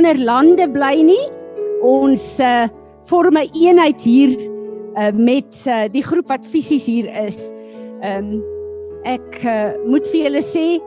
ander 0.00 0.16
lande 0.24 0.64
bly 0.72 1.02
nie. 1.04 1.24
Ons 1.84 2.38
uh, 2.40 2.68
vorm 3.08 3.36
'n 3.36 3.50
eenheid 3.52 4.00
hier 4.00 4.32
uh, 4.96 5.10
met 5.12 5.52
uh, 5.68 5.88
die 5.92 6.02
groep 6.02 6.28
wat 6.28 6.46
fisies 6.46 6.86
hier 6.88 7.08
is. 7.26 7.50
Ehm 8.00 8.40
um, 8.40 8.40
ek 9.04 9.40
uh, 9.48 9.72
moet 9.88 10.04
vir 10.12 10.26
julle 10.26 10.42
sê 10.44 10.80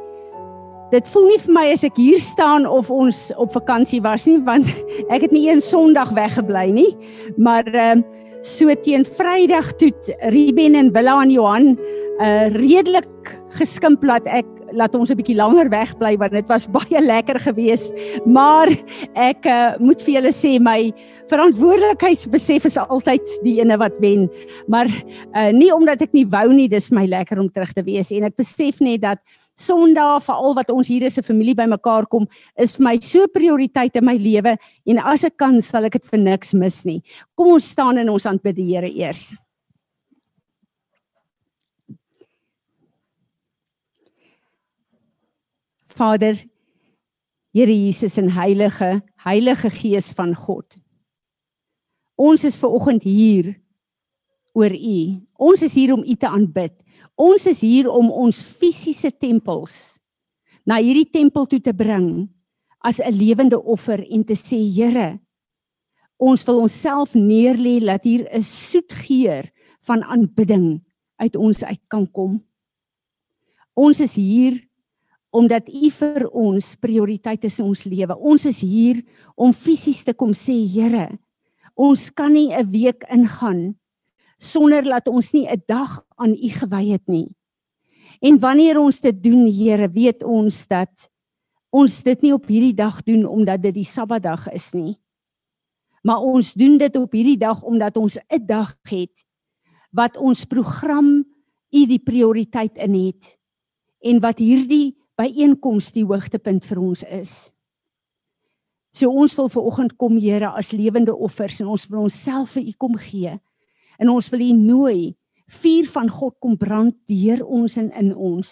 dit 0.91 1.07
voel 1.09 1.25
nie 1.31 1.39
vir 1.41 1.53
my 1.53 1.63
as 1.73 1.81
ek 1.83 1.97
hier 1.97 2.21
staan 2.21 2.67
of 2.69 2.91
ons 2.93 3.31
op 3.41 3.49
vakansie 3.53 4.01
was 4.05 4.27
nie 4.29 4.37
want 4.45 4.69
ek 5.13 5.25
het 5.25 5.33
nie 5.33 5.47
een 5.49 5.61
Sondag 5.61 6.13
weggebly 6.17 6.69
nie. 6.73 6.91
Maar 7.37 7.69
ehm 7.69 8.01
uh, 8.01 8.21
so 8.43 8.73
teen 8.83 9.05
Vrydag 9.05 9.71
toe 9.79 9.93
Ruben 10.33 10.75
en 10.75 10.91
Willa 10.91 11.21
en 11.21 11.31
Johan 11.31 11.77
uh 12.19 12.49
redelik 12.51 13.37
geskimp 13.55 14.03
laat 14.03 14.25
ek 14.27 14.52
laat 14.73 14.95
ons 14.95 15.11
'n 15.11 15.17
bietjie 15.17 15.37
langer 15.37 15.69
wegbly 15.69 16.17
want 16.17 16.33
dit 16.33 16.47
was 16.47 16.67
baie 16.67 17.01
lekker 17.01 17.39
geweest. 17.39 17.93
Maar 18.25 18.69
ek 19.15 19.45
uh, 19.45 19.77
moet 19.79 20.01
vir 20.01 20.13
julle 20.19 20.33
sê 20.33 20.59
my 20.59 20.93
verantwoordelikheidsbesef 21.31 22.65
is 22.65 22.77
altyd 22.77 23.23
die 23.43 23.59
ene 23.61 23.77
wat 23.77 23.97
wen. 23.99 24.29
Maar 24.67 24.87
uh, 24.89 25.51
nie 25.51 25.71
omdat 25.73 26.01
ek 26.01 26.13
nie 26.13 26.25
wou 26.25 26.49
nie, 26.53 26.67
dis 26.67 26.91
my 26.91 27.05
lekker 27.05 27.39
om 27.39 27.49
terug 27.49 27.73
te 27.73 27.83
wees 27.83 28.11
en 28.11 28.23
ek 28.23 28.35
besef 28.35 28.81
net 28.81 29.01
dat 29.01 29.19
Sondag 29.53 30.23
vir 30.25 30.33
al 30.33 30.55
wat 30.57 30.71
ons 30.73 30.87
hier 30.89 31.03
is 31.05 31.17
'n 31.17 31.21
familie 31.21 31.53
bymekaar 31.53 32.07
kom 32.09 32.27
is 32.57 32.75
vir 32.75 32.83
my 32.83 32.97
so 32.97 33.27
prioriteit 33.27 33.95
in 33.95 34.05
my 34.05 34.17
lewe 34.17 34.57
en 34.87 34.97
as 34.97 35.23
ek 35.23 35.37
kan 35.37 35.61
sal 35.61 35.85
ek 35.85 35.93
dit 35.93 36.05
vir 36.05 36.19
niks 36.19 36.53
mis 36.53 36.85
nie. 36.85 37.03
Kom 37.37 37.53
ons 37.53 37.69
staan 37.69 37.99
in 37.99 38.09
ons 38.09 38.25
aanbid 38.25 38.55
die 38.55 38.73
Here 38.73 38.89
eers. 38.89 39.35
Vader 45.93 46.35
Here 47.53 47.73
Jesus 47.73 48.17
en 48.17 48.31
Heilige 48.33 49.03
Heilige 49.23 49.69
Gees 49.69 50.11
van 50.17 50.33
God. 50.35 50.77
Ons 52.17 52.43
is 52.43 52.57
ver 52.57 52.73
oggend 52.73 53.03
hier 53.05 53.53
oor 54.53 54.73
U. 54.73 54.99
Ons 55.37 55.61
is 55.65 55.73
hier 55.77 55.93
om 55.93 56.01
U 56.01 56.15
te 56.17 56.29
aanbid. 56.29 56.73
Ons 57.13 57.45
is 57.49 57.61
hier 57.61 57.89
om 57.91 58.09
ons 58.09 58.41
fisiese 58.41 59.11
tempels 59.11 59.99
na 60.65 60.79
hierdie 60.81 61.09
tempel 61.11 61.45
toe 61.49 61.59
te 61.61 61.73
bring 61.75 62.29
as 62.83 62.99
'n 62.99 63.13
lewende 63.13 63.59
offer 63.59 63.99
en 63.99 64.23
te 64.23 64.33
sê 64.35 64.57
Here, 64.57 65.19
ons 66.17 66.43
wil 66.47 66.61
onsself 66.61 67.13
neerlê 67.13 67.79
dat 67.79 68.03
hier 68.03 68.27
'n 68.31 68.43
soet 68.43 68.93
geur 68.93 69.51
van 69.81 70.03
aanbidding 70.03 70.81
uit 71.17 71.35
ons 71.35 71.63
uit 71.63 71.83
kan 71.87 72.07
kom. 72.11 72.43
Ons 73.75 73.99
is 73.99 74.15
hier 74.15 74.61
omdat 75.33 75.69
U 75.73 75.89
vir 75.89 76.27
ons 76.29 76.75
prioriteit 76.77 77.45
is 77.47 77.57
in 77.59 77.71
ons 77.71 77.85
lewe. 77.89 78.15
Ons 78.15 78.45
is 78.45 78.61
hier 78.61 79.01
om 79.35 79.53
fisies 79.53 80.03
te 80.05 80.13
kom 80.13 80.35
sê 80.37 80.53
Here, 80.69 81.17
ons 81.73 82.11
kan 82.13 82.33
nie 82.33 82.53
'n 82.53 82.69
week 82.69 83.03
ingaan 83.09 83.75
sonder 84.37 84.83
dat 84.83 85.07
ons 85.07 85.33
nie 85.33 85.47
'n 85.47 85.63
dag 85.67 86.05
aan 86.17 86.37
U 86.37 86.49
gewy 86.49 86.91
het 86.91 87.07
nie. 87.07 87.35
En 88.21 88.39
wanneer 88.39 88.79
ons 88.79 88.99
dit 89.01 89.23
doen, 89.23 89.47
Here, 89.47 89.87
weet 89.89 90.23
ons 90.23 90.67
dat 90.67 91.09
ons 91.71 92.03
dit 92.03 92.21
nie 92.21 92.33
op 92.33 92.45
hierdie 92.45 92.75
dag 92.75 93.03
doen 93.03 93.25
omdat 93.25 93.61
dit 93.61 93.73
die 93.73 93.83
Sabbatdag 93.83 94.47
is 94.53 94.73
nie. 94.73 94.99
Maar 96.03 96.21
ons 96.21 96.53
doen 96.53 96.77
dit 96.77 96.95
op 96.95 97.11
hierdie 97.11 97.37
dag 97.37 97.63
omdat 97.63 97.97
ons 97.97 98.17
'n 98.17 98.45
dag 98.45 98.75
het 98.83 99.25
wat 99.91 100.17
ons 100.17 100.45
program 100.45 101.25
U 101.73 101.85
die 101.85 101.99
prioriteit 101.99 102.77
in 102.77 102.93
het 102.93 103.37
en 104.01 104.19
wat 104.19 104.39
hierdie 104.39 105.02
byeenkoms 105.19 105.91
die 105.95 106.05
hoogtepunt 106.05 106.65
vir 106.65 106.81
ons 106.81 107.03
is. 107.03 107.33
So 108.93 109.09
ons 109.09 109.33
wil 109.37 109.49
ver 109.49 109.65
oggend 109.65 109.95
kom 109.97 110.19
Here 110.21 110.51
as 110.53 110.71
lewende 110.71 111.15
offers 111.15 111.59
en 111.61 111.71
ons 111.73 111.87
wil 111.89 112.05
onsself 112.05 112.53
vir 112.57 112.69
U 112.69 112.73
kom 112.77 112.97
gee 113.01 113.39
en 113.99 114.09
ons 114.09 114.29
wil 114.33 114.41
U 114.41 114.51
nooi 114.57 114.99
vuur 115.53 115.89
van 115.91 116.09
God 116.09 116.35
kom 116.41 116.57
brand 116.57 116.95
deur 117.09 117.43
ons 117.45 117.77
en 117.77 117.89
in 117.99 118.13
ons. 118.13 118.51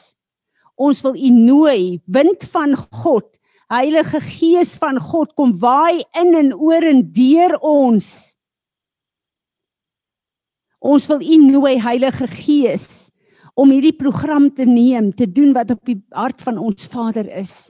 Ons 0.81 1.01
wil 1.05 1.15
U 1.15 1.29
nooi, 1.35 2.01
wind 2.05 2.43
van 2.51 2.75
God, 2.75 3.27
Heilige 3.71 4.19
Gees 4.25 4.75
van 4.81 4.99
God 4.99 5.31
kom 5.39 5.53
waai 5.61 6.03
in 6.19 6.35
en 6.35 6.51
oor 6.57 6.83
en 6.83 6.99
deur 7.15 7.55
ons. 7.63 8.07
Ons 10.81 11.07
wil 11.07 11.21
U 11.23 11.37
nooi, 11.39 11.77
Heilige 11.79 12.27
Gees, 12.27 13.10
om 13.61 13.69
hierdie 13.69 13.95
program 13.95 14.49
te 14.49 14.65
neem, 14.65 15.11
te 15.13 15.27
doen 15.29 15.53
wat 15.53 15.71
op 15.75 15.85
die 15.85 15.99
hart 16.15 16.41
van 16.41 16.57
ons 16.57 16.87
Vader 16.89 17.27
is. 17.37 17.69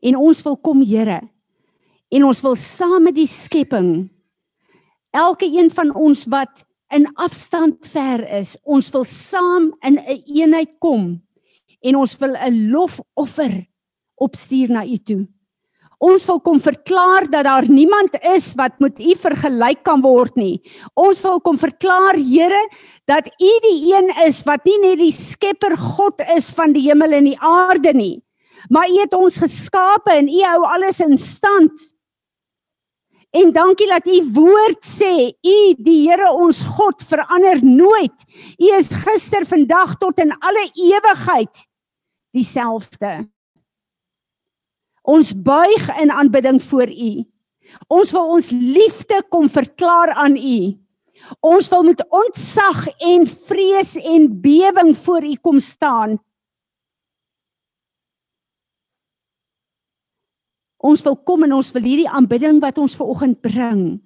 En 0.00 0.16
ons 0.16 0.42
wil 0.46 0.56
kom, 0.62 0.84
Here, 0.86 1.20
en 2.10 2.24
ons 2.24 2.42
wil 2.46 2.56
saam 2.56 3.04
met 3.08 3.18
die 3.18 3.28
skepping 3.28 4.08
elke 5.10 5.46
een 5.46 5.70
van 5.74 5.90
ons 5.94 6.24
wat 6.30 6.64
in 6.94 7.06
afstand 7.18 7.86
ver 7.90 8.22
is, 8.38 8.56
ons 8.62 8.90
wil 8.94 9.04
saam 9.04 9.70
in 9.82 9.98
'n 9.98 10.04
een 10.06 10.22
eenheid 10.26 10.78
kom 10.78 11.22
en 11.80 11.96
ons 11.96 12.16
wil 12.18 12.34
'n 12.34 12.70
lofoffer 12.70 13.66
opstuur 14.14 14.70
na 14.70 14.84
U 14.86 14.96
toe. 14.98 15.28
Ons 16.00 16.24
wil 16.24 16.38
kom 16.40 16.56
verklaar 16.64 17.26
dat 17.28 17.44
daar 17.44 17.66
niemand 17.68 18.14
is 18.24 18.54
wat 18.56 18.78
met 18.80 18.96
U 18.96 19.14
vergelyk 19.20 19.82
kan 19.84 20.00
word 20.00 20.38
nie. 20.40 20.62
Ons 20.96 21.20
wil 21.20 21.42
kom 21.44 21.58
verklaar 21.60 22.16
Here 22.16 22.62
dat 23.04 23.28
U 23.28 23.52
die 23.66 23.92
een 23.92 24.08
is 24.24 24.40
wat 24.48 24.64
nie 24.64 24.78
net 24.80 24.98
die 25.02 25.12
skepper 25.12 25.76
God 25.76 26.24
is 26.36 26.48
van 26.56 26.72
die 26.72 26.86
hemel 26.88 27.18
en 27.20 27.28
die 27.28 27.36
aarde 27.36 27.92
nie, 27.92 28.16
maar 28.72 28.88
U 28.88 28.96
het 29.02 29.16
ons 29.16 29.40
geskape 29.44 30.16
en 30.16 30.28
U 30.32 30.40
hou 30.48 30.60
alles 30.72 31.02
in 31.04 31.18
stand. 31.20 31.90
En 33.30 33.52
dankie 33.54 33.86
dat 33.86 34.06
u 34.10 34.18
woord 34.34 34.82
sê, 34.82 35.30
u 35.30 35.58
die 35.78 36.00
Here 36.08 36.32
ons 36.34 36.64
God 36.66 37.02
verander 37.06 37.60
nooit. 37.62 38.24
U 38.58 38.70
is 38.74 38.90
gister, 39.04 39.46
vandag 39.46 39.94
tot 40.02 40.18
in 40.18 40.32
alle 40.40 40.64
ewigheid 40.74 41.62
dieselfde. 42.34 43.28
Ons 45.10 45.32
buig 45.34 45.88
in 45.98 46.12
aanbidding 46.14 46.60
voor 46.62 46.90
u. 46.90 47.10
Ons 47.90 48.12
wil 48.14 48.30
ons 48.36 48.50
liefde 48.50 49.22
kom 49.32 49.48
verklaar 49.50 50.14
aan 50.14 50.36
u. 50.36 50.58
Ons 51.40 51.68
wil 51.70 51.84
met 51.90 52.02
ontzag 52.08 52.86
en 52.98 53.26
vrees 53.26 53.94
en 53.98 54.28
bewering 54.42 54.96
voor 54.98 55.26
u 55.26 55.34
kom 55.42 55.60
staan. 55.60 56.18
Ons 60.80 61.02
wil 61.04 61.16
kom 61.28 61.44
en 61.44 61.58
ons 61.58 61.72
wil 61.76 61.84
hierdie 61.84 62.08
aanbidding 62.08 62.60
wat 62.62 62.78
ons 62.80 62.96
ver 62.96 63.10
oggend 63.12 63.40
bring, 63.44 64.00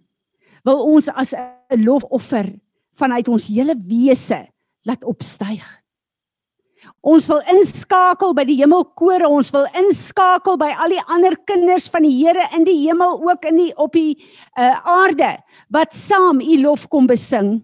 wil 0.67 0.81
ons 0.83 1.09
as 1.09 1.33
'n 1.35 1.85
lofoffer 1.85 2.51
vanuit 2.99 3.29
ons 3.29 3.47
hele 3.47 3.77
wese 3.79 4.49
laat 4.83 5.05
opstyg. 5.05 5.84
Ons 7.05 7.29
wil 7.29 7.43
inskakel 7.53 8.33
by 8.37 8.45
die 8.49 8.57
hemelkore, 8.61 9.29
ons 9.29 9.51
wil 9.55 9.67
inskakel 9.77 10.57
by 10.61 10.71
al 10.73 10.95
die 10.95 11.03
ander 11.13 11.37
kinders 11.49 11.91
van 11.93 12.07
die 12.07 12.15
Here 12.17 12.49
in 12.57 12.65
die 12.65 12.79
hemel 12.87 13.21
ook 13.25 13.45
in 13.51 13.61
die 13.61 13.71
op 13.81 13.93
die 13.97 14.17
uh, 14.17 14.81
aarde 14.81 15.37
wat 15.73 15.97
saam 15.97 16.41
u 16.41 16.57
lof 16.63 16.89
kom 16.89 17.09
besing. 17.11 17.59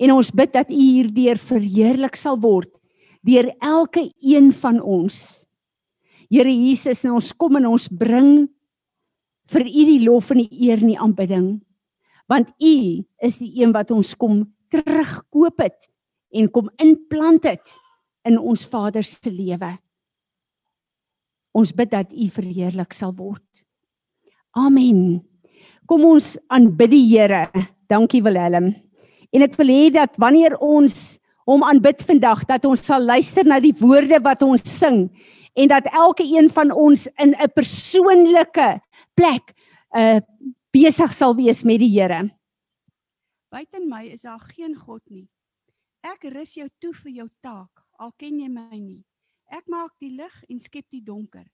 En 0.00 0.14
ons 0.16 0.32
bid 0.32 0.52
dat 0.52 0.70
u 0.72 0.76
hierdeur 0.76 1.40
verheerlik 1.40 2.16
sal 2.16 2.40
word 2.40 2.72
deur 3.20 3.50
elke 3.60 4.06
een 4.24 4.48
van 4.56 4.80
ons. 4.80 5.44
Here 6.32 6.48
Jesus, 6.48 7.04
en 7.04 7.18
ons 7.18 7.32
kom 7.36 7.58
en 7.58 7.66
ons 7.68 7.88
bring 7.92 8.46
vir 9.50 9.66
U 9.66 9.84
die 9.88 10.00
lof 10.06 10.30
en 10.32 10.44
die 10.44 10.68
eer 10.68 10.80
en 10.80 10.92
die 10.92 11.00
aanbidding. 11.00 11.48
Want 12.30 12.52
U 12.62 12.74
is 13.26 13.40
die 13.42 13.50
een 13.60 13.74
wat 13.74 13.90
ons 13.94 14.14
kom 14.16 14.44
terugkoop 14.70 15.60
het 15.64 15.90
en 16.30 16.50
kom 16.50 16.70
inplant 16.78 17.44
het 17.44 17.74
in 18.28 18.38
ons 18.38 18.66
Vader 18.70 19.04
se 19.06 19.30
lewe. 19.30 19.72
Ons 21.56 21.72
bid 21.74 21.90
dat 21.90 22.12
U 22.12 22.28
verheerlik 22.30 22.94
sal 22.94 23.14
word. 23.16 23.64
Amen. 24.54 25.20
Kom 25.86 26.04
ons 26.06 26.36
aanbid 26.50 26.92
die 26.92 27.06
Here. 27.10 27.46
Dankie 27.90 28.22
Willem. 28.22 28.70
En 29.34 29.46
ek 29.46 29.56
wil 29.58 29.70
hê 29.70 29.90
dat 29.94 30.14
wanneer 30.18 30.56
ons 30.62 31.18
hom 31.50 31.64
aanbid 31.66 32.02
vandag 32.06 32.44
dat 32.46 32.66
ons 32.68 32.82
sal 32.86 33.02
luister 33.02 33.46
na 33.46 33.58
die 33.62 33.74
woorde 33.78 34.20
wat 34.22 34.42
ons 34.46 34.62
sing 34.66 35.08
en 35.58 35.70
dat 35.70 35.88
elke 35.90 36.22
een 36.22 36.50
van 36.50 36.70
ons 36.70 37.08
in 37.18 37.34
'n 37.34 37.50
persoonlike 37.54 38.80
plek 39.14 39.54
uh 39.96 40.20
besig 40.70 41.12
sal 41.14 41.34
wees 41.34 41.64
met 41.64 41.80
die 41.82 41.90
Here. 41.90 42.30
Buiten 43.50 43.88
my 43.88 44.06
is 44.06 44.22
daar 44.22 44.38
geen 44.38 44.76
God 44.76 45.02
nie. 45.10 45.26
Ek 46.06 46.24
rus 46.32 46.56
jou 46.56 46.68
toe 46.80 46.92
vir 47.04 47.12
jou 47.20 47.28
taak, 47.44 47.82
al 48.00 48.12
ken 48.16 48.38
jy 48.40 48.48
my 48.48 48.78
nie. 48.78 49.02
Ek 49.50 49.66
maak 49.68 49.96
die 50.00 50.12
lig 50.14 50.36
en 50.48 50.60
skep 50.62 50.86
die 50.94 51.02
donker. 51.04 51.46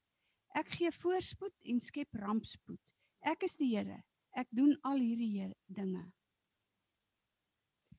Ek 0.56 0.68
gee 0.78 0.92
voorspoed 0.92 1.54
en 1.68 1.80
skep 1.82 2.14
rampspoed. 2.20 2.80
Ek 3.26 3.42
is 3.42 3.56
die 3.58 3.72
Here. 3.74 4.02
Ek 4.36 4.48
doen 4.52 4.76
al 4.84 5.00
hierdie 5.00 5.48
dinge. 5.72 6.04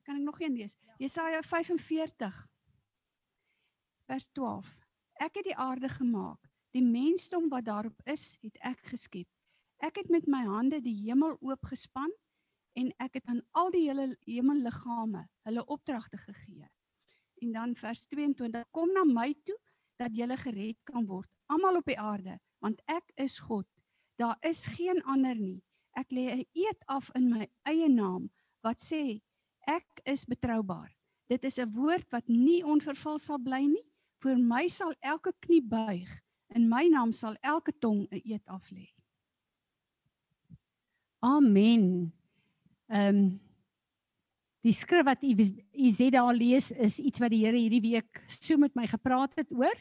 Kan 0.05 0.21
ek 0.21 0.23
nog 0.23 0.39
een 0.39 0.55
lees? 0.55 0.77
Jesaja 1.01 1.41
45 1.44 2.38
vers 4.07 4.27
12. 4.38 4.69
Ek 5.19 5.39
het 5.41 5.49
die 5.49 5.57
aarde 5.57 5.89
gemaak. 5.89 6.39
Die 6.71 6.83
mensdom 6.85 7.49
wat 7.49 7.65
daarop 7.67 7.99
is, 8.05 8.38
het 8.45 8.55
ek 8.61 8.85
geskep. 8.94 9.27
Ek 9.83 9.97
het 9.99 10.09
met 10.13 10.27
my 10.29 10.44
hande 10.45 10.79
die 10.81 10.95
hemel 11.03 11.35
oopgespan 11.41 12.13
en 12.77 12.91
ek 13.01 13.18
het 13.19 13.29
aan 13.31 13.41
al 13.57 13.71
die 13.74 13.85
hele 13.88 14.12
hemelliggame 14.27 15.25
hulle 15.47 15.63
opdragte 15.65 16.18
gegee. 16.21 16.68
En 17.41 17.51
dan 17.51 17.75
vers 17.75 18.06
22: 18.06 18.65
Kom 18.71 18.91
na 18.94 19.03
my 19.06 19.33
toe 19.44 19.57
dat 19.97 20.13
jy 20.13 20.27
gered 20.38 20.77
kan 20.85 21.06
word, 21.06 21.29
almal 21.50 21.79
op 21.81 21.89
die 21.89 22.00
aarde, 22.00 22.38
want 22.62 22.81
ek 22.85 23.12
is 23.15 23.39
God. 23.39 23.68
Daar 24.18 24.38
is 24.45 24.65
geen 24.77 25.01
ander 25.03 25.35
nie. 25.35 25.63
Ek 25.97 26.12
lê 26.12 26.29
'n 26.33 26.45
eed 26.53 26.81
af 26.85 27.09
in 27.15 27.29
my 27.29 27.47
eie 27.65 27.89
naam 27.89 28.29
wat 28.62 28.81
sê 28.81 29.21
ek 29.68 30.01
is 30.06 30.25
betroubaar. 30.25 30.94
Dit 31.30 31.44
is 31.44 31.57
'n 31.59 31.73
woord 31.73 32.12
wat 32.12 32.27
nie 32.27 32.63
onvervul 32.63 33.19
sal 33.19 33.39
bly 33.39 33.65
nie. 33.65 33.85
Vir 34.21 34.38
my 34.38 34.68
sal 34.68 34.94
elke 35.00 35.33
knie 35.39 35.62
buig, 35.62 36.09
in 36.56 36.69
my 36.69 36.88
naam 36.88 37.12
sal 37.12 37.35
elke 37.41 37.71
tong 37.80 38.07
'n 38.12 38.21
eed 38.25 38.45
af 38.45 38.69
lê. 38.71 38.94
Amen. 41.19 42.17
Ehm 42.88 43.16
um, 43.16 43.39
die 44.66 44.74
skrif 44.74 45.06
wat 45.06 45.22
u 45.24 45.31
u 45.31 46.10
daar 46.10 46.34
lees 46.36 46.72
is 46.72 47.00
iets 47.00 47.19
wat 47.19 47.31
die 47.31 47.45
Here 47.45 47.57
hierdie 47.57 47.81
week 47.81 48.24
so 48.28 48.57
met 48.57 48.75
my 48.75 48.88
gepraat 48.88 49.36
het 49.36 49.51
oor 49.51 49.75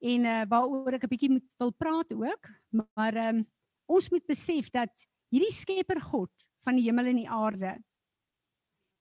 en 0.00 0.24
uh, 0.24 0.42
waaroor 0.48 0.96
ek 0.96 1.04
'n 1.04 1.12
bietjie 1.12 1.30
moet 1.30 1.48
wil 1.58 1.72
praat 1.72 2.12
ook. 2.12 2.48
Maar 2.70 3.14
ehm 3.14 3.36
um, 3.36 3.44
ons 3.86 4.10
moet 4.10 4.26
besef 4.26 4.70
dat 4.70 4.92
hierdie 5.28 5.52
Skepper 5.52 6.00
God 6.00 6.30
van 6.64 6.76
die 6.76 6.84
hemel 6.84 7.06
en 7.06 7.16
die 7.16 7.28
aarde 7.28 7.76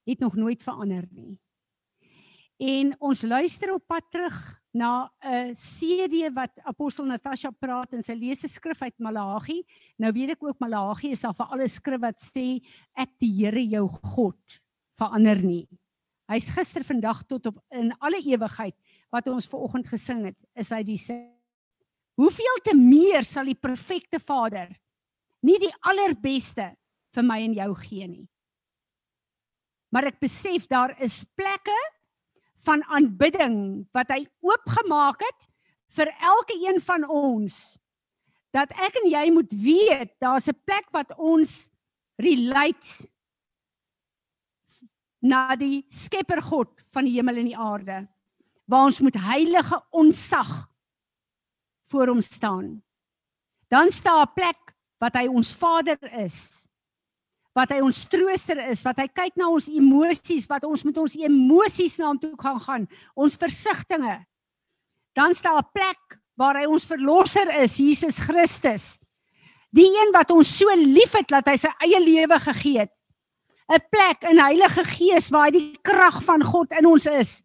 het 0.03 0.19
nog 0.19 0.35
nooit 0.35 0.63
verander 0.63 1.07
nie. 1.11 1.39
En 2.61 2.93
ons 2.99 3.21
luister 3.21 3.73
op 3.73 3.87
pad 3.87 4.05
terug 4.11 4.37
na 4.73 5.09
'n 5.21 5.53
CD 5.53 6.33
wat 6.33 6.51
apostel 6.63 7.05
Natasha 7.05 7.51
praat 7.51 7.93
en 7.93 8.03
sy 8.03 8.13
lees 8.13 8.43
'n 8.43 8.49
skrif 8.49 8.81
uit 8.81 8.99
Malagi. 8.99 9.63
Nou 9.97 10.11
weet 10.11 10.29
ek 10.31 10.43
ook 10.43 10.59
Malagi 10.59 11.11
is 11.11 11.21
daar 11.21 11.33
vir 11.33 11.45
alle 11.45 11.67
skrif 11.67 12.01
wat 12.01 12.19
sê 12.19 12.61
ek 12.95 13.09
die 13.19 13.31
Here 13.31 13.67
jou 13.67 13.87
God 13.87 14.61
verander 14.97 15.41
nie. 15.41 15.67
Hy's 16.29 16.49
gister, 16.49 16.83
vandag 16.83 17.23
tot 17.27 17.45
op 17.45 17.59
in 17.71 17.93
alle 17.99 18.17
ewigheid 18.17 18.75
wat 19.11 19.27
ons 19.27 19.47
ver 19.47 19.59
oggend 19.59 19.87
gesing 19.87 20.25
het, 20.25 20.37
is 20.55 20.69
hy 20.69 20.83
dieselfde. 20.83 21.33
Hoeveel 22.15 22.59
te 22.63 22.75
meer 22.77 23.25
sal 23.25 23.45
die 23.45 23.57
perfekte 23.57 24.19
Vader 24.19 24.69
nie 25.43 25.57
die 25.59 25.73
allerbeste 25.81 26.75
vir 27.13 27.23
my 27.23 27.39
en 27.43 27.55
jou 27.57 27.73
gee 27.83 28.07
nie. 28.07 28.27
Maar 29.93 30.09
ek 30.09 30.21
besef 30.23 30.67
daar 30.71 30.95
is 31.03 31.23
plekke 31.37 31.75
van 32.63 32.83
aanbidding 32.83 33.57
wat 33.91 34.11
hy 34.13 34.23
oopgemaak 34.41 35.21
het 35.21 35.49
vir 35.97 36.11
elke 36.19 36.57
een 36.57 36.79
van 36.81 37.07
ons 37.09 37.77
dat 38.53 38.71
ek 38.77 38.99
en 39.01 39.09
jy 39.09 39.25
moet 39.33 39.53
weet 39.53 40.13
daar's 40.21 40.47
'n 40.47 40.61
plek 40.65 40.87
wat 40.91 41.13
ons 41.17 41.71
relate 42.17 43.09
na 45.23 45.55
die 45.55 45.85
Skepper 45.89 46.41
God 46.41 46.69
van 46.91 47.05
die 47.05 47.15
hemel 47.15 47.37
en 47.37 47.49
die 47.49 47.57
aarde 47.57 48.07
waar 48.65 48.87
ons 48.87 48.99
moet 48.99 49.15
heilige 49.19 49.79
onsag 49.91 50.69
voor 51.91 52.07
hom 52.07 52.21
staan. 52.21 52.83
Dan 53.67 53.91
staan 53.91 54.27
'n 54.27 54.33
plek 54.33 54.75
wat 54.97 55.13
hy 55.13 55.27
ons 55.27 55.53
Vader 55.55 55.99
is. 56.23 56.67
Wat 57.53 57.69
hy 57.69 57.83
ons 57.85 58.07
trooster 58.09 58.57
is, 58.71 58.81
wat 58.85 58.97
hy 58.97 59.07
kyk 59.07 59.35
na 59.37 59.47
ons 59.53 59.69
emosies, 59.69 60.47
wat 60.49 60.63
ons 60.65 60.83
met 60.87 60.97
ons 60.97 61.15
emosies 61.15 61.99
na 61.99 62.09
hom 62.09 62.19
toe 62.19 62.33
gaan 62.39 62.59
gaan, 62.59 62.87
ons 63.13 63.37
versigtings. 63.37 64.25
Dan 65.13 65.33
staan 65.37 65.61
'n 65.61 65.69
plek 65.73 66.17
waar 66.35 66.57
hy 66.57 66.65
ons 66.65 66.85
verlosser 66.85 67.49
is, 67.61 67.77
Jesus 67.77 68.17
Christus. 68.17 68.97
Die 69.73 69.85
een 69.85 70.11
wat 70.13 70.31
ons 70.31 70.49
so 70.57 70.69
liefhet 70.75 71.29
dat 71.29 71.47
hy 71.47 71.55
sy 71.57 71.69
eie 71.85 71.99
lewe 71.99 72.39
gegee 72.39 72.79
het. 72.79 72.91
'n 73.69 73.79
Plek 73.89 74.23
in 74.29 74.39
Heilige 74.39 74.83
Gees 74.83 75.29
waar 75.29 75.47
hy 75.47 75.51
die 75.55 75.77
krag 75.81 76.21
van 76.23 76.43
God 76.43 76.71
in 76.71 76.85
ons 76.85 77.05
is. 77.07 77.41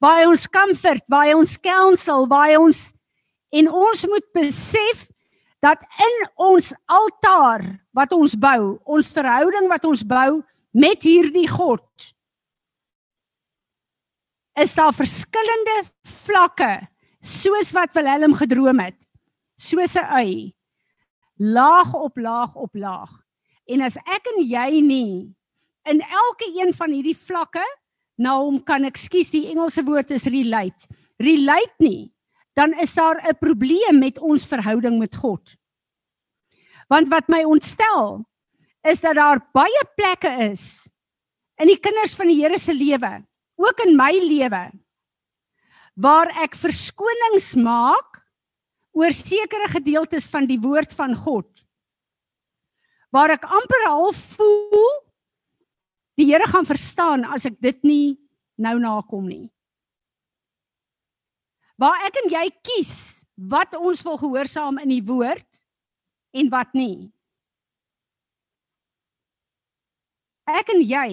Waar 0.00 0.22
hy 0.22 0.26
ons 0.30 0.46
comfort, 0.48 1.04
waar 1.08 1.26
hy 1.26 1.34
ons 1.34 1.56
counsel, 1.60 2.26
waar 2.28 2.48
hy 2.48 2.56
ons 2.56 2.92
en 3.50 3.66
ons 3.68 4.06
moet 4.06 4.26
besef 4.32 5.09
dat 5.60 5.80
in 5.80 6.16
ons 6.40 6.72
altaar 6.88 7.64
wat 7.96 8.12
ons 8.16 8.34
bou, 8.34 8.78
ons 8.84 9.12
verhouding 9.12 9.68
wat 9.68 9.84
ons 9.84 10.02
bou 10.06 10.40
met 10.72 11.02
hierdie 11.04 11.48
God 11.50 11.84
is 14.60 14.74
daar 14.76 14.92
verskillende 14.92 15.76
vlakke 16.24 16.72
soos 17.24 17.70
wat 17.76 17.94
Willem 17.96 18.34
gedroom 18.36 18.80
het. 18.80 18.96
Soos 19.56 19.96
'n 19.96 20.04
ui. 20.04 20.54
Laag 21.36 21.94
op 21.94 22.16
laag 22.16 22.54
op 22.54 22.74
laag. 22.74 23.10
En 23.66 23.80
as 23.80 23.96
ek 23.96 24.26
en 24.34 24.42
jy 24.44 24.80
nie 24.80 25.34
in 25.84 26.00
elke 26.00 26.46
een 26.56 26.72
van 26.74 26.90
hierdie 26.90 27.16
vlakke 27.16 27.64
na 28.20 28.36
hom 28.36 28.60
kan 28.62 28.84
ekskuus 28.84 29.30
die 29.30 29.48
Engelse 29.50 29.84
woord 29.84 30.10
is 30.10 30.24
relate 30.24 30.88
relate 31.16 31.74
nie 31.78 32.12
dan 32.58 32.74
is 32.80 32.94
daar 32.94 33.20
'n 33.22 33.38
probleem 33.38 33.98
met 33.98 34.18
ons 34.18 34.46
verhouding 34.46 34.98
met 34.98 35.16
God. 35.16 35.56
Want 36.88 37.08
wat 37.08 37.28
my 37.28 37.44
ontstel 37.44 38.26
is 38.82 39.00
dat 39.00 39.14
daar 39.14 39.48
baie 39.52 39.84
plekke 39.94 40.50
is 40.50 40.88
in 41.56 41.66
die 41.66 41.80
kinders 41.80 42.14
van 42.14 42.26
die 42.26 42.40
Here 42.42 42.58
se 42.58 42.74
lewe, 42.74 43.26
ook 43.56 43.80
in 43.80 43.96
my 43.96 44.12
lewe, 44.12 44.72
waar 45.94 46.28
ek 46.42 46.56
verskonings 46.56 47.54
maak 47.54 48.24
oor 48.92 49.12
sekere 49.12 49.68
gedeeltes 49.68 50.28
van 50.28 50.46
die 50.46 50.58
woord 50.58 50.92
van 50.92 51.14
God. 51.14 51.46
Waar 53.10 53.30
ek 53.30 53.44
amper 53.44 53.86
half 53.86 54.16
voel 54.16 54.90
die 56.14 56.32
Here 56.32 56.46
gaan 56.46 56.66
verstaan 56.66 57.24
as 57.24 57.46
ek 57.46 57.60
dit 57.60 57.82
nie 57.82 58.18
nou 58.56 58.78
nakom 58.78 59.28
nie 59.28 59.50
waar 61.80 62.02
ek 62.04 62.18
en 62.20 62.32
jy 62.34 62.46
kies 62.60 62.94
wat 63.50 63.72
ons 63.78 64.02
wil 64.04 64.18
gehoorsaam 64.20 64.82
in 64.82 64.90
die 64.92 65.04
woord 65.04 65.60
en 66.36 66.50
wat 66.52 66.74
nie. 66.76 67.08
Ek 70.50 70.72
en 70.74 70.82
jy 70.84 71.06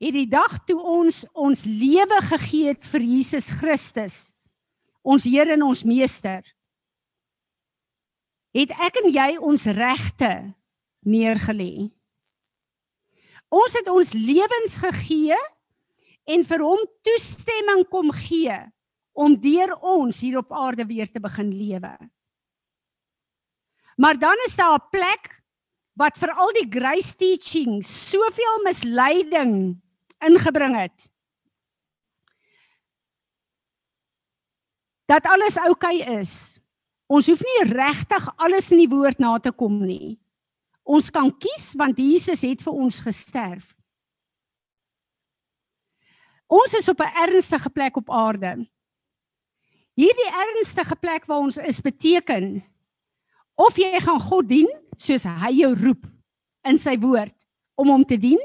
het 0.00 0.16
die 0.16 0.28
dag 0.28 0.58
toe 0.68 0.78
ons 0.80 1.22
ons 1.32 1.64
lewe 1.64 2.18
gegee 2.28 2.74
het 2.74 2.88
vir 2.92 3.04
Jesus 3.04 3.48
Christus, 3.60 4.18
ons 5.00 5.24
Here 5.28 5.54
en 5.56 5.64
ons 5.64 5.84
Meester, 5.88 6.42
het 8.56 8.74
ek 8.76 8.98
en 9.00 9.08
jy 9.12 9.30
ons 9.38 9.64
regte 9.76 10.32
neergelê. 11.06 11.88
Ons 13.48 13.78
het 13.78 13.88
ons 13.88 14.12
lewens 14.14 14.76
gegee 14.82 15.38
en 16.30 16.44
vir 16.46 16.66
hom 16.66 16.84
toestemming 17.06 17.86
kom 17.90 18.12
gee 18.14 18.58
om 19.12 19.36
deur 19.40 19.74
ons 19.80 20.20
hier 20.20 20.38
op 20.38 20.52
aarde 20.52 20.86
weer 20.86 21.10
te 21.10 21.20
begin 21.20 21.52
lewe. 21.52 21.92
Maar 24.00 24.18
dan 24.18 24.36
is 24.46 24.56
daar 24.56 24.78
'n 24.78 24.88
plek 24.90 25.42
wat 25.92 26.18
vir 26.18 26.32
al 26.32 26.52
die 26.52 26.68
grace 26.68 27.16
teaching 27.16 27.84
soveel 27.84 28.62
misleiding 28.64 29.80
ingebring 30.18 30.76
het. 30.76 31.10
Dat 35.04 35.26
alles 35.26 35.56
oukei 35.56 36.00
okay 36.00 36.20
is. 36.20 36.60
Ons 37.10 37.26
hoef 37.26 37.42
nie 37.42 37.72
regtig 37.72 38.28
alles 38.36 38.70
in 38.70 38.78
die 38.78 38.90
woord 38.90 39.18
na 39.18 39.38
te 39.38 39.50
kom 39.52 39.80
nie. 39.82 40.20
Ons 40.86 41.10
kan 41.10 41.32
kies 41.38 41.72
want 41.78 41.98
Jesus 41.98 42.44
het 42.46 42.62
vir 42.62 42.72
ons 42.72 43.00
gesterf. 43.00 43.74
Ons 46.46 46.74
is 46.74 46.88
op 46.88 47.00
'n 47.00 47.14
ernstige 47.26 47.70
plek 47.70 47.96
op 47.96 48.10
aarde. 48.10 48.66
Hierdie 50.00 50.30
ernstige 50.32 50.96
plek 50.96 51.26
waar 51.28 51.42
ons 51.44 51.58
is 51.60 51.82
beteken 51.84 52.62
of 53.60 53.76
jy 53.76 53.98
gaan 54.00 54.20
God 54.30 54.46
dien 54.48 54.68
soos 54.96 55.26
hy 55.28 55.50
jou 55.58 55.74
roep 55.76 56.06
in 56.64 56.78
sy 56.80 56.94
woord 57.02 57.34
om 57.80 57.90
hom 57.92 58.04
te 58.08 58.16
dien 58.20 58.40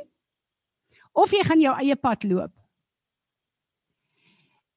of 1.15 1.31
jy 1.31 1.43
gaan 1.47 1.61
jou 1.63 1.75
eie 1.79 1.95
pad 1.95 2.25
loop. 2.27 2.51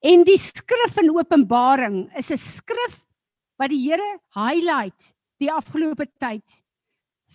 En 0.07 0.23
die 0.23 0.39
skrif 0.39 1.01
in 1.03 1.11
Openbaring 1.11 1.99
is 2.15 2.31
'n 2.31 2.39
skrif 2.39 3.03
wat 3.59 3.71
die 3.75 3.83
Here 3.83 4.21
highlight 4.39 5.15
die 5.41 5.51
afgelope 5.51 6.07
tyd 6.21 6.47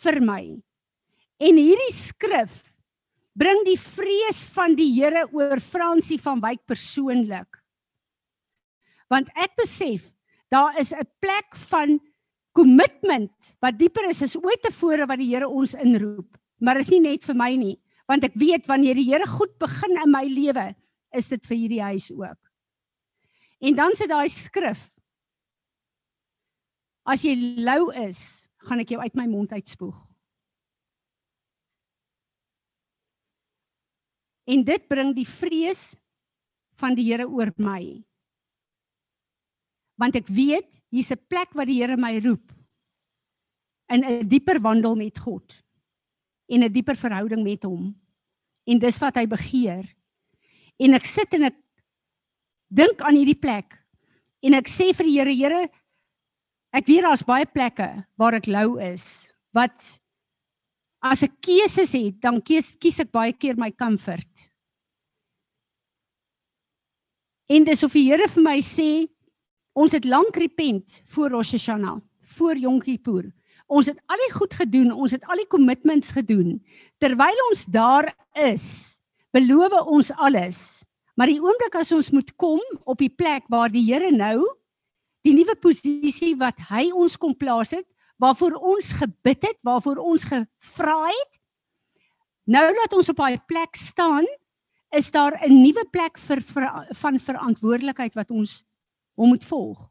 vir 0.03 0.21
my. 0.21 0.63
En 1.39 1.57
hierdie 1.59 1.91
skrif 1.91 2.71
bring 3.35 3.65
die 3.65 3.79
vrees 3.79 4.47
van 4.55 4.75
die 4.75 4.93
Here 4.95 5.27
oor 5.33 5.59
Fransie 5.59 6.19
van 6.21 6.39
Wyk 6.39 6.63
persoonlik 6.65 7.62
want 9.09 9.29
ek 9.35 9.55
besef 9.59 10.11
daar 10.51 10.77
is 10.79 10.93
'n 10.93 11.07
plek 11.19 11.55
van 11.69 11.99
commitment 12.53 13.55
wat 13.59 13.77
dieper 13.77 14.09
is 14.09 14.21
as 14.21 14.37
ooit 14.37 14.61
tevore 14.61 15.07
wat 15.07 15.17
die 15.17 15.33
Here 15.33 15.49
ons 15.49 15.73
inroep. 15.73 16.37
Maar 16.59 16.77
is 16.77 16.89
nie 16.89 16.99
net 16.99 17.23
vir 17.23 17.35
my 17.35 17.55
nie, 17.55 17.79
want 18.07 18.23
ek 18.23 18.35
weet 18.35 18.67
wanneer 18.67 18.95
die 18.95 19.09
Here 19.09 19.25
goed 19.25 19.57
begin 19.59 19.97
in 19.97 20.11
my 20.11 20.23
lewe, 20.23 20.75
is 21.11 21.29
dit 21.29 21.45
vir 21.45 21.57
hierdie 21.57 21.81
huis 21.81 22.11
ook. 22.11 22.39
En 23.61 23.75
dan 23.75 23.95
sit 23.95 24.09
daai 24.09 24.29
skrif 24.29 24.93
As 27.03 27.23
jy 27.25 27.35
lou 27.59 27.91
is, 27.91 28.47
gaan 28.63 28.79
ek 28.79 28.93
jou 28.95 29.01
uit 29.03 29.15
my 29.19 29.25
mond 29.27 29.51
uitspoeg. 29.51 29.95
En 34.47 34.63
dit 34.63 34.87
bring 34.87 35.11
die 35.15 35.27
vrees 35.27 35.93
van 36.79 36.95
die 36.95 37.09
Here 37.09 37.27
oor 37.27 37.51
my. 37.59 37.99
Want 40.03 40.19
ek 40.19 40.27
weet 40.27 40.81
hier's 40.91 41.13
'n 41.15 41.23
plek 41.31 41.55
waar 41.55 41.65
die 41.65 41.79
Here 41.79 41.95
my 41.95 42.19
roep 42.19 42.51
in 43.87 44.03
'n 44.03 44.27
dieper 44.27 44.59
wandel 44.59 44.95
met 44.99 45.17
God 45.17 45.55
en 46.51 46.63
'n 46.63 46.73
dieper 46.73 46.95
verhouding 46.95 47.43
met 47.43 47.63
hom. 47.63 47.95
En 48.67 48.79
dis 48.79 48.99
wat 48.99 49.15
hy 49.15 49.25
begeer. 49.27 49.95
En 50.79 50.93
ek 50.93 51.05
sit 51.05 51.33
en 51.33 51.43
ek 51.43 51.55
dink 52.67 53.01
aan 53.01 53.15
hierdie 53.15 53.39
plek 53.39 53.79
en 54.43 54.53
ek 54.53 54.67
sê 54.67 54.91
vir 54.93 55.05
die 55.05 55.17
Here, 55.19 55.33
Here, 55.33 55.69
ek 56.73 56.87
weet 56.87 57.03
daar's 57.03 57.23
baie 57.23 57.45
plekke 57.45 58.05
waar 58.17 58.33
ek 58.33 58.47
lou 58.47 58.79
is 58.81 59.31
wat 59.53 59.99
as 61.01 61.23
ek 61.23 61.41
keuses 61.41 61.91
het, 61.93 62.19
dan 62.21 62.41
kies 62.41 62.75
kies 62.75 62.99
ek 62.99 63.11
baie 63.11 63.33
keer 63.33 63.55
my 63.55 63.71
comfort. 63.71 64.49
En 67.47 67.63
dis 67.63 67.83
of 67.83 67.93
die 67.93 68.09
Here 68.09 68.27
vir 68.27 68.43
my 68.43 68.59
sê, 68.59 69.12
ons 69.73 69.91
het 69.91 70.05
lank 70.05 70.35
repent 70.37 71.01
voor 71.13 71.29
Rosh 71.29 71.51
Hashanah, 71.51 72.01
voor 72.37 72.57
Yom 72.57 72.79
Kippur. 72.79 73.31
Ons 73.67 73.89
het 73.89 73.99
al 74.11 74.21
die 74.27 74.33
goed 74.33 74.53
gedoen, 74.53 74.91
ons 74.91 75.11
het 75.15 75.23
al 75.25 75.41
die 75.41 75.49
commitments 75.49 76.11
gedoen. 76.13 76.59
Terwyl 77.01 77.39
ons 77.49 77.65
daar 77.65 78.11
is, 78.37 78.99
beloof 79.33 79.79
ons 79.87 80.11
alles. 80.11 80.83
Maar 81.17 81.29
die 81.29 81.41
oomblik 81.41 81.77
as 81.77 81.93
ons 81.93 82.11
moet 82.13 82.29
kom 82.37 82.61
op 82.85 83.01
die 83.01 83.11
plek 83.11 83.45
waar 83.49 83.71
die 83.73 83.85
Here 83.85 84.11
nou 84.13 84.43
die 85.23 85.33
nuwe 85.33 85.55
posisie 85.55 86.33
wat 86.35 86.57
hy 86.69 86.89
ons 86.91 87.15
kom 87.17 87.35
plaas 87.37 87.71
het, 87.71 87.87
waarvoor 88.19 88.57
ons 88.59 88.91
gebid 88.99 89.45
het, 89.47 89.57
waarvoor 89.65 90.01
ons 90.03 90.25
gevra 90.27 90.97
het, 91.07 91.39
nou 92.43 92.65
dat 92.83 92.95
ons 92.97 93.11
op 93.13 93.21
daai 93.21 93.39
plek 93.47 93.79
staan, 93.79 94.27
is 94.93 95.09
daar 95.11 95.39
'n 95.41 95.63
nuwe 95.63 95.85
plek 95.91 96.17
vir, 96.17 96.41
vir 96.41 96.93
van 96.93 97.19
verantwoordelikheid 97.19 98.13
wat 98.13 98.31
ons 98.31 98.63
hom 99.15 99.33
moet 99.33 99.45
volg. 99.47 99.89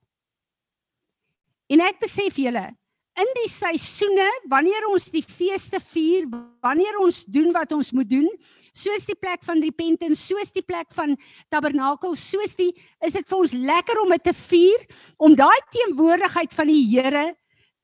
En 1.73 1.81
ek 1.81 2.01
besef 2.03 2.37
julle, 2.37 2.67
in 3.13 3.31
die 3.37 3.49
seisoene 3.53 4.27
wanneer 4.49 4.87
ons 4.89 5.11
die 5.13 5.25
feeste 5.25 5.79
vier, 5.85 6.25
wanneer 6.65 6.97
ons 7.03 7.23
doen 7.29 7.51
wat 7.53 7.73
ons 7.77 7.93
moet 7.93 8.09
doen, 8.09 8.29
soos 8.73 9.05
die 9.09 9.17
plek 9.19 9.45
van 9.45 9.61
repentance, 9.61 10.23
soos 10.25 10.53
die 10.55 10.65
plek 10.65 10.89
van 10.97 11.15
tabernakel, 11.53 12.17
soos 12.17 12.57
die 12.57 12.71
is 13.05 13.17
dit 13.17 13.29
vir 13.29 13.39
ons 13.39 13.53
lekker 13.53 14.01
om 14.01 14.15
dit 14.17 14.25
te 14.31 14.37
vier, 14.49 14.87
om 15.21 15.37
daai 15.37 15.61
teenwoordigheid 15.77 16.57
van 16.57 16.73
die 16.73 16.85
Here 16.89 17.27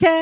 te 0.01 0.15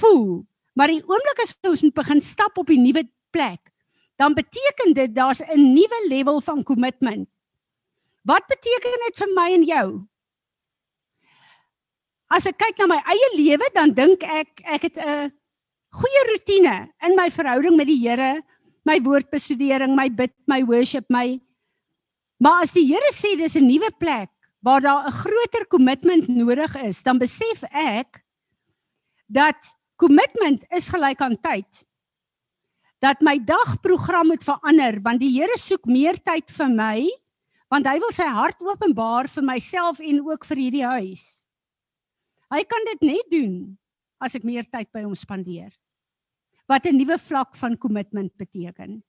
voel. 0.00 0.44
Maar 0.76 0.92
die 0.92 1.04
oomblik 1.04 1.44
as 1.44 1.56
ons 1.64 1.84
moet 1.86 1.96
begin 1.96 2.20
stap 2.20 2.58
op 2.60 2.68
die 2.68 2.80
nuwe 2.82 3.06
plek, 3.32 3.72
dan 4.20 4.36
beteken 4.36 4.92
dit 4.94 5.14
daar's 5.14 5.40
'n 5.40 5.72
nuwe 5.74 6.00
level 6.08 6.40
van 6.40 6.62
commitment. 6.62 7.28
Wat 8.24 8.44
beteken 8.46 8.92
dit 9.06 9.16
vir 9.16 9.30
my 9.34 9.52
en 9.52 9.64
jou? 9.64 9.88
As 12.34 12.46
ek 12.50 12.58
kyk 12.58 12.82
na 12.82 12.90
my 12.90 13.00
eie 13.06 13.30
lewe, 13.38 13.70
dan 13.74 13.94
dink 13.94 14.22
ek 14.26 14.62
ek 14.66 14.82
het 14.90 14.96
'n 14.98 15.32
goeie 15.94 16.22
rotine 16.32 16.90
in 17.06 17.14
my 17.14 17.30
verhouding 17.30 17.76
met 17.76 17.86
die 17.86 18.00
Here, 18.02 18.42
my 18.84 18.98
woordbestudering, 18.98 19.94
my 19.94 20.08
bid, 20.08 20.32
my 20.46 20.62
worship, 20.62 21.06
my 21.08 21.40
Maar 22.44 22.66
as 22.66 22.74
die 22.74 22.84
Here 22.84 23.12
sê 23.14 23.36
dis 23.38 23.56
'n 23.56 23.66
nuwe 23.66 23.90
plek 23.98 24.30
waar 24.60 24.80
daar 24.80 25.06
'n 25.06 25.12
groter 25.12 25.66
kommitment 25.66 26.28
nodig 26.28 26.74
is, 26.76 27.02
dan 27.02 27.18
besef 27.18 27.62
ek 27.70 28.24
dat 29.28 29.56
kommitment 29.96 30.64
is 30.70 30.88
gelyk 30.88 31.20
aan 31.20 31.40
tyd. 31.40 31.86
Dat 33.00 33.20
my 33.20 33.38
dagprogram 33.38 34.26
moet 34.26 34.44
verander 34.44 35.00
want 35.02 35.20
die 35.20 35.40
Here 35.40 35.56
soek 35.56 35.86
meer 35.86 36.16
tyd 36.22 36.50
vir 36.50 36.68
my 36.68 37.08
want 37.70 37.86
hy 37.86 37.98
wil 37.98 38.12
sy 38.12 38.26
hart 38.26 38.60
openbaar 38.60 39.28
vir 39.28 39.42
myself 39.42 40.00
en 40.00 40.20
ook 40.20 40.44
vir 40.44 40.56
hierdie 40.56 40.86
huis. 40.86 41.43
Hy 42.52 42.62
kan 42.68 42.84
dit 42.92 43.06
net 43.08 43.30
doen 43.32 43.54
as 44.20 44.34
ek 44.36 44.44
meer 44.46 44.66
tyd 44.68 44.90
by 44.92 45.04
hom 45.04 45.14
spandeer. 45.16 45.72
Wat 46.68 46.86
'n 46.86 46.96
nuwe 46.96 47.18
vlak 47.18 47.56
van 47.56 47.76
kommitment 47.76 48.32
beteken. 48.36 49.02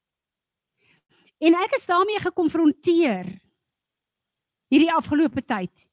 En 1.39 1.53
ek 1.53 1.75
is 1.75 1.85
daarmee 1.85 2.19
gekonfronteer 2.19 3.41
hierdie 4.71 4.91
afgelope 4.91 5.41
tyd. 5.45 5.87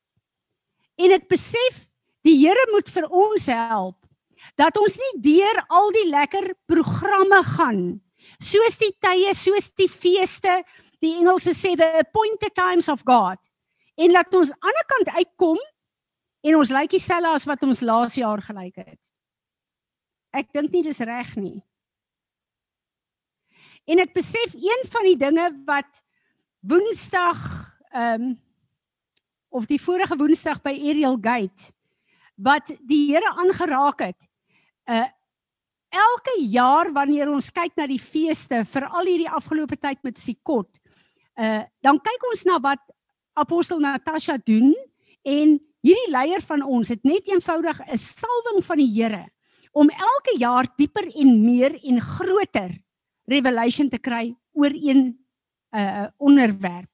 En 0.99 1.11
ek 1.11 1.29
besef 1.29 1.89
die 2.23 2.37
Here 2.39 2.67
moet 2.73 2.89
vir 2.89 3.09
ons 3.11 3.47
help 3.47 3.99
dat 4.59 4.77
ons 4.77 4.97
nie 4.99 5.21
deur 5.23 5.65
al 5.69 5.91
die 5.95 6.09
lekker 6.11 6.55
programme 6.67 7.43
gaan 7.57 8.01
soos 8.43 8.79
die 8.79 8.93
tye, 9.03 9.35
soos 9.35 9.73
die 9.79 9.89
feeste, 9.91 10.63
die 11.03 11.17
Engelse 11.19 11.55
sê 11.55 11.75
the 11.79 11.89
appointed 11.99 12.55
times 12.55 12.89
of 12.89 13.03
God 13.07 13.39
en 13.99 14.15
laat 14.15 14.35
ons 14.35 14.51
aan 14.51 14.59
die 14.59 14.69
ander 14.71 14.87
kant 14.93 15.11
uitkom 15.19 15.59
en 16.43 16.59
ons 16.59 16.73
lyk 16.75 16.91
dieselfde 16.91 17.35
as 17.39 17.47
wat 17.49 17.63
ons 17.63 17.83
laas 17.87 18.17
jaar 18.19 18.43
gelyk 18.43 18.83
het. 18.83 19.03
Ek 20.33 20.49
dink 20.55 20.73
nie 20.73 20.83
dis 20.87 21.03
reg 21.05 21.35
nie. 21.37 21.61
En 23.87 24.01
ek 24.03 24.15
besef 24.15 24.55
een 24.55 24.87
van 24.91 25.07
die 25.11 25.19
dinge 25.19 25.51
wat 25.67 26.03
Woensdag 26.63 27.39
ehm 27.93 28.31
um, 28.31 28.41
of 29.53 29.67
die 29.69 29.81
vorige 29.81 30.17
Woensdag 30.17 30.63
by 30.65 30.73
Ariel 30.73 31.19
Gate 31.21 31.75
wat 32.41 32.71
die 32.89 33.11
Here 33.11 33.35
aangeraak 33.43 34.07
het. 34.09 34.29
Uh 34.89 35.09
elke 35.93 36.33
jaar 36.49 36.89
wanneer 36.89 37.29
ons 37.29 37.51
kyk 37.53 37.75
na 37.77 37.85
die 37.85 38.01
feeste, 38.01 38.63
veral 38.65 39.05
hierdie 39.05 39.29
afgelope 39.29 39.77
tyd 39.77 39.99
met 40.01 40.17
Sikot, 40.17 40.71
uh 41.37 41.67
dan 41.85 42.01
kyk 42.01 42.25
ons 42.31 42.47
na 42.49 42.57
wat 42.65 42.81
apostel 43.37 43.81
Natasha 43.81 44.39
doen 44.41 44.73
en 45.23 45.59
Hierdie 45.83 46.11
leier 46.15 46.43
van 46.47 46.63
ons 46.63 46.93
het 46.93 47.03
net 47.03 47.27
eenvoudig 47.27 47.81
'n 47.83 47.99
salwing 47.99 48.63
van 48.65 48.79
die 48.79 48.93
Here 48.95 49.27
om 49.73 49.89
elke 49.91 50.39
jaar 50.39 50.67
dieper 50.77 51.09
en 51.17 51.45
meer 51.45 51.75
en 51.83 52.01
groter 52.01 52.71
revelation 53.27 53.89
te 53.89 53.99
kry 53.99 54.37
oor 54.53 54.71
een 54.71 55.19
uh, 55.75 56.07
onderwerp. 56.19 56.91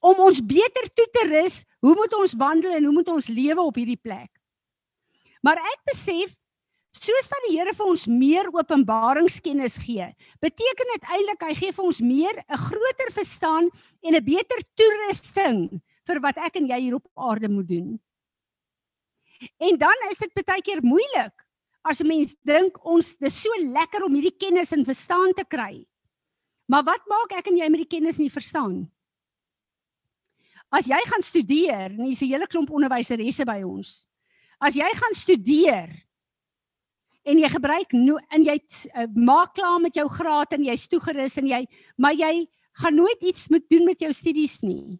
Om 0.00 0.18
ons 0.18 0.40
beter 0.40 0.88
toe 0.90 1.08
te 1.12 1.26
rus, 1.28 1.62
hoe 1.78 1.94
moet 1.94 2.14
ons 2.14 2.34
wandel 2.34 2.72
en 2.72 2.84
hoe 2.84 2.92
moet 2.92 3.08
ons 3.08 3.28
lewe 3.28 3.60
op 3.60 3.76
hierdie 3.76 4.00
plek? 4.00 4.30
Maar 5.42 5.60
ek 5.62 5.80
besef 5.92 6.34
soos 6.92 7.28
wat 7.30 7.46
die 7.48 7.56
Here 7.56 7.72
vir 7.74 7.86
ons 7.86 8.06
meer 8.06 8.48
openbaringskennis 8.52 9.78
gee, 9.84 10.06
beteken 10.40 10.94
dit 10.96 11.10
eintlik 11.14 11.44
hy 11.46 11.54
gee 11.54 11.72
vir 11.72 11.84
ons 11.84 12.00
meer 12.00 12.42
'n 12.42 12.62
groter 12.68 13.10
verstaan 13.12 13.70
en 14.02 14.14
'n 14.14 14.24
beter 14.24 14.60
toerusting 14.74 15.80
vir 16.06 16.20
wat 16.20 16.36
ek 16.36 16.56
en 16.56 16.66
jy 16.66 16.80
hier 16.80 16.94
op 16.94 17.06
aarde 17.14 17.48
moet 17.48 17.68
doen. 17.68 18.00
En 19.58 19.78
dan 19.78 20.06
is 20.10 20.18
dit 20.18 20.44
baie 20.44 20.62
keer 20.62 20.82
moeilik 20.82 21.46
as 21.82 22.00
'n 22.00 22.06
mens 22.06 22.36
dink 22.46 22.78
ons 22.86 23.16
dis 23.16 23.42
so 23.42 23.50
lekker 23.58 24.04
om 24.04 24.14
hierdie 24.14 24.38
kennis 24.38 24.72
en 24.72 24.84
verstaan 24.84 25.32
te 25.34 25.44
kry. 25.44 25.84
Maar 26.66 26.84
wat 26.84 27.06
maak 27.06 27.32
ek 27.38 27.46
en 27.50 27.56
jy 27.56 27.68
met 27.68 27.82
die 27.82 27.98
kennis 27.98 28.18
en 28.18 28.28
die 28.28 28.38
verstaan? 28.38 28.90
As 30.72 30.86
jy 30.86 31.00
gaan 31.04 31.22
studeer, 31.22 31.90
en 31.90 32.04
hier's 32.04 32.22
'n 32.22 32.32
hele 32.32 32.46
klomp 32.46 32.70
onderwyseresse 32.70 33.44
by 33.44 33.62
ons. 33.62 34.06
As 34.60 34.74
jy 34.74 34.88
gaan 34.94 35.14
studeer 35.14 35.90
en 37.24 37.38
jy 37.38 37.48
gebruik 37.48 37.92
no, 37.92 38.18
en 38.30 38.44
jy 38.44 38.58
uh, 38.94 39.06
maak 39.14 39.54
klaar 39.54 39.80
met 39.80 39.94
jou 39.94 40.08
graad 40.08 40.52
en 40.52 40.64
jy's 40.64 40.88
toegerus 40.88 41.36
en 41.38 41.46
jy 41.46 41.66
maar 41.96 42.14
jy 42.14 42.48
gaan 42.72 42.94
nooit 42.94 43.20
iets 43.22 43.48
moet 43.48 43.68
doen 43.68 43.84
met 43.84 44.00
jou 44.00 44.12
studies 44.12 44.62
nie. 44.62 44.98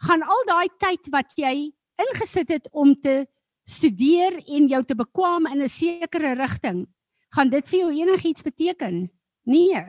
Gaan 0.00 0.22
al 0.22 0.44
daai 0.46 0.68
tyd 0.78 1.08
wat 1.12 1.32
jy 1.36 1.72
ingesit 2.08 2.48
het 2.48 2.68
om 2.72 2.94
te 3.00 3.26
studeer 3.68 4.40
en 4.46 4.68
jou 4.70 4.82
te 4.84 4.96
bekwam 4.96 5.46
in 5.46 5.62
'n 5.62 5.68
sekere 5.68 6.34
rigting, 6.34 6.86
gaan 7.34 7.50
dit 7.50 7.68
vir 7.68 7.78
jou 7.78 7.90
enigiets 7.90 8.42
beteken? 8.42 9.10
Nee. 9.44 9.84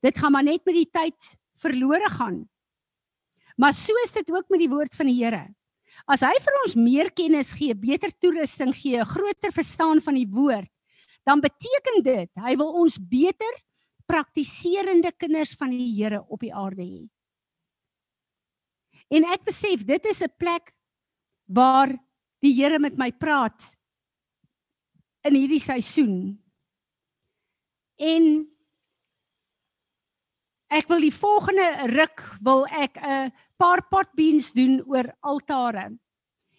Dit 0.00 0.18
gaan 0.18 0.32
maar 0.32 0.42
net 0.42 0.64
met 0.64 0.74
die 0.74 0.90
tyd 0.90 1.36
verlore 1.56 2.10
gaan. 2.10 2.48
Maar 3.56 3.74
so 3.74 3.92
is 4.04 4.12
dit 4.12 4.30
ook 4.30 4.48
met 4.48 4.58
die 4.58 4.68
woord 4.68 4.94
van 4.94 5.06
die 5.06 5.24
Here. 5.24 5.54
As 6.10 6.20
hy 6.20 6.34
vir 6.42 6.56
ons 6.64 6.74
meer 6.74 7.10
kennis 7.14 7.52
gee, 7.52 7.74
beter 7.74 8.10
toerusting 8.18 8.74
gee, 8.74 8.98
'n 8.98 9.06
groter 9.06 9.52
verstaan 9.52 10.00
van 10.00 10.14
die 10.14 10.28
woord, 10.28 10.70
dan 11.24 11.40
beteken 11.40 12.02
dit 12.02 12.30
hy 12.34 12.56
wil 12.56 12.72
ons 12.72 12.98
beter 12.98 13.54
praktiserende 14.06 15.12
kinders 15.16 15.54
van 15.56 15.70
die 15.70 15.92
Here 15.94 16.24
op 16.28 16.40
die 16.40 16.52
aarde 16.54 16.82
hê. 16.82 17.08
En 19.08 19.24
ek 19.24 19.44
besef 19.44 19.84
dit 19.84 20.04
is 20.06 20.22
'n 20.22 20.32
plek 20.38 20.74
waar 21.46 21.92
die 22.44 22.52
Here 22.54 22.78
met 22.78 22.96
my 23.00 23.10
praat 23.12 23.64
in 25.24 25.36
hierdie 25.38 25.62
seisoen. 25.62 26.36
En 27.96 28.44
ek 30.74 30.88
wil 30.90 31.04
die 31.06 31.14
volgende 31.14 31.68
ruk 31.94 32.22
wil 32.42 32.66
ek 32.66 32.98
'n 32.98 33.32
paar 33.56 33.86
potbeans 33.88 34.52
doen 34.52 34.82
oor 34.86 35.14
altare. 35.20 35.96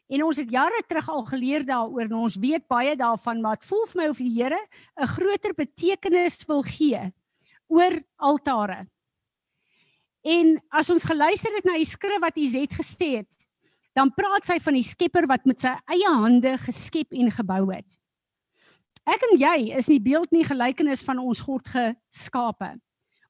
En 0.08 0.24
ons 0.24 0.38
het 0.38 0.50
jare 0.50 0.84
terug 0.88 1.10
al 1.10 1.26
geleer 1.26 1.66
daaroor 1.66 2.06
en 2.06 2.14
ons 2.14 2.36
weet 2.36 2.68
baie 2.68 2.96
daarvan, 2.96 3.42
maar 3.42 3.58
dit 3.58 3.66
voel 3.66 3.86
vir 3.86 4.02
my 4.02 4.08
of 4.10 4.18
die 4.18 4.34
Here 4.34 4.60
'n 5.02 5.08
groter 5.08 5.54
betekenis 5.54 6.46
wil 6.46 6.62
gee 6.62 7.14
oor 7.68 8.04
altare. 8.16 8.88
En 10.22 10.62
as 10.70 10.90
ons 10.90 11.04
geluister 11.04 11.54
het 11.54 11.66
na 11.66 11.74
die 11.74 11.86
skrif 11.86 12.22
wat 12.22 12.38
Izet 12.38 12.74
gesê 12.74 13.18
het, 13.18 13.45
dan 13.96 14.12
praat 14.12 14.44
sy 14.48 14.58
van 14.60 14.76
die 14.76 14.84
Skepper 14.84 15.28
wat 15.32 15.46
met 15.48 15.62
sy 15.64 15.72
eie 15.96 16.10
hande 16.12 16.58
geskep 16.66 17.16
en 17.16 17.32
gebou 17.32 17.64
het. 17.72 17.98
Ek 19.06 19.22
en 19.30 19.38
jy 19.38 19.72
is 19.78 19.88
nie 19.88 20.02
beeld 20.04 20.32
nie 20.34 20.44
gelykenis 20.44 21.06
van 21.06 21.22
ons 21.22 21.44
God 21.46 21.68
geskape. 21.70 22.74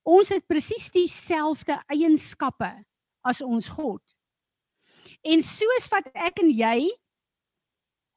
Ons 0.05 0.31
het 0.33 0.45
presies 0.47 0.87
dieselfde 0.93 1.77
eienskappe 1.91 2.71
as 3.25 3.41
ons 3.45 3.67
God. 3.75 4.01
En 5.25 5.41
soos 5.43 5.89
wat 5.91 6.07
ek 6.13 6.41
en 6.43 6.51
jy 6.53 6.89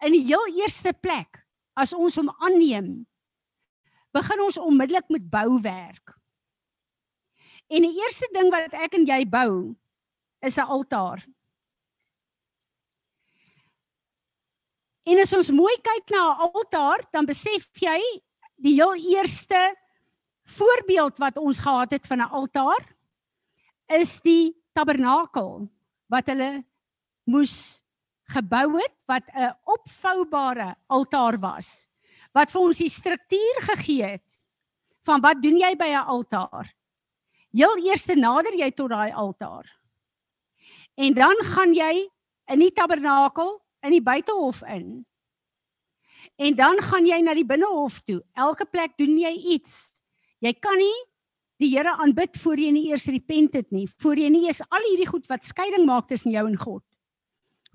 in 0.06 0.14
die 0.14 0.24
heel 0.28 0.44
eerste 0.60 0.92
plek 0.94 1.40
as 1.78 1.94
ons 1.96 2.18
hom 2.20 2.28
aanneem, 2.44 3.02
begin 4.14 4.44
ons 4.44 4.60
onmiddellik 4.60 5.08
met 5.12 5.26
bouwerk. 5.30 6.14
En 7.68 7.84
die 7.84 7.96
eerste 8.00 8.28
ding 8.32 8.48
wat 8.52 8.72
ek 8.76 8.96
en 8.96 9.04
jy 9.08 9.24
bou 9.28 9.74
is 10.40 10.56
'n 10.56 10.68
altaar. 10.68 11.24
En 15.08 15.20
as 15.22 15.32
ons 15.32 15.48
mooi 15.56 15.72
kyk 15.80 16.10
na 16.12 16.22
'n 16.36 16.50
altaar, 16.52 17.00
dan 17.12 17.24
besef 17.24 17.64
jy 17.80 18.00
die 18.60 18.74
heel 18.76 18.94
eerste 19.16 19.74
voorbeeld 20.44 21.16
wat 21.18 21.38
ons 21.38 21.60
gehad 21.60 21.90
het 21.96 22.06
van 22.06 22.20
'n 22.20 22.30
altaar 22.30 22.84
is 23.88 24.20
die 24.20 24.52
tabernakel 24.72 25.68
wat 26.08 26.26
hulle 26.26 26.64
moes 27.24 27.80
gebou 28.28 28.76
het 28.76 28.94
wat 29.06 29.24
'n 29.32 29.56
opvoubare 29.64 30.76
altaar 30.86 31.40
was 31.40 31.88
wat 32.34 32.50
vir 32.50 32.60
ons 32.60 32.78
die 32.78 32.92
struktuur 32.92 33.56
gegee 33.72 34.04
het 34.04 34.40
van 35.04 35.20
wat 35.20 35.40
doen 35.42 35.56
jy 35.56 35.74
by 35.76 35.88
'n 35.88 36.04
altaar? 36.04 36.74
Heel 37.52 37.76
eers 37.78 38.06
nader 38.06 38.52
jy 38.52 38.70
tot 38.70 38.90
daai 38.90 39.12
altaar. 39.12 39.64
En 40.96 41.14
dan 41.14 41.36
gaan 41.42 41.72
jy 41.74 42.10
in 42.46 42.58
die 42.58 42.72
tabernakel 42.72 43.62
in 43.86 43.94
die 43.94 44.02
buitehof 44.02 44.62
in. 44.66 45.06
En 46.38 46.54
dan 46.58 46.80
gaan 46.82 47.06
jy 47.06 47.18
na 47.22 47.34
die 47.34 47.46
binnehof 47.46 48.00
toe. 48.06 48.20
Elke 48.34 48.66
plek 48.66 48.96
doen 48.98 49.16
jy 49.18 49.32
iets. 49.54 49.94
Jy 50.42 50.52
kan 50.58 50.78
nie 50.78 50.96
die 51.58 51.72
Here 51.72 51.96
aanbid 51.98 52.38
voor 52.38 52.60
jy 52.62 52.70
nie 52.70 52.86
eers 52.92 53.08
repent 53.10 53.56
het 53.58 53.72
nie. 53.74 53.88
Voor 53.98 54.18
jy 54.18 54.28
nie 54.30 54.46
is 54.50 54.60
al 54.70 54.84
hierdie 54.90 55.08
goed 55.08 55.26
wat 55.30 55.46
skeiding 55.46 55.86
maak 55.88 56.06
tussen 56.10 56.30
jou 56.34 56.44
en 56.46 56.58
God. 56.58 56.84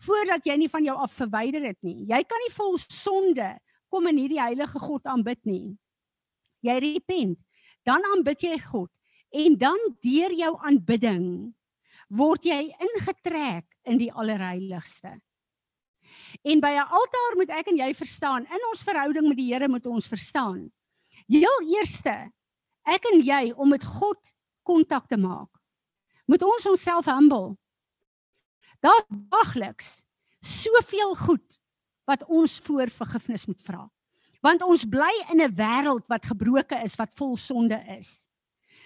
Voordat 0.03 0.47
jy 0.47 0.55
nie 0.59 0.69
van 0.71 0.85
jou 0.87 0.95
af 1.03 1.11
verwyder 1.15 1.65
het 1.67 1.79
nie. 1.83 2.05
Jy 2.07 2.21
kan 2.27 2.43
nie 2.43 2.53
vol 2.55 2.77
sonde 2.79 3.49
kom 3.91 4.07
in 4.09 4.21
hierdie 4.23 4.41
heilige 4.41 4.79
God 4.81 5.05
aanbid 5.11 5.41
nie. 5.45 5.75
Jy 6.63 6.77
repent, 6.81 7.39
dan 7.85 8.03
aanbid 8.13 8.47
jy 8.47 8.55
God. 8.63 8.89
En 9.33 9.57
dan 9.59 9.79
deur 10.05 10.33
jou 10.37 10.53
aanbidding 10.63 11.27
word 12.13 12.45
jy 12.45 12.69
ingetrek 12.71 13.67
in 13.89 13.99
die 13.99 14.11
allerheiligste. 14.13 15.17
En 16.41 16.59
by 16.59 16.73
'n 16.73 16.89
altaar 16.89 17.33
moet 17.35 17.49
ek 17.49 17.67
en 17.67 17.77
jy 17.77 17.93
verstaan, 17.93 18.45
in 18.45 18.63
ons 18.69 18.83
verhouding 18.83 19.27
met 19.27 19.37
die 19.37 19.53
Here 19.53 19.67
moet 19.67 19.85
ons 19.85 20.07
verstaan. 20.07 20.71
Heel 21.27 21.59
eerste, 21.77 22.31
ek 22.83 23.05
en 23.13 23.21
jy 23.21 23.53
om 23.55 23.69
met 23.69 23.83
God 23.83 24.33
kontak 24.63 25.07
te 25.07 25.17
maak, 25.17 25.49
moet 26.25 26.41
ons 26.41 26.65
onsself 26.65 27.05
humble. 27.05 27.57
Daar 28.79 29.05
dagliks 29.09 30.03
soveel 30.41 31.15
goed 31.15 31.59
wat 32.05 32.23
ons 32.27 32.59
voor 32.59 32.89
vergifnis 32.89 33.45
moet 33.45 33.61
vra. 33.61 33.91
Want 34.43 34.61
ons 34.61 34.83
bly 34.85 35.13
in 35.31 35.41
'n 35.41 35.55
wêreld 35.55 36.07
wat 36.07 36.25
gebroke 36.25 36.75
is, 36.83 36.95
wat 36.95 37.13
vol 37.13 37.37
sonde 37.37 37.79
is. 37.99 38.27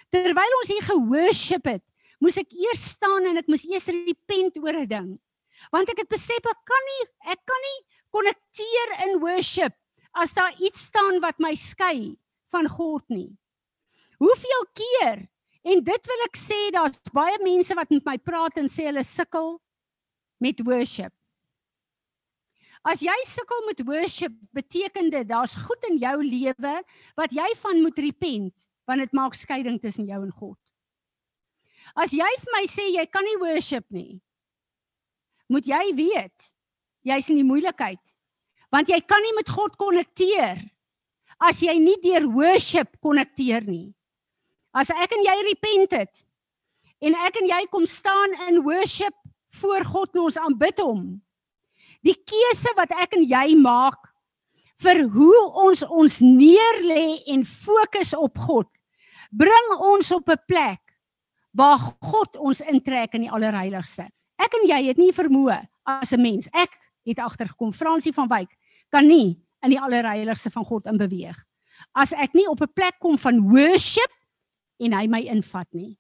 Terwyl 0.10 0.58
ons 0.62 0.68
hier 0.68 0.86
gehoorship 0.86 1.66
het, 1.66 1.84
moes 2.20 2.38
ek 2.38 2.54
eers 2.54 2.84
staan 2.96 3.26
en 3.26 3.38
ek 3.38 3.48
moes 3.48 3.66
eers 3.66 3.88
repent 3.88 4.58
oor 4.58 4.74
'n 4.74 4.88
ding. 4.88 5.20
Want 5.74 5.90
ek 5.92 6.04
het 6.04 6.12
besef 6.12 6.52
ek 6.52 6.64
kan 6.68 6.88
nie 6.92 7.04
ek 7.34 7.42
kan 7.48 7.66
nie 7.68 7.78
konnekteer 8.16 8.96
in 9.08 9.20
worship 9.24 9.76
as 10.18 10.34
daar 10.34 10.56
iets 10.64 10.88
staan 10.90 11.20
wat 11.22 11.40
my 11.44 11.54
skei 11.58 12.16
van 12.54 12.70
God 12.72 13.04
nie. 13.14 13.30
Hoeveel 14.18 14.66
keer 14.78 15.28
en 15.68 15.84
dit 15.84 16.10
wil 16.10 16.26
ek 16.26 16.40
sê 16.40 16.58
daar's 16.74 17.00
baie 17.14 17.38
mense 17.44 17.76
wat 17.78 17.92
met 17.94 18.06
my 18.08 18.18
praat 18.18 18.58
en 18.58 18.70
sê 18.72 18.88
hulle 18.90 19.04
sukkel 19.06 19.58
met 20.42 20.62
worship. 20.66 21.14
As 22.88 23.02
jy 23.04 23.16
sukkel 23.28 23.66
met 23.68 23.82
worship, 23.84 24.34
beteken 24.56 25.10
dit 25.12 25.28
daar's 25.28 25.58
goed 25.60 25.90
in 25.90 25.98
jou 26.00 26.16
lewe 26.24 26.76
wat 27.18 27.34
jy 27.36 27.48
van 27.60 27.82
moet 27.84 28.00
repent, 28.00 28.68
want 28.88 29.04
dit 29.04 29.18
maak 29.18 29.36
skeiding 29.36 29.80
tussen 29.82 30.08
jou 30.08 30.22
en 30.24 30.32
God. 30.32 30.56
As 31.98 32.14
jy 32.16 32.28
vir 32.44 32.54
my 32.56 32.64
sê 32.70 32.88
jy 32.94 33.04
kan 33.12 33.26
nie 33.28 33.38
worship 33.42 33.86
nie, 33.92 34.22
moet 35.52 35.68
jy 35.68 35.84
weet 35.96 36.54
jy's 37.08 37.30
in 37.32 37.40
die 37.40 37.48
moeilikheid. 37.48 38.02
Want 38.74 38.90
jy 38.92 39.00
kan 39.08 39.24
nie 39.24 39.36
met 39.38 39.50
God 39.50 39.78
konnekteer 39.80 40.60
as 41.40 41.62
jy 41.62 41.78
nie 41.80 41.98
deur 42.04 42.26
worship 42.34 42.98
konnekteer 43.04 43.64
nie. 43.68 43.94
As 44.76 44.92
ek 44.92 45.14
en 45.16 45.24
jy 45.26 45.38
repent 45.48 45.96
het 45.96 46.26
en 47.02 47.16
ek 47.28 47.40
en 47.42 47.50
jy 47.50 47.62
kom 47.72 47.86
staan 47.90 48.34
in 48.50 48.64
worship 48.66 49.16
voor 49.62 49.86
God 49.86 50.16
en 50.16 50.28
ons 50.28 50.40
aanbid 50.42 50.82
hom. 50.84 51.04
Die 52.06 52.18
keuse 52.28 52.74
wat 52.78 52.92
ek 52.98 53.16
en 53.18 53.26
jy 53.26 53.56
maak 53.62 54.12
vir 54.82 55.04
hoe 55.14 55.40
ons 55.64 55.82
ons 55.88 56.20
neerlê 56.22 57.24
en 57.34 57.46
fokus 57.48 58.14
op 58.18 58.38
God, 58.38 58.70
bring 59.34 59.72
ons 59.78 60.12
op 60.14 60.30
'n 60.30 60.44
plek 60.46 60.82
waar 61.54 61.80
God 61.80 62.38
ons 62.38 62.62
intrek 62.62 63.16
in 63.16 63.26
die 63.26 63.34
allerheiligste. 63.34 64.10
Ek 64.48 64.56
en 64.62 64.68
jy 64.70 64.80
het 64.88 65.02
nie 65.02 65.12
vermoë 65.12 65.60
as 65.84 66.14
'n 66.16 66.22
mens. 66.22 66.48
Ek 66.54 66.72
het 67.04 67.20
agtergekom 67.20 67.74
Fransie 67.74 68.14
van 68.16 68.28
Wyk 68.32 68.56
kan 68.90 69.08
nie 69.08 69.36
in 69.64 69.70
die 69.76 69.80
allerheiligste 69.80 70.50
van 70.50 70.66
God 70.66 70.88
inbeweeg 70.88 71.38
as 71.98 72.14
ek 72.14 72.34
nie 72.34 72.48
op 72.50 72.62
'n 72.62 72.74
plek 72.74 73.00
kom 73.00 73.18
van 73.18 73.42
worship 73.50 74.12
en 74.80 74.94
hy 74.94 75.08
my 75.08 75.22
invat 75.22 75.68
nie 75.74 75.98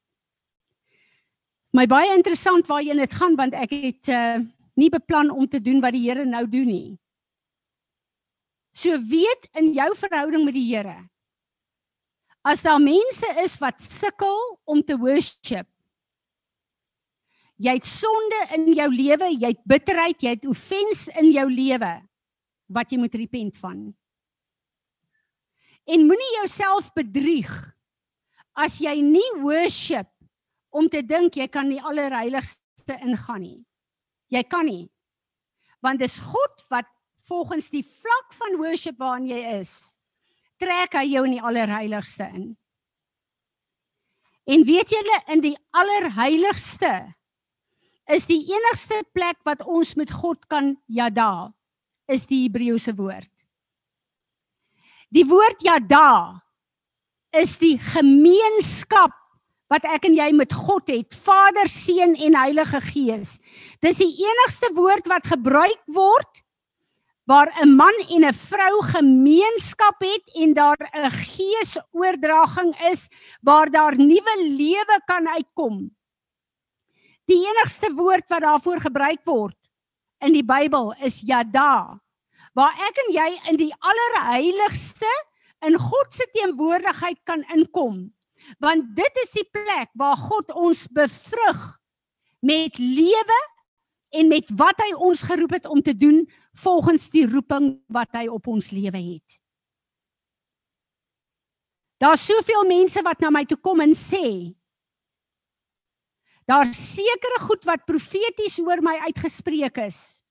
my 1.73 1.85
baie 1.85 2.13
interessant 2.15 2.67
waarheen 2.67 2.97
dit 2.97 3.13
gaan 3.13 3.35
want 3.35 3.53
ek 3.53 3.71
het 3.71 4.09
uh, 4.09 4.39
nie 4.75 4.89
beplan 4.89 5.29
om 5.29 5.47
te 5.47 5.61
doen 5.61 5.81
wat 5.81 5.93
die 5.93 6.05
Here 6.05 6.25
nou 6.25 6.45
doen 6.47 6.67
nie. 6.67 6.99
So 8.73 8.97
weet 8.97 9.49
in 9.57 9.73
jou 9.73 9.95
verhouding 9.97 10.45
met 10.45 10.53
die 10.53 10.65
Here. 10.69 11.09
As 12.41 12.61
daar 12.61 12.79
mense 12.79 13.27
is 13.43 13.57
wat 13.57 13.81
sukkel 13.81 14.37
om 14.65 14.81
te 14.81 14.97
worship. 14.97 15.67
Jy 17.57 17.73
het 17.79 17.87
sonde 17.89 18.41
in 18.53 18.67
jou 18.77 18.89
lewe, 18.93 19.31
jy 19.33 19.49
het 19.55 19.63
bitterheid, 19.65 20.21
jy 20.21 20.35
het 20.35 20.45
offense 20.45 21.09
in 21.17 21.31
jou 21.33 21.47
lewe 21.49 21.93
wat 22.69 22.91
jy 22.91 22.99
moet 23.01 23.15
repent 23.17 23.57
van. 23.57 23.79
En 25.87 26.03
moenie 26.05 26.33
jouself 26.41 26.91
bedrieg 26.93 27.49
as 28.57 28.77
jy 28.83 28.97
nie 29.01 29.29
worship 29.41 30.09
om 30.69 30.89
te 30.91 31.01
dink 31.01 31.39
jy 31.39 31.47
kan 31.49 31.69
die 31.71 31.81
allerheiligste 31.81 32.97
ingaan 32.99 33.41
nie. 33.41 33.59
Jy 34.29 34.43
kan 34.45 34.67
nie. 34.67 34.85
Want 35.81 36.03
dis 36.03 36.19
God 36.19 36.65
wat 36.69 36.89
volgens 37.27 37.71
die 37.71 37.83
vlak 37.85 38.33
van 38.37 38.57
worship 38.59 38.99
waarin 38.99 39.27
jy 39.29 39.39
is, 39.59 39.97
trek 40.61 40.95
hy 40.97 41.05
jou 41.09 41.23
in 41.27 41.37
die 41.37 41.43
allerheiligste 41.43 42.27
in. 42.35 42.47
En 44.47 44.63
weet 44.67 44.93
julle 44.93 45.17
in 45.33 45.43
die 45.43 45.55
allerheiligste 45.75 46.91
is 48.07 48.27
die 48.29 48.41
enigste 48.47 49.01
plek 49.13 49.37
wat 49.47 49.63
ons 49.67 49.95
met 49.99 50.11
God 50.11 50.47
kan 50.47 50.75
yada 50.87 51.53
is 52.07 52.25
die 52.27 52.45
Hebreëse 52.45 52.95
woord. 52.95 53.31
Die 55.11 55.25
woord 55.27 55.63
yada 55.63 56.41
is 57.35 57.57
die 57.59 57.75
gemeenskap 57.93 59.15
wat 59.67 59.83
ek 59.83 60.07
en 60.07 60.15
jy 60.15 60.29
met 60.31 60.53
God 60.55 60.87
het, 60.87 61.11
Vader, 61.11 61.67
Seun 61.67 62.15
en 62.15 62.35
Heilige 62.39 62.79
Gees. 62.87 63.35
Dis 63.83 63.99
die 63.99 64.13
enigste 64.23 64.71
woord 64.75 65.09
wat 65.11 65.27
gebruik 65.27 65.81
word 65.91 66.43
waar 67.27 67.51
'n 67.59 67.75
man 67.75 67.93
en 68.07 68.23
'n 68.23 68.33
vrou 68.33 68.81
gemeenskap 68.95 69.99
het 69.99 70.23
en 70.35 70.53
daar 70.53 70.79
'n 70.79 71.11
geesoordraging 71.11 72.71
is 72.91 73.09
waar 73.41 73.69
daar 73.69 73.95
nuwe 73.95 74.35
lewe 74.47 75.01
kan 75.05 75.27
uitkom. 75.27 75.91
Die 77.27 77.39
enigste 77.43 77.91
woord 77.95 78.27
wat 78.31 78.45
daarvoor 78.45 78.83
gebruik 78.87 79.23
word 79.27 79.57
in 80.23 80.33
die 80.33 80.45
Bybel 80.45 80.93
is 81.05 81.21
yada. 81.27 81.99
Waar 82.57 82.77
ek 82.87 83.01
en 83.03 83.09
jy 83.13 83.27
in 83.51 83.59
die 83.59 83.73
allerheiligste 83.77 85.09
in 85.67 85.77
God 85.81 86.13
se 86.13 86.25
teenwoordigheid 86.33 87.19
kan 87.27 87.43
inkom 87.53 88.07
want 88.63 88.93
dit 88.95 89.19
is 89.23 89.33
die 89.35 89.47
plek 89.51 89.89
waar 89.97 90.15
God 90.15 90.53
ons 90.55 90.85
bevrug 90.93 91.63
met 92.45 92.77
lewe 92.79 93.39
en 94.15 94.29
met 94.31 94.51
wat 94.55 94.79
hy 94.85 94.93
ons 94.93 95.25
geroep 95.27 95.57
het 95.57 95.65
om 95.67 95.81
te 95.83 95.95
doen 95.97 96.21
volgens 96.61 97.09
die 97.11 97.25
roeping 97.27 97.73
wat 97.91 98.13
hy 98.15 98.27
op 98.31 98.47
ons 98.47 98.69
lewe 98.71 99.01
het. 99.01 99.39
Daar's 101.97 102.23
soveel 102.29 102.63
mense 102.69 103.01
wat 103.03 103.19
na 103.19 103.33
my 103.33 103.43
toe 103.49 103.57
kom 103.59 103.81
en 103.83 103.95
sê 103.97 104.53
daar 106.47 106.69
sekere 106.73 107.41
goed 107.43 107.65
wat 107.67 107.85
profeties 107.85 108.59
oor 108.63 108.81
my 108.81 108.95
uitgespreek 109.09 109.81
is 109.83 110.21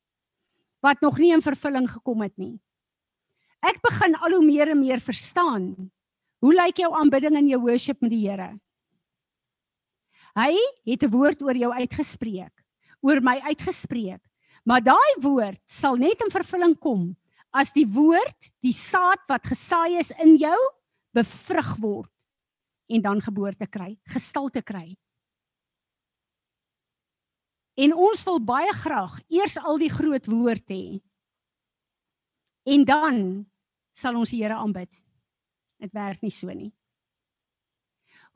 wat 0.84 1.00
nog 1.02 1.18
nie 1.18 1.32
in 1.34 1.42
vervulling 1.42 1.88
gekom 1.90 2.22
het 2.22 2.34
nie. 2.38 2.54
Ek 3.64 3.80
begin 3.82 4.14
al 4.22 4.36
hoe 4.36 4.44
meer 4.44 4.70
en 4.70 4.78
meer 4.78 5.00
verstaan 5.02 5.74
hoe 6.44 6.52
lyk 6.54 6.78
jou 6.84 6.92
aanbidding 6.94 7.34
en 7.38 7.48
jou 7.48 7.58
worship 7.64 8.02
met 8.04 8.12
die 8.12 8.22
Here. 8.28 8.52
Hy 10.36 10.52
het 10.84 11.02
'n 11.02 11.10
woord 11.10 11.42
oor 11.42 11.56
jou 11.56 11.72
uitgespreek, 11.72 12.52
oor 13.00 13.20
my 13.20 13.40
uitgespreek. 13.40 14.20
Maar 14.64 14.82
daai 14.82 15.14
woord 15.22 15.60
sal 15.66 15.96
net 15.96 16.20
in 16.20 16.30
vervulling 16.30 16.78
kom 16.78 17.16
as 17.52 17.72
die 17.72 17.86
woord, 17.86 18.50
die 18.62 18.72
saad 18.72 19.22
wat 19.28 19.46
gesaai 19.46 19.98
is 19.98 20.10
in 20.22 20.36
jou, 20.36 20.58
bevrug 21.14 21.76
word 21.80 22.12
en 22.88 23.02
dan 23.02 23.20
geboorte 23.20 23.66
kry, 23.66 23.96
gestalte 24.04 24.62
kry. 24.62 24.96
En 27.76 27.92
ons 27.92 28.22
wil 28.24 28.40
baie 28.40 28.72
graag 28.72 29.18
eers 29.28 29.58
al 29.60 29.78
die 29.80 29.92
groot 29.92 30.26
woord 30.32 30.64
hê. 30.72 30.98
En 32.66 32.84
dan 32.88 33.18
sal 33.96 34.16
ons 34.16 34.32
die 34.32 34.40
Here 34.42 34.56
aanbid. 34.56 34.90
Dit 35.80 35.92
werk 35.92 36.22
nie 36.24 36.32
so 36.32 36.48
nie. 36.52 36.72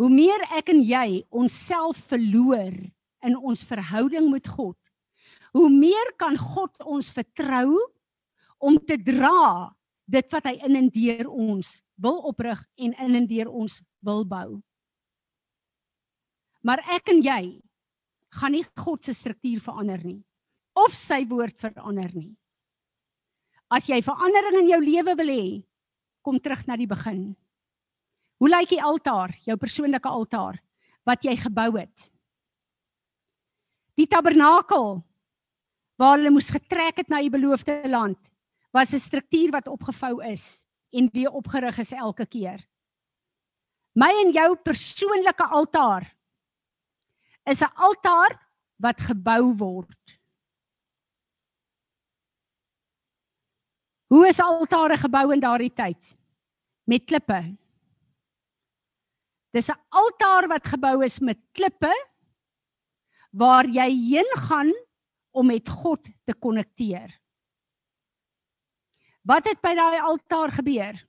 Hoe 0.00 0.08
meer 0.12 0.44
ek 0.56 0.70
en 0.72 0.80
jy 0.84 1.22
onsself 1.28 1.98
verloor 2.12 2.76
in 3.24 3.36
ons 3.36 3.64
verhouding 3.68 4.30
met 4.32 4.48
God, 4.48 4.78
hoe 5.52 5.68
meer 5.68 6.14
kan 6.20 6.38
God 6.40 6.80
ons 6.88 7.10
vertrou 7.12 7.76
om 8.60 8.78
te 8.80 8.96
dra 8.96 9.72
dit 10.10 10.32
wat 10.32 10.48
hy 10.48 10.56
in 10.68 10.78
en 10.78 10.88
deur 10.92 11.28
ons 11.28 11.74
wil 12.00 12.20
oprig 12.30 12.60
en 12.80 12.94
in 12.96 13.18
en 13.20 13.28
deur 13.28 13.50
ons 13.52 13.80
wil 14.04 14.24
bou. 14.24 14.60
Maar 16.64 16.82
ek 16.96 17.12
en 17.12 17.20
jy 17.24 17.42
gaan 18.38 18.52
nie 18.54 18.64
God 18.76 19.04
se 19.04 19.14
struktuur 19.14 19.60
verander 19.60 20.02
nie 20.04 20.20
of 20.78 20.94
sy 20.94 21.24
woord 21.28 21.58
verander 21.58 22.12
nie. 22.14 22.32
As 23.70 23.88
jy 23.90 24.00
verandering 24.02 24.62
in 24.62 24.70
jou 24.70 24.80
lewe 24.82 25.14
wil 25.18 25.30
hê, 25.30 25.44
kom 26.22 26.38
terug 26.42 26.62
na 26.66 26.76
die 26.78 26.88
begin. 26.90 27.34
Hoe 28.40 28.48
lyk 28.48 28.72
die 28.72 28.82
altaar, 28.82 29.34
jou 29.44 29.56
persoonlike 29.60 30.08
altaar 30.08 30.58
wat 31.06 31.24
jy 31.26 31.34
gebou 31.36 31.74
het? 31.76 32.10
Die 33.98 34.08
tabernakel 34.08 35.00
waar 36.00 36.16
hulle 36.16 36.32
moes 36.32 36.48
getrek 36.52 37.02
het 37.02 37.10
na 37.12 37.20
die 37.20 37.32
beloofde 37.32 37.82
land 37.88 38.30
was 38.72 38.94
'n 38.94 38.98
struktuur 38.98 39.50
wat 39.52 39.68
opgevou 39.68 40.22
is 40.24 40.66
en 40.92 41.10
weer 41.12 41.30
opgerig 41.30 41.78
is 41.78 41.92
elke 41.92 42.26
keer. 42.26 42.60
My 43.94 44.10
en 44.24 44.32
jou 44.32 44.56
persoonlike 44.56 45.44
altaar 45.44 46.06
is 47.44 47.62
'n 47.62 47.72
altaar 47.74 48.32
wat 48.76 49.00
gebou 49.00 49.54
word. 49.56 50.20
Hoe 54.10 54.26
is 54.26 54.40
altare 54.40 54.96
gebou 54.96 55.32
in 55.32 55.40
daardie 55.40 55.74
tyd? 55.74 56.16
Met 56.84 57.04
klippe. 57.04 57.56
Dis 59.54 59.68
'n 59.70 59.78
altaar 59.88 60.48
wat 60.48 60.66
gebou 60.66 61.04
is 61.04 61.18
met 61.20 61.38
klippe 61.52 61.92
waar 63.30 63.66
jy 63.66 63.90
heen 63.90 64.30
gaan 64.48 64.72
om 65.30 65.46
met 65.46 65.68
God 65.68 66.08
te 66.24 66.34
konnekteer. 66.34 67.20
Wat 69.22 69.44
het 69.46 69.60
by 69.60 69.74
daai 69.74 70.00
altaar 70.00 70.50
gebeur? 70.50 71.06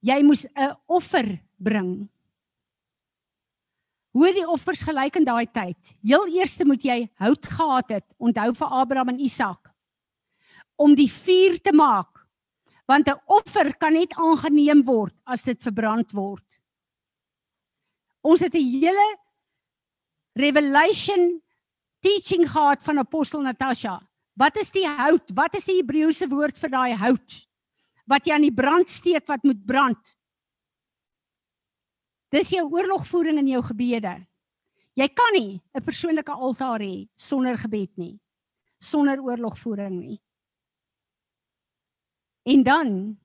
Jy 0.00 0.22
moes 0.22 0.46
'n 0.46 0.76
offer 0.86 1.40
bring. 1.56 2.08
Hoe 4.14 4.30
die 4.30 4.46
offers 4.46 4.84
gelyk 4.86 5.16
in 5.18 5.26
daai 5.26 5.46
tyd? 5.50 5.94
Heel 6.06 6.28
eers 6.36 6.54
moet 6.62 6.84
jy 6.86 6.98
hout 7.18 7.46
gehad 7.50 7.88
het, 7.96 8.04
onthou 8.22 8.52
vir 8.54 8.76
Abraham 8.80 9.10
en 9.10 9.22
Isak, 9.26 9.72
om 10.78 10.94
die 10.94 11.10
vuur 11.10 11.58
te 11.58 11.72
maak. 11.74 12.22
Want 12.86 13.08
'n 13.08 13.20
offer 13.26 13.74
kan 13.74 13.94
net 13.94 14.12
aangeneem 14.14 14.84
word 14.84 15.14
as 15.26 15.42
dit 15.42 15.60
verbrand 15.62 16.12
word. 16.12 16.44
Ons 18.22 18.40
het 18.40 18.54
'n 18.54 18.70
hele 18.80 19.18
revelation 20.36 21.42
teaching 22.00 22.46
gehad 22.50 22.82
van 22.82 22.98
apostel 22.98 23.42
Natasha. 23.42 24.00
Wat 24.34 24.56
is 24.56 24.70
die 24.70 24.86
hout? 24.86 25.30
Wat 25.34 25.54
is 25.54 25.64
die 25.64 25.78
Hebreëse 25.80 26.28
woord 26.28 26.58
vir 26.58 26.70
daai 26.70 26.94
hout? 26.94 27.48
Wat 28.06 28.26
jy 28.26 28.34
aan 28.34 28.46
die 28.46 28.54
brand 28.54 28.88
steek 28.88 29.26
wat 29.26 29.42
moet 29.42 29.64
brand. 29.64 30.16
Dis 32.34 32.50
jou 32.50 32.64
oorlogvoering 32.66 33.38
in 33.38 33.52
jou 33.52 33.60
gebede. 33.62 34.14
Jy 34.98 35.08
kan 35.08 35.32
nie 35.34 35.62
'n 35.74 35.82
persoonlike 35.82 36.32
altaar 36.32 36.80
hê 36.80 37.08
sonder 37.16 37.56
gebed 37.56 37.96
nie. 37.96 38.20
Sonder 38.80 39.20
oorlogvoering 39.20 40.00
nie. 40.00 40.20
En 42.44 42.62
dan 42.62 43.18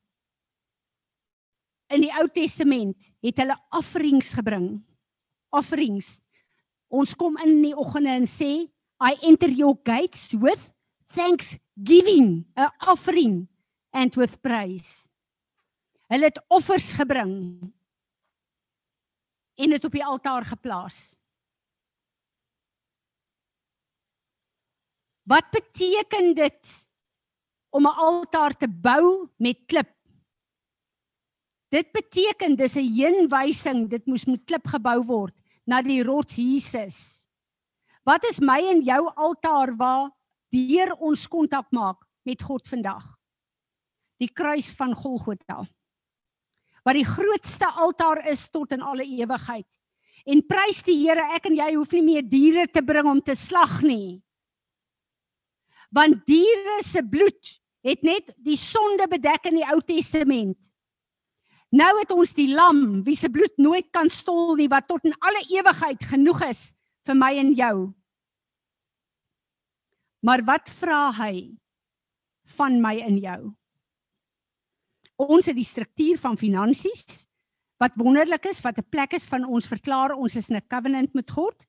in 1.89 2.01
die 2.01 2.13
Ou 2.13 2.27
Testament 2.27 3.11
het 3.21 3.37
hulle 3.37 3.57
offerings 3.71 4.33
gebring 4.33 4.83
offerings. 5.51 6.21
Ons 6.89 7.15
kom 7.17 7.37
in 7.43 7.61
die 7.63 7.75
oggende 7.77 8.09
en 8.09 8.27
sê, 8.29 8.69
I 8.99 9.15
enter 9.21 9.49
your 9.49 9.77
gates 9.85 10.33
with 10.33 10.71
thanksgiving, 11.09 12.45
'n 12.55 12.71
offering 12.87 13.47
and 13.93 14.15
with 14.15 14.41
praise. 14.41 15.09
Hulle 16.09 16.25
het 16.25 16.39
offers 16.49 16.93
gebring 16.93 17.73
en 19.59 19.75
dit 19.75 19.85
op 19.85 19.95
die 19.95 20.05
altaar 20.05 20.45
geplaas. 20.47 21.17
Wat 25.29 25.51
beteken 25.51 26.33
dit 26.33 26.87
om 27.69 27.85
'n 27.85 27.99
altaar 28.07 28.57
te 28.57 28.67
bou 28.67 29.29
met 29.37 29.65
klip? 29.65 29.91
Dit 31.69 31.91
beteken 31.91 32.55
dis 32.55 32.75
'n 32.75 32.93
heenwysing, 32.93 33.89
dit 33.89 34.05
moes 34.05 34.25
met 34.25 34.45
klip 34.45 34.67
gebou 34.67 35.03
word 35.05 35.35
na 35.65 35.81
die 35.81 36.03
rots 36.03 36.35
Jesus. 36.35 37.27
Wat 38.03 38.23
is 38.23 38.39
my 38.39 38.59
en 38.71 38.81
jou 38.81 39.11
altaar 39.15 39.75
waar 39.75 40.09
deur 40.49 40.93
ons 40.97 41.27
kontak 41.27 41.71
maak 41.71 42.05
met 42.25 42.41
God 42.41 42.67
vandag? 42.67 43.17
Die 44.17 44.33
kruis 44.33 44.73
van 44.73 44.95
Golgotha. 44.95 45.67
Wat 46.89 46.97
die 46.97 47.05
grootste 47.05 47.67
altaar 47.77 48.23
is 48.31 48.47
tot 48.49 48.71
in 48.73 48.81
alle 48.81 49.05
ewigheid. 49.05 49.67
En 50.25 50.41
prys 50.41 50.81
die 50.87 50.95
Here, 51.03 51.21
ek 51.37 51.45
en 51.45 51.59
jy 51.59 51.67
hoef 51.75 51.91
nie 51.93 52.01
meer 52.01 52.23
diere 52.25 52.65
te 52.65 52.81
bring 52.81 53.05
om 53.05 53.19
te 53.21 53.35
slag 53.37 53.83
nie. 53.85 54.17
Want 55.93 56.23
diere 56.25 56.79
se 56.81 57.03
bloed 57.05 57.53
het 57.85 58.01
net 58.01 58.33
die 58.41 58.57
sonde 58.57 59.05
bedek 59.05 59.45
in 59.51 59.59
die 59.59 59.67
Ou 59.69 59.77
Testament. 59.85 60.57
Nou 61.69 61.91
het 61.99 62.09
ons 62.09 62.33
die 62.33 62.49
lam 62.57 63.03
wie 63.05 63.13
se 63.13 63.29
bloed 63.29 63.53
nooit 63.61 63.91
kan 63.93 64.09
stol 64.09 64.55
nie 64.57 64.67
wat 64.73 64.89
tot 64.89 65.05
in 65.05 65.13
alle 65.21 65.45
ewigheid 65.45 66.09
genoeg 66.09 66.41
is 66.49 66.63
vir 67.05 67.21
my 67.21 67.35
en 67.37 67.53
jou. 67.53 67.75
Maar 70.25 70.41
wat 70.49 70.73
vra 70.81 71.11
hy 71.21 71.53
van 72.57 72.81
my 72.81 72.97
en 73.05 73.21
jou? 73.21 73.41
Ons 75.19 75.49
het 75.51 75.57
die 75.57 75.67
struktuur 75.67 76.19
van 76.21 76.37
finansies 76.39 77.25
wat 77.79 77.95
wonderlik 77.99 78.45
is 78.45 78.61
wat 78.63 78.77
'n 78.77 78.89
plek 78.89 79.13
is 79.13 79.27
van 79.27 79.45
ons 79.45 79.67
verklaar 79.67 80.15
ons 80.15 80.35
is 80.35 80.49
in 80.49 80.55
'n 80.55 80.67
covenant 80.67 81.13
met 81.13 81.31
God. 81.31 81.67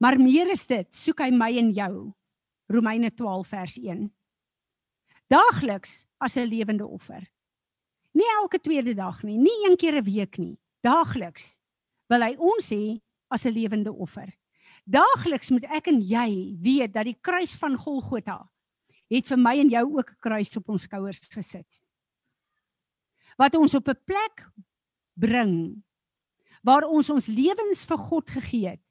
Maar 0.00 0.20
meer 0.20 0.50
is 0.50 0.66
dit, 0.66 0.94
soek 0.94 1.20
hy 1.20 1.30
my 1.30 1.56
en 1.56 1.72
jou. 1.72 2.12
Romeine 2.68 3.14
12 3.14 3.46
vers 3.46 3.76
1. 3.78 4.12
Daagliks 5.28 6.06
as 6.18 6.36
'n 6.36 6.48
lewende 6.48 6.86
offer. 6.86 7.30
Nie 8.12 8.28
elke 8.42 8.60
tweede 8.60 8.94
dag 8.94 9.22
nie, 9.22 9.36
nie 9.36 9.68
een 9.68 9.76
keer 9.76 9.96
'n 9.96 10.04
week 10.04 10.38
nie. 10.38 10.58
Daagliks 10.82 11.58
wil 12.08 12.20
hy 12.20 12.36
ons 12.38 12.70
hê 12.70 13.00
as 13.28 13.44
'n 13.44 13.52
lewende 13.52 13.92
offer. 13.92 14.36
Daagliks 14.84 15.50
moet 15.50 15.64
ek 15.64 15.88
en 15.88 16.00
jy 16.00 16.56
weet 16.60 16.92
dat 16.92 17.04
die 17.04 17.18
kruis 17.20 17.56
van 17.56 17.76
Golgotha 17.76 18.50
het 19.10 19.26
vir 19.26 19.38
my 19.38 19.58
en 19.58 19.68
jou 19.68 19.84
ook 19.98 20.10
'n 20.10 20.20
kruis 20.20 20.56
op 20.56 20.68
ons 20.68 20.82
skouers 20.82 21.20
gesit. 21.30 21.82
Wat 23.36 23.54
ons 23.54 23.74
op 23.74 23.88
'n 23.88 24.02
plek 24.04 24.46
bring 25.14 25.82
waar 26.62 26.82
ons 26.82 27.10
ons 27.10 27.26
lewens 27.26 27.84
vir 27.86 27.98
God 27.98 28.30
gegee 28.30 28.68
het 28.74 28.82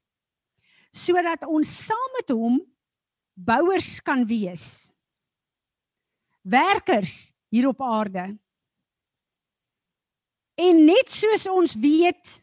sodat 0.96 1.44
ons 1.44 1.68
saam 1.68 2.12
met 2.16 2.30
hom 2.32 2.62
bouers 3.36 4.00
kan 4.00 4.24
wees. 4.26 4.92
Werkers 6.42 7.34
hier 7.52 7.68
op 7.68 7.82
aarde. 7.84 8.30
En 10.56 10.86
net 10.86 11.12
soos 11.12 11.44
ons 11.52 11.76
weet 11.76 12.38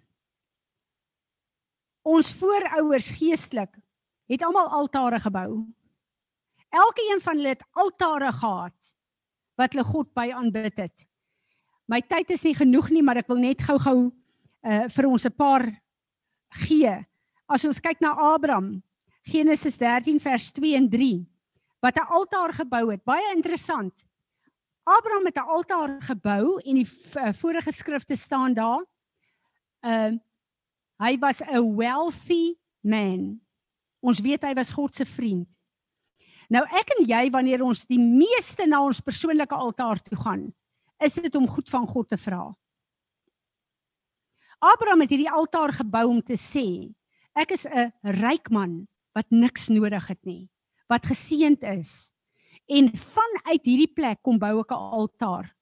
ons 2.05 2.33
voorouers 2.35 3.09
geestelik 3.17 3.73
het 4.29 4.45
almal 4.45 4.69
altare 4.69 5.21
gebou. 5.23 5.65
Elkeen 6.73 7.21
van 7.21 7.37
hulle 7.37 7.53
het 7.53 7.65
altare 7.77 8.33
gehad 8.33 8.93
wat 9.61 9.75
hulle 9.75 9.85
God 9.85 10.13
by 10.17 10.31
aanbid 10.33 10.79
het. 10.81 11.05
My 11.87 12.01
tyd 12.01 12.31
is 12.33 12.45
nie 12.47 12.55
genoeg 12.57 12.89
nie, 12.91 13.03
maar 13.05 13.21
ek 13.21 13.29
wil 13.29 13.43
net 13.43 13.61
gou-gou 13.61 14.09
uh 14.63 14.87
vir 14.89 15.07
ons 15.07 15.27
'n 15.27 15.37
paar 15.37 15.67
gee. 16.65 16.95
As 17.49 17.65
ons 17.65 17.81
kyk 17.81 18.01
na 18.01 18.15
Abraham, 18.15 18.83
Genesis 19.23 19.77
13 19.79 20.21
vers 20.21 20.51
2 20.53 20.77
en 20.77 20.89
3, 20.89 21.27
wat 21.83 21.97
'n 21.97 22.09
altaar 22.09 22.53
gebou 22.55 22.91
het. 22.91 23.05
Baie 23.05 23.35
interessant. 23.35 23.93
Abraham 24.85 25.27
het 25.27 25.37
'n 25.37 25.49
altaar 25.49 26.03
gebou 26.03 26.61
en 26.65 26.75
die 26.75 26.89
uh, 27.17 27.33
vorige 27.33 27.73
skrifte 27.73 28.17
staan 28.17 28.55
daar. 28.55 28.85
Uh 29.81 30.13
hy 31.03 31.19
was 31.19 31.43
'n 31.43 31.77
wealthy 31.77 32.55
man. 32.81 33.41
Ons 34.01 34.21
weet 34.21 34.43
hy 34.43 34.55
was 34.55 34.71
God 34.71 34.95
se 34.95 35.05
vriend. 35.05 35.49
Nou 36.53 36.63
ek 36.69 36.91
en 36.99 37.07
jy 37.09 37.23
wanneer 37.33 37.63
ons 37.65 37.87
die 37.89 38.01
meeste 38.01 38.67
na 38.69 38.83
ons 38.85 39.01
persoonlike 39.01 39.57
altaar 39.57 40.03
toe 40.05 40.19
gaan, 40.21 40.51
is 41.01 41.17
dit 41.17 41.35
om 41.39 41.49
goed 41.49 41.71
van 41.73 41.87
God 41.89 42.11
te 42.13 42.19
vra. 42.21 42.51
Abraham 44.63 45.03
het 45.03 45.15
hierdie 45.15 45.33
altaar 45.33 45.73
gebou 45.75 46.05
om 46.11 46.21
te 46.23 46.37
sê, 46.37 46.93
ek 47.35 47.57
is 47.57 47.67
'n 47.67 47.91
ryk 48.21 48.51
man 48.51 48.87
wat 49.15 49.27
niks 49.31 49.69
nodig 49.69 50.07
het 50.09 50.25
nie, 50.25 50.51
wat 50.89 51.07
geseënd 51.07 51.63
is. 51.81 52.13
En 52.69 52.93
vanuit 52.93 53.65
hierdie 53.65 53.93
plek 53.95 54.23
kom 54.23 54.39
bou 54.39 54.61
ek 54.61 54.71
'n 54.71 54.87
altaar 55.01 55.55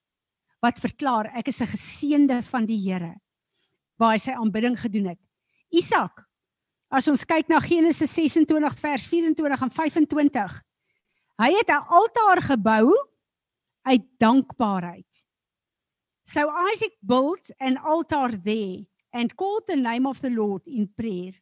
wat 0.60 0.80
verklaar 0.80 1.30
ek 1.34 1.48
is 1.48 1.62
'n 1.62 1.66
geseënde 1.66 2.42
van 2.42 2.66
die 2.66 2.78
Here 2.78 3.20
waar 3.96 4.12
hy 4.12 4.18
sy 4.18 4.32
aanbidding 4.32 4.76
gedoen 4.76 5.06
het. 5.06 5.18
Isak. 5.70 6.26
As 6.90 7.06
ons 7.08 7.24
kyk 7.24 7.48
na 7.48 7.60
Genesis 7.60 8.10
26 8.14 8.78
vers 8.78 9.06
24 9.06 9.62
en 9.62 9.70
25. 9.70 10.62
Hy 11.40 11.54
het 11.56 11.70
'n 11.72 11.86
altaar 11.88 12.42
gebou 12.42 12.92
uit 13.82 14.04
dankbaarheid. 14.18 15.24
So 16.24 16.40
Isaac 16.72 16.94
built 17.00 17.54
an 17.58 17.76
altar 17.76 18.42
there 18.42 18.86
and 19.10 19.34
called 19.34 19.66
the 19.66 19.76
name 19.76 20.06
of 20.06 20.20
the 20.20 20.30
Lord 20.30 20.66
in 20.66 20.92
prayer. 20.94 21.32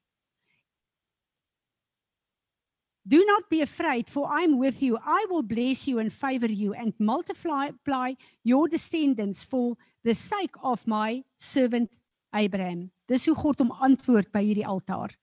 Do 3.03 3.25
not 3.25 3.49
be 3.49 3.63
afraid, 3.63 4.11
for 4.11 4.29
I 4.29 4.45
am 4.45 4.59
with 4.59 4.83
you. 4.83 4.99
I 4.99 5.27
will 5.31 5.43
bless 5.43 5.87
you 5.89 5.99
and 5.99 6.13
favor 6.13 6.51
you 6.51 6.75
and 6.75 6.93
multiply 6.99 8.15
your 8.45 8.69
descendants 8.69 9.45
for 9.45 9.77
the 10.05 10.15
sake 10.15 10.57
of 10.63 10.87
my 10.87 11.25
servant 11.39 11.91
Abraham. 12.35 12.91
Dis 13.07 13.27
hoe 13.27 13.35
God 13.35 13.59
hom 13.59 13.73
antwoord 13.73 14.31
by 14.31 14.45
hierdie 14.45 14.67
altaar. 14.67 15.17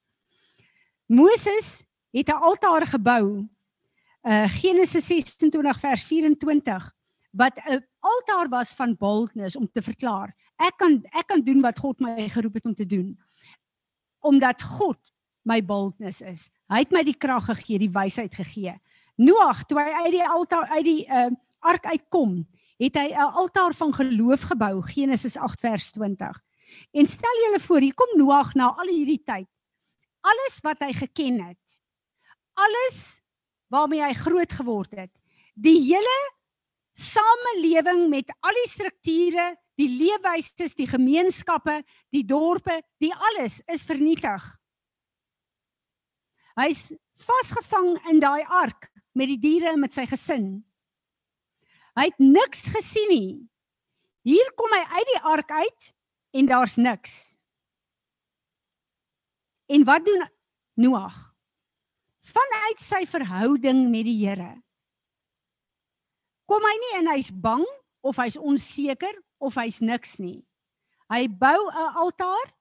Moses 1.07 1.85
het 2.11 2.29
'n 2.29 2.41
altaar 2.41 2.88
gebou. 2.88 3.47
Uh 4.25 4.49
Genesis 4.49 5.05
26 5.05 5.79
vers 5.79 6.03
24 6.03 6.93
wat 7.31 7.59
'n 7.69 7.85
altaar 7.99 8.49
was 8.49 8.73
van 8.73 8.95
boldness 8.97 9.55
om 9.55 9.69
te 9.71 9.81
verklaar. 9.81 10.35
Ek 10.55 10.77
kan 10.77 11.03
ek 11.11 11.27
kan 11.27 11.41
doen 11.41 11.61
wat 11.61 11.79
God 11.79 11.99
my 11.99 12.29
geroep 12.29 12.53
het 12.53 12.65
om 12.65 12.73
te 12.73 12.85
doen. 12.85 13.19
Omdat 14.19 14.61
God 14.61 14.97
my 15.41 15.65
boldness 15.65 16.21
is. 16.21 16.49
Hy 16.67 16.79
het 16.81 16.91
my 16.91 17.03
die 17.03 17.17
krag 17.17 17.45
gegee, 17.45 17.77
die 17.77 17.91
wysheid 17.91 18.33
gegee. 18.33 18.73
Noag, 19.15 19.63
toe 19.69 19.79
hy 19.79 19.91
uit 20.05 20.11
die 20.11 20.27
altaar 20.27 20.67
uit 20.73 20.85
die 20.85 21.05
uh 21.05 21.29
ark 21.65 21.85
uitkom, 21.85 22.45
het 22.77 22.95
hy 22.95 23.09
'n 23.13 23.33
altaar 23.33 23.73
van 23.73 23.93
geloof 23.93 24.41
gebou, 24.41 24.81
Genesis 24.81 25.38
8 25.38 25.59
vers 25.59 25.91
20. 25.91 26.41
En 26.91 27.07
stel 27.07 27.38
julle 27.45 27.59
voor, 27.59 27.79
hier 27.79 27.93
kom 27.93 28.17
Noag 28.17 28.53
na 28.53 28.73
al 28.73 28.88
hierdie 28.88 29.23
tyd. 29.23 29.47
Alles 30.21 30.59
wat 30.61 30.79
hy 30.79 30.93
geken 30.93 31.41
het. 31.47 31.81
Alles 32.53 33.24
waarmee 33.73 34.04
hy 34.04 34.13
groot 34.13 34.51
geword 34.51 34.91
het. 34.95 35.12
Die 35.56 35.80
hele 35.88 36.17
samelewing 36.95 38.08
met 38.10 38.32
al 38.39 38.56
die 38.56 38.69
strukture, 38.71 39.56
die 39.75 39.89
leefwyses, 39.91 40.75
die 40.75 40.88
gemeenskappe, 40.88 41.82
die 42.15 42.23
dorpe, 42.28 42.80
die 43.04 43.12
alles 43.13 43.60
is 43.71 43.84
vernietig. 43.88 44.43
Hy's 46.56 46.93
vasgevang 47.19 47.97
in 48.12 48.21
daai 48.23 48.45
ark 48.47 48.89
met 49.15 49.28
die 49.32 49.39
diere 49.39 49.73
en 49.73 49.84
met 49.84 49.95
sy 49.95 50.06
gesin. 50.08 50.63
Hy 51.95 52.10
het 52.10 52.19
niks 52.19 52.67
gesien 52.75 53.12
nie. 53.12 53.30
Hier 54.28 54.47
kom 54.60 54.71
hy 54.75 54.84
uit 54.97 55.12
die 55.12 55.21
ark 55.32 55.51
uit 55.51 55.91
en 56.36 56.47
daar's 56.49 56.75
niks. 56.80 57.36
En 59.71 59.84
wat 59.88 60.06
doen 60.06 60.28
Noag? 60.75 61.35
Vanuit 62.25 62.81
sy 62.81 63.03
verhouding 63.05 63.85
met 63.89 64.07
die 64.07 64.17
Here. 64.23 64.55
Kom 66.49 66.61
hy 66.65 66.75
nie 66.81 66.93
en 67.01 67.11
hy's 67.13 67.31
bang 67.31 67.65
of 68.05 68.17
hy's 68.21 68.38
onseker 68.38 69.13
of 69.41 69.57
hy's 69.61 69.81
niks 69.81 70.17
nie. 70.21 70.45
Hy 71.09 71.27
bou 71.27 71.69
'n 71.69 71.93
altaar 72.01 72.53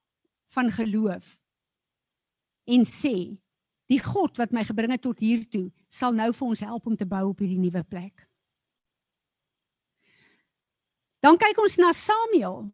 van 0.53 0.71
geloof 0.71 1.37
en 2.67 2.85
sê 2.85 3.39
Die 3.93 4.01
God 4.01 4.39
wat 4.41 4.53
my 4.55 4.65
gebring 4.65 4.95
het 4.95 5.03
tot 5.05 5.21
hier 5.21 5.43
toe, 5.53 5.69
sal 5.93 6.15
nou 6.17 6.31
vir 6.33 6.47
ons 6.47 6.63
help 6.65 6.87
om 6.89 6.97
te 6.97 7.09
bou 7.09 7.27
op 7.31 7.43
hierdie 7.43 7.61
nuwe 7.61 7.83
plek. 7.85 8.25
Dan 11.25 11.37
kyk 11.41 11.61
ons 11.61 11.77
na 11.81 11.93
Samuel. 11.97 12.65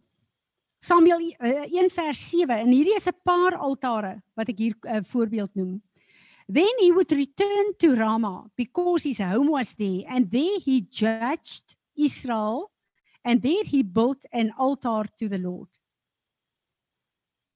Samuel 0.82 1.26
1 1.38 1.74
uh, 1.74 1.90
vers 1.92 2.22
7 2.30 2.62
en 2.62 2.70
hierdie 2.72 2.96
is 2.96 3.08
'n 3.08 3.18
paar 3.26 3.58
altare 3.58 4.22
wat 4.34 4.48
ek 4.48 4.58
hier 4.58 4.74
'n 4.74 5.02
uh, 5.02 5.04
voorbeeld 5.04 5.54
noem. 5.54 5.82
Then 6.50 6.74
he 6.80 6.90
would 6.90 7.12
return 7.12 7.74
to 7.78 7.94
Ramah 7.94 8.50
because 8.56 9.04
his 9.04 9.18
home 9.18 9.52
was 9.52 9.74
there 9.74 10.02
and 10.08 10.28
there 10.32 10.58
he 10.58 10.80
judged 10.80 11.76
Israel 11.96 12.72
and 13.24 13.40
there 13.40 13.62
he 13.64 13.84
built 13.84 14.26
an 14.32 14.52
altar 14.58 15.04
to 15.20 15.28
the 15.28 15.38
Lord. 15.38 15.68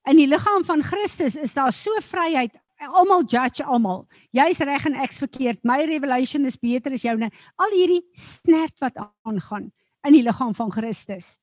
In 0.06 0.20
die 0.20 0.28
liggaam 0.30 0.62
van 0.62 0.82
Christus 0.84 1.34
is 1.34 1.56
daar 1.56 1.72
so 1.72 1.90
vryheid 2.06 2.54
almal 2.86 3.24
judge 3.26 3.64
almal. 3.64 4.04
Jy's 4.30 4.62
reg 4.62 4.86
en 4.86 5.00
ek's 5.02 5.18
verkeerd. 5.18 5.64
My 5.64 5.82
revelation 5.88 6.44
is 6.46 6.60
beter 6.60 6.92
as 6.94 7.02
joune. 7.02 7.32
Al 7.58 7.74
hierdie 7.74 8.02
snert 8.14 8.78
wat 8.84 8.94
aangaan 9.24 9.72
in 10.06 10.12
die 10.12 10.22
liggaam 10.22 10.54
van 10.54 10.70
Christus. 10.70 11.38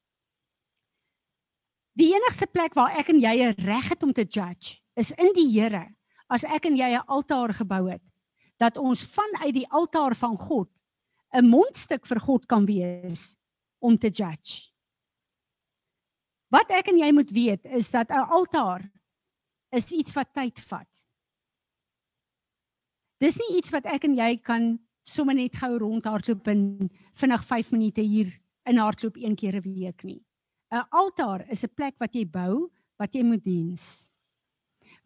Die 1.99 2.13
enigste 2.15 2.47
plek 2.47 2.77
waar 2.79 2.95
ek 2.95 3.11
en 3.11 3.19
jy 3.19 3.51
reg 3.59 3.89
het 3.91 4.03
om 4.07 4.13
te 4.15 4.23
judge 4.23 4.79
is 4.95 5.11
in 5.19 5.33
die 5.35 5.49
Here. 5.51 5.89
As 6.31 6.45
ek 6.47 6.69
en 6.69 6.77
jy 6.79 6.95
'n 6.95 7.07
altaar 7.07 7.53
gebou 7.53 7.89
het, 7.91 8.03
dat 8.57 8.77
ons 8.77 9.03
vanuit 9.03 9.53
die 9.53 9.67
altaar 9.67 10.15
van 10.15 10.37
God 10.37 10.69
'n 11.33 11.45
mondstuk 11.45 12.05
vir 12.05 12.19
God 12.19 12.45
kan 12.45 12.65
wees 12.65 13.35
om 13.79 13.97
te 13.97 14.09
judge. 14.09 14.71
Wat 16.51 16.71
ek 16.71 16.87
en 16.91 16.97
jy 16.99 17.11
moet 17.11 17.31
weet 17.31 17.65
is 17.65 17.91
dat 17.91 18.09
'n 18.09 18.27
altaar 18.29 18.91
is 19.71 19.91
iets 19.91 20.13
wat 20.13 20.33
tyd 20.33 20.59
vat. 20.59 21.07
Dis 23.19 23.37
nie 23.37 23.57
iets 23.57 23.71
wat 23.71 23.85
ek 23.85 24.03
en 24.03 24.15
jy 24.15 24.37
kan 24.37 24.79
sommer 25.03 25.35
net 25.35 25.55
gou 25.55 25.77
rondhardloop 25.77 26.47
en 26.47 26.89
vinnig 27.13 27.43
5 27.45 27.71
minute 27.71 28.01
hier 28.01 28.41
in 28.65 28.77
hardloop 28.77 29.17
een 29.17 29.35
keer 29.35 29.55
'n 29.55 29.61
week 29.61 30.03
nie. 30.03 30.23
'n 30.71 30.85
Altaar 30.89 31.49
is 31.49 31.63
'n 31.63 31.73
plek 31.75 31.95
wat 31.99 32.13
jy 32.13 32.25
bou 32.25 32.71
wat 32.97 33.13
jy 33.13 33.23
moet 33.23 33.43
diens. 33.43 34.10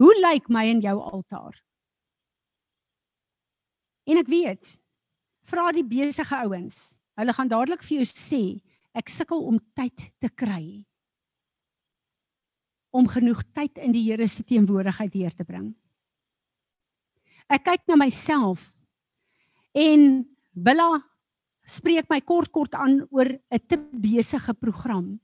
Hoe 0.01 0.15
lyk 0.19 0.49
my 0.49 0.65
en 0.69 0.81
jou 0.84 0.95
altaar? 0.99 1.55
En 4.05 4.17
ek 4.17 4.27
weet, 4.29 4.75
vra 5.49 5.71
die 5.71 5.86
besige 5.88 6.36
ouens. 6.45 6.97
Hulle 7.15 7.34
gaan 7.34 7.49
dadelik 7.49 7.84
vir 7.86 8.01
jou 8.01 8.10
sê, 8.10 8.43
ek 8.95 9.10
sukkel 9.10 9.41
om 9.47 9.60
tyd 9.75 10.12
te 10.19 10.29
kry 10.29 10.86
om 12.95 13.10
genoeg 13.12 13.41
tyd 13.51 13.81
in 13.84 13.91
die 13.91 14.05
Here 14.08 14.27
se 14.31 14.45
teenwoordigheid 14.47 15.12
deur 15.12 15.34
te 15.36 15.43
bring. 15.43 15.73
Ek 17.51 17.65
kyk 17.67 17.84
na 17.89 17.99
myself 17.99 18.71
en 19.75 20.23
Billa 20.55 21.01
spreek 21.67 22.08
my 22.10 22.21
kort 22.23 22.53
kort 22.55 22.77
aan 22.79 23.01
oor 23.12 23.27
'n 23.27 23.60
te 23.67 23.77
besige 23.77 24.53
program. 24.53 25.19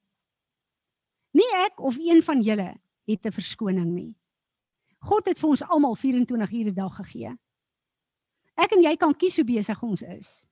Nie 1.34 1.52
ek 1.66 1.80
of 1.80 1.96
een 1.96 2.22
van 2.22 2.42
julle 2.44 2.76
het 3.08 3.26
'n 3.26 3.32
verskoning 3.32 3.92
nie. 3.96 4.16
God 5.02 5.26
het 5.26 5.40
vir 5.40 5.50
ons 5.50 5.64
almal 5.64 5.96
24 5.96 6.52
ure 6.52 6.72
'n 6.72 6.74
dag 6.74 6.96
gegee. 6.96 7.38
Ek 8.56 8.72
en 8.72 8.84
jy 8.84 8.96
kan 8.98 9.14
kies 9.14 9.36
hoe 9.36 9.46
besig 9.46 9.84
ons 9.84 10.02
is. 10.02 10.48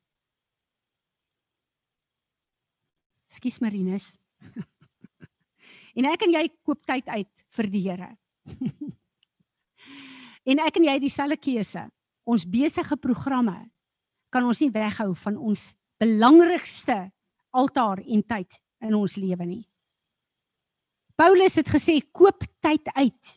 Skus 3.28 3.60
Marinus. 3.60 4.18
en 5.98 6.06
ek 6.06 6.24
en 6.26 6.34
jy 6.34 6.50
koop 6.64 6.86
tyd 6.86 7.08
uit 7.08 7.46
vir 7.50 7.70
die 7.70 7.84
Here. 7.90 8.18
En 10.50 10.62
ek 10.64 10.80
en 10.80 10.88
jy 10.88 10.94
het 10.98 11.04
dieselfde 11.04 11.38
keuse. 11.38 11.84
Ons 12.26 12.46
besige 12.50 12.98
programme 12.98 13.58
kan 14.34 14.46
ons 14.46 14.62
nie 14.64 14.72
weghou 14.74 15.12
van 15.26 15.38
ons 15.38 15.74
belangrikste 16.02 16.98
altaar 17.54 18.02
en 18.02 18.24
tyd 18.24 18.58
in 18.86 18.96
ons 18.98 19.18
lewe 19.20 19.46
nie. 19.46 19.64
Paulus 21.20 21.58
het 21.60 21.70
gesê 21.70 22.00
koop 22.16 22.46
tyd 22.64 22.88
uit. 22.96 23.32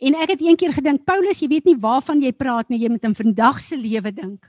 En 0.00 0.16
ek 0.16 0.32
het 0.32 0.40
eendag 0.40 0.78
gedink, 0.78 1.04
Paulus, 1.04 1.42
jy 1.42 1.48
weet 1.50 1.66
nie 1.68 1.76
waarvan 1.76 2.22
jy 2.24 2.32
praat 2.32 2.70
nie, 2.72 2.78
jy 2.80 2.88
moet 2.88 3.04
in 3.04 3.16
vandag 3.16 3.60
se 3.60 3.76
lewe 3.76 4.12
dink. 4.16 4.48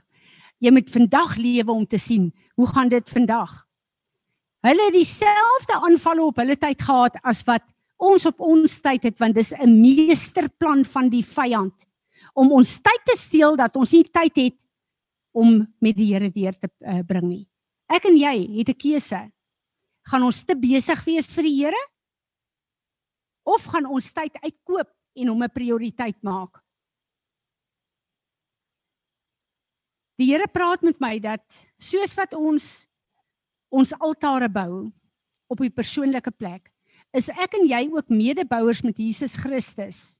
Jy 0.62 0.72
moet 0.72 0.88
vandag 0.88 1.36
lewe 1.36 1.74
om 1.74 1.84
te 1.84 1.98
sien 2.00 2.30
hoe 2.56 2.68
gaan 2.70 2.88
dit 2.88 3.12
vandag. 3.12 3.52
Hulle 4.64 4.86
het 4.86 4.94
dieselfde 4.94 5.76
aanvalle 5.82 6.24
op 6.24 6.38
hulle 6.40 6.56
tyd 6.56 6.80
gehad 6.86 7.18
as 7.26 7.42
wat 7.48 7.66
ons 8.02 8.24
op 8.30 8.40
ons 8.42 8.78
tyd 8.82 9.04
het 9.10 9.18
want 9.18 9.34
dis 9.34 9.52
'n 9.52 9.80
meesterplan 9.80 10.84
van 10.84 11.10
die 11.10 11.24
vyand 11.24 11.86
om 12.34 12.52
ons 12.52 12.80
tyd 12.80 13.02
te 13.04 13.16
steel 13.18 13.56
dat 13.56 13.76
ons 13.76 13.92
nie 13.92 14.04
tyd 14.04 14.36
het 14.36 14.58
om 15.32 15.66
met 15.80 15.96
die 15.96 16.14
Here 16.14 16.30
deur 16.30 16.52
te 16.52 16.68
uh, 16.80 17.02
bring 17.02 17.28
nie. 17.28 17.48
Ek 17.88 18.04
en 18.04 18.16
jy 18.16 18.58
het 18.58 18.68
'n 18.68 18.78
keuse. 18.78 19.30
Gaan 20.08 20.22
ons 20.22 20.44
te 20.44 20.54
besig 20.54 21.04
wees 21.04 21.34
vir 21.34 21.42
die 21.42 21.64
Here 21.64 21.82
of 23.44 23.64
gaan 23.64 23.86
ons 23.86 24.12
tyd 24.12 24.32
uitkoop 24.42 24.88
en 25.14 25.28
hom 25.28 25.42
'n 25.42 25.50
prioriteit 25.50 26.22
maak. 26.22 26.62
Die 30.18 30.30
Here 30.30 30.46
praat 30.46 30.82
met 30.82 31.00
my 31.00 31.18
dat 31.18 31.42
soos 31.78 32.14
wat 32.14 32.34
ons 32.34 32.88
ons 33.72 33.94
altare 33.98 34.48
bou 34.48 34.92
op 35.48 35.60
'n 35.60 35.72
persoonlike 35.72 36.30
plek, 36.30 36.70
is 37.12 37.28
ek 37.28 37.54
en 37.54 37.66
jy 37.66 37.88
ook 37.92 38.08
medebouers 38.08 38.82
met 38.82 38.96
Jesus 38.98 39.34
Christus 39.34 40.18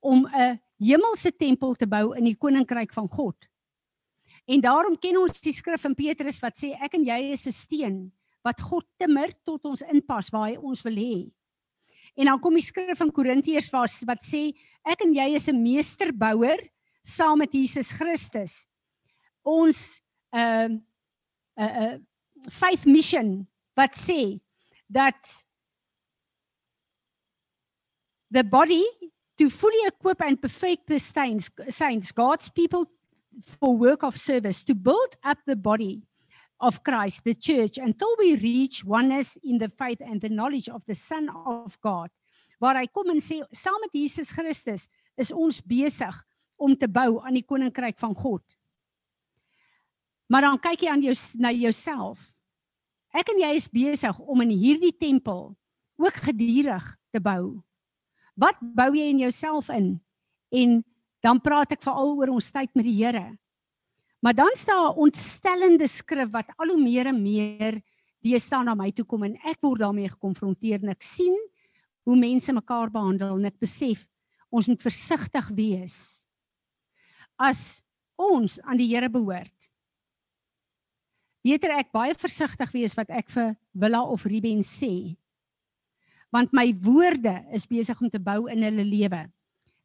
om 0.00 0.26
'n 0.26 0.60
hemelse 0.78 1.32
tempel 1.36 1.74
te 1.74 1.86
bou 1.86 2.16
in 2.16 2.24
die 2.24 2.36
koninkryk 2.36 2.92
van 2.92 3.08
God. 3.08 3.36
En 4.46 4.60
daarom 4.60 4.98
ken 4.98 5.18
ons 5.18 5.40
die 5.40 5.52
skrif 5.52 5.84
in 5.84 5.94
Petrus 5.94 6.40
wat 6.40 6.56
sê 6.56 6.72
ek 6.80 6.94
en 6.94 7.04
jy 7.04 7.32
is 7.32 7.46
'n 7.46 7.52
steen 7.52 8.12
wat 8.42 8.60
God 8.60 8.86
timmer 8.96 9.32
tot 9.44 9.64
ons 9.64 9.82
inpas 9.82 10.30
waar 10.30 10.48
hy 10.48 10.56
ons 10.56 10.82
wil 10.82 10.96
hê. 10.96 11.30
En 12.20 12.28
dan 12.28 12.40
kom 12.40 12.54
die 12.54 12.64
skrif 12.64 12.98
van 13.00 13.12
Korintiërs 13.16 13.70
waar 13.72 13.88
wat 14.08 14.20
sê 14.24 14.50
ek 14.84 15.06
en 15.06 15.14
jy 15.16 15.28
is 15.38 15.48
'n 15.48 15.62
meesterbouer 15.62 16.60
saam 17.02 17.38
met 17.38 17.52
Jesus 17.52 17.90
Christus. 17.96 18.68
Ons 19.42 20.02
ehm 20.30 20.76
uh, 21.56 21.64
'n 21.64 21.64
uh, 21.64 21.80
'n 21.80 21.94
uh, 21.96 22.52
faith 22.52 22.84
mission 22.84 23.48
wat 23.74 23.96
sê 23.96 24.40
dat 24.86 25.44
the 28.30 28.44
body 28.44 28.84
to 29.36 29.48
fully 29.48 29.86
equip 29.86 30.20
and 30.20 30.40
perfect 30.40 30.86
the 30.86 30.98
saints 30.98 31.50
saints 31.68 32.12
God's 32.12 32.48
people 32.48 32.84
for 33.44 33.76
work 33.76 34.02
of 34.02 34.16
service 34.16 34.64
to 34.64 34.74
build 34.74 35.16
up 35.24 35.38
the 35.46 35.56
body 35.56 36.02
of 36.60 36.82
Christ, 36.84 37.24
the 37.24 37.34
church, 37.34 37.78
until 37.78 38.14
we 38.18 38.36
reach 38.36 38.84
oneness 38.84 39.36
in 39.42 39.58
the 39.58 39.68
faith 39.68 40.00
and 40.00 40.20
the 40.20 40.28
knowledge 40.28 40.68
of 40.68 40.84
the 40.86 40.94
Son 40.94 41.28
of 41.28 41.80
God. 41.80 42.10
Waar 42.60 42.76
hy 42.76 42.86
kom 42.92 43.08
en 43.08 43.22
sê 43.24 43.40
saam 43.56 43.80
met 43.80 43.94
Jesus 43.96 44.32
Christus 44.36 44.84
is 45.16 45.32
ons 45.32 45.62
besig 45.64 46.12
om 46.60 46.76
te 46.76 46.88
bou 46.88 47.22
aan 47.24 47.38
die 47.38 47.46
koninkryk 47.46 47.96
van 47.98 48.12
God. 48.14 48.44
Maar 50.30 50.46
dan 50.46 50.60
kyk 50.62 50.84
jy 50.84 50.92
aan 50.92 51.02
jou 51.02 51.16
na 51.40 51.50
jouself. 51.56 52.20
Ek 53.16 53.32
en 53.32 53.40
jy 53.42 53.54
is 53.56 53.66
besig 53.72 54.20
om 54.20 54.44
in 54.44 54.52
hierdie 54.54 54.92
tempel 54.94 55.50
ook 56.00 56.20
gedurig 56.28 56.84
te 57.10 57.18
bou. 57.24 57.58
Wat 58.38 58.60
bou 58.60 58.92
jy 58.94 59.08
in 59.10 59.24
jouself 59.24 59.72
in? 59.74 59.96
En 60.52 60.78
dan 61.24 61.40
praat 61.42 61.72
ek 61.74 61.82
veral 61.82 62.14
oor 62.20 62.36
ons 62.36 62.52
tyd 62.52 62.70
met 62.76 62.86
die 62.86 62.98
Here. 63.00 63.32
Maar 64.20 64.34
dan 64.34 64.52
staan 64.52 64.92
'n 64.92 64.96
ontstellende 64.96 65.86
skrif 65.86 66.30
wat 66.30 66.52
al 66.56 66.68
hoe 66.68 66.82
meer 66.82 67.06
en 67.06 67.22
meer 67.22 67.82
deesdae 68.20 68.64
na 68.64 68.74
my 68.74 68.90
toe 68.92 69.04
kom 69.04 69.22
en 69.24 69.38
ek 69.48 69.60
word 69.64 69.80
daarmee 69.80 70.08
gekonfronteer 70.08 70.82
en 70.82 70.92
ek 70.92 71.02
sien 71.02 71.36
hoe 72.04 72.16
mense 72.16 72.52
mekaar 72.52 72.90
behandel 72.90 73.36
en 73.36 73.44
ek 73.44 73.58
besef 73.58 74.06
ons 74.50 74.66
moet 74.66 74.82
versigtig 74.82 75.48
wees 75.56 76.26
as 77.40 77.82
ons 78.20 78.58
aan 78.60 78.76
die 78.76 78.90
Here 78.92 79.08
behoort. 79.08 79.70
Beter 81.40 81.72
ek 81.78 81.92
baie 81.92 82.12
versigtig 82.14 82.72
wees 82.76 82.96
wat 82.98 83.08
ek 83.08 83.30
vir 83.32 83.54
Willa 83.72 84.02
of 84.04 84.26
Ruben 84.28 84.60
sê. 84.60 85.16
Want 86.28 86.52
my 86.52 86.68
woorde 86.84 87.38
is 87.56 87.64
besig 87.66 87.96
om 88.00 88.10
te 88.12 88.20
bou 88.20 88.44
in 88.52 88.62
hulle 88.62 88.84
lewe. 88.84 89.22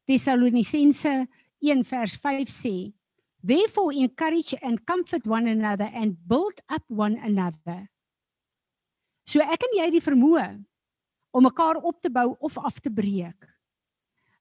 Tessalonisense 0.05 1.13
1 1.63 1.85
vers 1.87 2.17
5 2.19 2.51
sê 2.51 2.75
Therefore, 3.45 3.93
encourage 3.93 4.55
and 4.61 4.83
comfort 4.87 5.27
one 5.27 5.45
another 5.45 5.91
and 5.93 6.17
build 6.27 6.57
up 6.67 6.81
one 6.89 7.19
another. 7.21 7.85
So 9.29 9.43
ek 9.45 9.67
en 9.67 9.75
jy 9.77 9.85
die 9.93 10.01
vermoë 10.01 10.47
om 11.29 11.45
mekaar 11.45 11.77
op 11.77 11.99
te 12.01 12.09
bou 12.09 12.31
of 12.41 12.57
af 12.57 12.79
te 12.81 12.89
breek. 12.89 13.45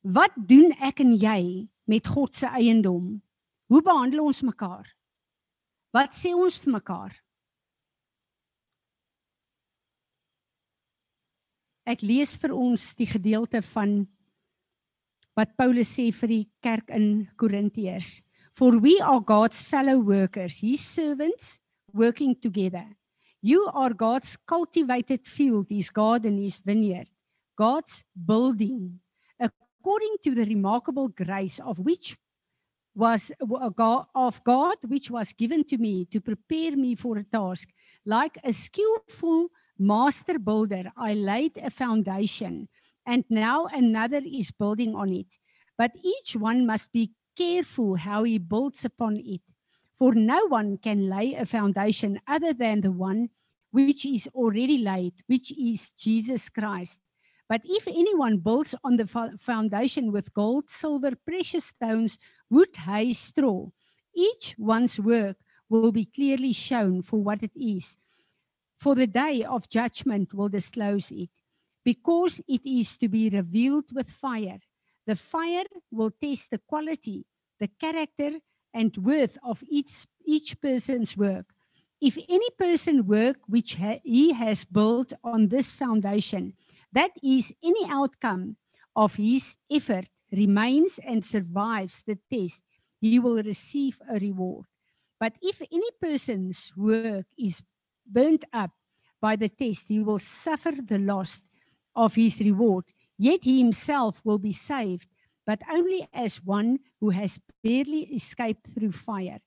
Wat 0.00 0.32
doen 0.36 0.72
ek 0.80 1.04
en 1.04 1.12
jy 1.20 1.68
met 1.84 2.08
God 2.08 2.32
se 2.32 2.48
eiendom? 2.48 3.20
Hoe 3.68 3.84
behandel 3.84 4.24
ons 4.24 4.40
mekaar? 4.44 4.88
Wat 5.92 6.16
sê 6.16 6.32
ons 6.32 6.56
vir 6.64 6.76
mekaar? 6.78 7.12
Ek 11.84 12.00
lees 12.00 12.38
vir 12.40 12.56
ons 12.56 12.92
die 12.96 13.08
gedeelte 13.08 13.60
van 13.74 13.98
wat 15.36 15.52
Paulus 15.60 15.92
sê 15.92 16.08
vir 16.24 16.30
die 16.30 16.44
kerk 16.64 16.88
in 16.88 17.26
Korintiërs. 17.36 18.22
For 18.54 18.78
we 18.78 19.00
are 19.00 19.20
God's 19.20 19.62
fellow 19.62 19.98
workers, 19.98 20.60
his 20.60 20.80
servants 20.80 21.58
working 21.92 22.36
together. 22.36 22.86
You 23.42 23.68
are 23.74 23.92
God's 23.92 24.36
cultivated 24.36 25.26
field, 25.26 25.66
his 25.68 25.90
garden, 25.90 26.40
his 26.40 26.58
vineyard, 26.58 27.08
God's 27.56 28.04
building, 28.14 29.00
according 29.40 30.16
to 30.22 30.34
the 30.34 30.44
remarkable 30.44 31.08
grace 31.08 31.58
of 31.58 31.78
which 31.78 32.16
was 32.94 33.32
uh, 33.40 34.02
of 34.14 34.44
God 34.44 34.76
which 34.86 35.10
was 35.10 35.32
given 35.32 35.64
to 35.64 35.78
me 35.78 36.04
to 36.06 36.20
prepare 36.20 36.76
me 36.76 36.94
for 36.94 37.18
a 37.18 37.24
task 37.24 37.68
like 38.06 38.38
a 38.44 38.52
skillful 38.52 39.48
master 39.78 40.38
builder 40.38 40.84
I 40.96 41.14
laid 41.14 41.58
a 41.58 41.70
foundation 41.70 42.68
and 43.04 43.24
now 43.28 43.66
another 43.66 44.20
is 44.24 44.52
building 44.52 44.94
on 44.94 45.12
it 45.12 45.26
but 45.76 45.90
each 46.04 46.36
one 46.36 46.64
must 46.64 46.92
be 46.92 47.10
careful 47.36 47.96
how 47.96 48.24
he 48.24 48.38
builds 48.38 48.84
upon 48.84 49.16
it. 49.16 49.42
For 49.98 50.14
no 50.14 50.46
one 50.46 50.78
can 50.78 51.08
lay 51.08 51.34
a 51.34 51.46
foundation 51.46 52.20
other 52.26 52.52
than 52.52 52.80
the 52.80 52.90
one 52.90 53.30
which 53.70 54.04
is 54.04 54.28
already 54.34 54.78
laid, 54.78 55.14
which 55.26 55.52
is 55.52 55.92
Jesus 55.92 56.48
Christ. 56.48 57.00
But 57.48 57.62
if 57.64 57.86
anyone 57.86 58.38
builds 58.38 58.74
on 58.82 58.96
the 58.96 59.06
foundation 59.38 60.12
with 60.12 60.32
gold, 60.32 60.70
silver, 60.70 61.12
precious 61.26 61.66
stones, 61.66 62.18
wood, 62.48 62.74
hay, 62.76 63.12
straw, 63.12 63.68
each 64.14 64.54
one's 64.58 64.98
work 64.98 65.36
will 65.68 65.92
be 65.92 66.04
clearly 66.06 66.52
shown 66.52 67.02
for 67.02 67.22
what 67.22 67.42
it 67.42 67.52
is. 67.54 67.96
For 68.78 68.94
the 68.94 69.06
day 69.06 69.44
of 69.44 69.68
judgment 69.68 70.34
will 70.34 70.48
disclose 70.48 71.10
it, 71.10 71.30
because 71.84 72.40
it 72.48 72.62
is 72.64 72.96
to 72.98 73.08
be 73.08 73.28
revealed 73.28 73.92
with 73.92 74.10
fire. 74.10 74.58
The 75.06 75.16
fire 75.16 75.64
will 75.90 76.10
test 76.10 76.50
the 76.50 76.58
quality, 76.58 77.26
the 77.60 77.68
character, 77.68 78.40
and 78.72 78.96
worth 78.96 79.38
of 79.44 79.62
each, 79.68 80.06
each 80.24 80.60
person's 80.60 81.16
work. 81.16 81.52
If 82.00 82.18
any 82.28 82.48
person 82.58 83.06
work 83.06 83.36
which 83.46 83.76
ha 83.76 83.98
he 84.02 84.32
has 84.32 84.64
built 84.64 85.12
on 85.22 85.48
this 85.48 85.72
foundation, 85.72 86.54
that 86.92 87.12
is 87.22 87.52
any 87.62 87.88
outcome 87.88 88.56
of 88.96 89.14
his 89.16 89.56
effort 89.70 90.06
remains 90.32 90.98
and 91.06 91.24
survives 91.24 92.02
the 92.02 92.18
test, 92.32 92.62
he 93.00 93.18
will 93.18 93.42
receive 93.42 94.00
a 94.10 94.18
reward. 94.18 94.66
But 95.20 95.34
if 95.40 95.62
any 95.62 95.90
person's 96.00 96.72
work 96.76 97.26
is 97.38 97.62
burnt 98.06 98.44
up 98.52 98.72
by 99.20 99.36
the 99.36 99.48
test, 99.48 99.88
he 99.88 100.00
will 100.00 100.18
suffer 100.18 100.72
the 100.72 100.98
loss 100.98 101.44
of 101.94 102.14
his 102.14 102.40
reward 102.40 102.84
Yet 103.18 103.44
he 103.44 103.58
himself 103.58 104.20
will 104.24 104.38
be 104.38 104.52
saved, 104.52 105.08
but 105.46 105.62
only 105.70 106.08
as 106.12 106.42
one 106.42 106.80
who 107.00 107.10
has 107.10 107.38
barely 107.62 108.02
escaped 108.14 108.68
through 108.74 108.92
fire. 108.92 109.40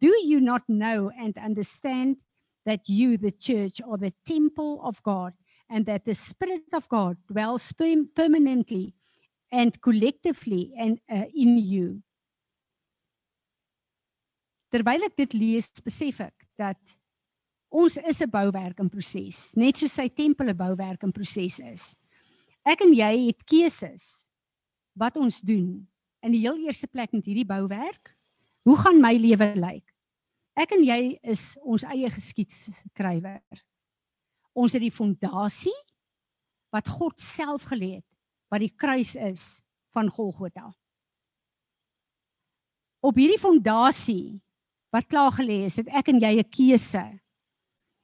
Do 0.00 0.08
you 0.24 0.40
not 0.40 0.62
know 0.68 1.10
and 1.16 1.36
understand 1.38 2.16
that 2.64 2.88
you, 2.88 3.16
the 3.16 3.30
church, 3.30 3.80
are 3.86 3.98
the 3.98 4.14
temple 4.26 4.80
of 4.82 5.02
God, 5.02 5.34
and 5.68 5.86
that 5.86 6.04
the 6.04 6.14
Spirit 6.14 6.72
of 6.72 6.88
God 6.88 7.16
dwells 7.28 7.72
permanently 7.72 8.94
and 9.50 9.80
collectively 9.80 10.72
and, 10.76 11.00
uh, 11.10 11.24
in 11.34 11.58
you? 11.58 12.02
Terwyl 14.72 15.04
ek 15.04 15.16
dit 15.16 15.34
lees, 15.36 15.68
besef 15.84 16.22
ek 16.24 16.46
dat 16.56 16.96
ons 17.70 17.98
is 17.98 18.22
'n 18.22 18.30
bouwerk 18.30 18.80
in 18.80 18.88
proses, 18.88 19.52
net 19.54 19.76
soos 19.76 19.92
sy 19.92 20.08
tempel 20.08 20.48
'n 20.48 20.56
bouwerk 20.56 21.02
in 21.02 21.12
proses 21.12 21.60
is. 21.60 21.96
Ek 22.62 22.84
en 22.84 22.92
jy 22.94 23.10
het 23.26 23.42
keuses 23.42 24.30
wat 24.94 25.16
ons 25.18 25.40
doen 25.42 25.82
in 26.22 26.34
die 26.34 26.44
heel 26.44 26.60
eerste 26.62 26.86
plek 26.86 27.10
met 27.14 27.26
hierdie 27.26 27.48
bouwerk. 27.48 28.14
Hoe 28.62 28.76
gaan 28.78 29.00
my 29.02 29.16
lewe 29.18 29.48
lyk? 29.58 29.86
Ek 30.54 30.74
en 30.76 30.84
jy 30.84 31.16
is 31.26 31.56
ons 31.64 31.82
eie 31.90 32.10
geskiedskrywer. 32.12 33.42
Ons 34.54 34.76
het 34.76 34.84
die 34.84 34.94
fondasie 34.94 35.74
wat 36.72 36.88
God 36.88 37.18
self 37.20 37.66
gelê 37.72 37.98
het, 37.98 38.08
wat 38.52 38.62
die 38.62 38.70
kruis 38.70 39.16
is 39.16 39.60
van 39.92 40.08
Golgotha. 40.12 40.70
Op 43.02 43.18
hierdie 43.18 43.40
fondasie 43.40 44.38
wat 44.94 45.08
klaar 45.10 45.32
gelê 45.34 45.64
is, 45.66 45.80
het 45.80 45.88
ek 45.90 46.12
en 46.12 46.20
jy 46.20 46.38
'n 46.38 46.50
keuse 46.52 47.04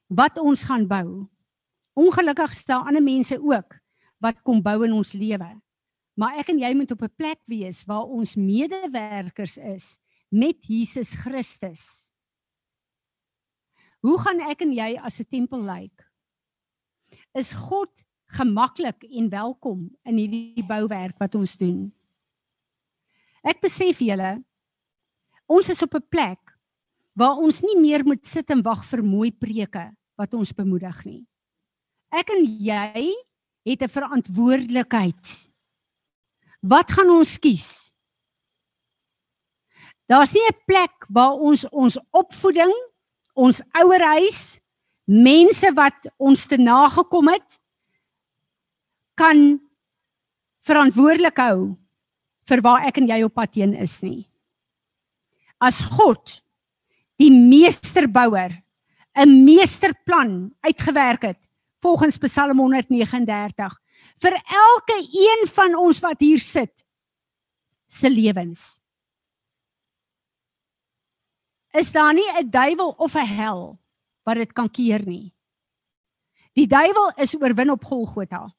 wat 0.09 0.37
ons 0.37 0.63
gaan 0.65 0.87
bou. 0.87 1.29
Ongelukkig 1.95 2.53
staan 2.53 2.87
ander 2.87 3.03
mense 3.03 3.37
ook 3.39 3.78
wat 4.19 4.41
kom 4.43 4.61
bou 4.61 4.83
in 4.85 4.93
ons 4.93 5.13
lewe. 5.15 5.49
Maar 6.19 6.41
ek 6.41 6.51
en 6.51 6.59
jy 6.59 6.73
moet 6.75 6.91
op 6.91 7.01
'n 7.03 7.15
plek 7.15 7.39
wees 7.47 7.85
waar 7.87 8.05
ons 8.05 8.35
medewerkers 8.35 9.57
is 9.57 9.99
met 10.29 10.57
Jesus 10.67 11.15
Christus. 11.15 12.11
Hoe 13.99 14.19
gaan 14.19 14.39
ek 14.39 14.61
en 14.61 14.71
jy 14.71 14.99
as 14.99 15.19
'n 15.19 15.27
tempel 15.29 15.63
lyk? 15.63 16.11
Is 17.33 17.53
God 17.53 17.91
gemaklik 18.27 19.03
en 19.03 19.29
welkom 19.29 19.89
in 20.03 20.17
hierdie 20.17 20.67
bouwerk 20.67 21.17
wat 21.19 21.35
ons 21.35 21.57
doen? 21.57 21.91
Ek 23.43 23.61
besef 23.61 23.99
julle 23.99 24.43
ons 25.47 25.69
is 25.69 25.81
op 25.81 25.95
'n 25.95 26.07
plek 26.09 26.39
waar 27.15 27.37
ons 27.37 27.61
nie 27.61 27.79
meer 27.79 28.05
moet 28.05 28.25
sit 28.25 28.49
en 28.49 28.61
wag 28.61 28.85
vir 28.85 29.03
mooi 29.03 29.31
preke 29.31 29.95
wat 30.15 30.33
ons 30.33 30.53
bemoedig 30.53 31.05
nie. 31.05 31.25
Ek 32.11 32.29
en 32.29 32.43
jy 32.43 33.11
het 33.63 33.81
'n 33.81 33.89
verantwoordelikheid. 33.89 35.49
Wat 36.61 36.91
gaan 36.91 37.09
ons 37.09 37.39
kies? 37.39 37.93
Daar's 40.07 40.33
nie 40.33 40.47
'n 40.47 40.63
plek 40.65 41.05
waar 41.09 41.33
ons 41.33 41.69
ons 41.69 41.99
opvoeding, 42.11 42.73
ons 43.33 43.61
ouerhuis, 43.71 44.59
mense 45.05 45.73
wat 45.73 46.09
ons 46.17 46.45
te 46.45 46.57
nagekom 46.57 47.27
het 47.27 47.59
kan 49.15 49.59
verantwoordelik 50.61 51.37
hou 51.37 51.77
vir 52.49 52.61
waar 52.61 52.85
ek 52.87 52.97
en 52.97 53.07
jy 53.07 53.23
op 53.23 53.33
pad 53.33 53.55
heen 53.55 53.73
is 53.73 54.01
nie. 54.01 54.29
As 55.59 55.81
God 55.81 56.41
die 57.19 57.31
meesterbouer 57.31 58.63
'n 59.15 59.45
meesterplan 59.45 60.55
uitgewerk 60.61 61.21
het 61.21 61.48
volgens 61.79 62.17
Psalm 62.17 62.59
139 62.59 63.79
vir 64.23 64.35
elke 64.35 64.97
een 65.11 65.47
van 65.47 65.75
ons 65.75 65.99
wat 66.03 66.19
hier 66.19 66.39
sit 66.39 66.85
se 67.87 68.09
lewens. 68.09 68.79
Is 71.73 71.91
daar 71.91 72.13
nie 72.13 72.29
'n 72.37 72.49
duiwel 72.49 72.89
of 72.97 73.15
'n 73.15 73.25
hel 73.25 73.79
wat 74.23 74.35
dit 74.35 74.53
kan 74.53 74.69
keer 74.69 75.05
nie? 75.05 75.33
Die 76.53 76.67
duiwel 76.67 77.11
is 77.15 77.35
oorwin 77.35 77.71
op 77.71 77.83
Golgotha. 77.83 78.55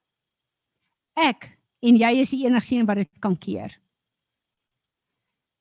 Ek 1.14 1.59
en 1.81 1.97
jy 1.97 2.21
is 2.21 2.31
die 2.31 2.45
enigste 2.47 2.75
een 2.75 2.87
wat 2.87 2.97
dit 2.97 3.18
kan 3.18 3.39
keer. 3.39 3.81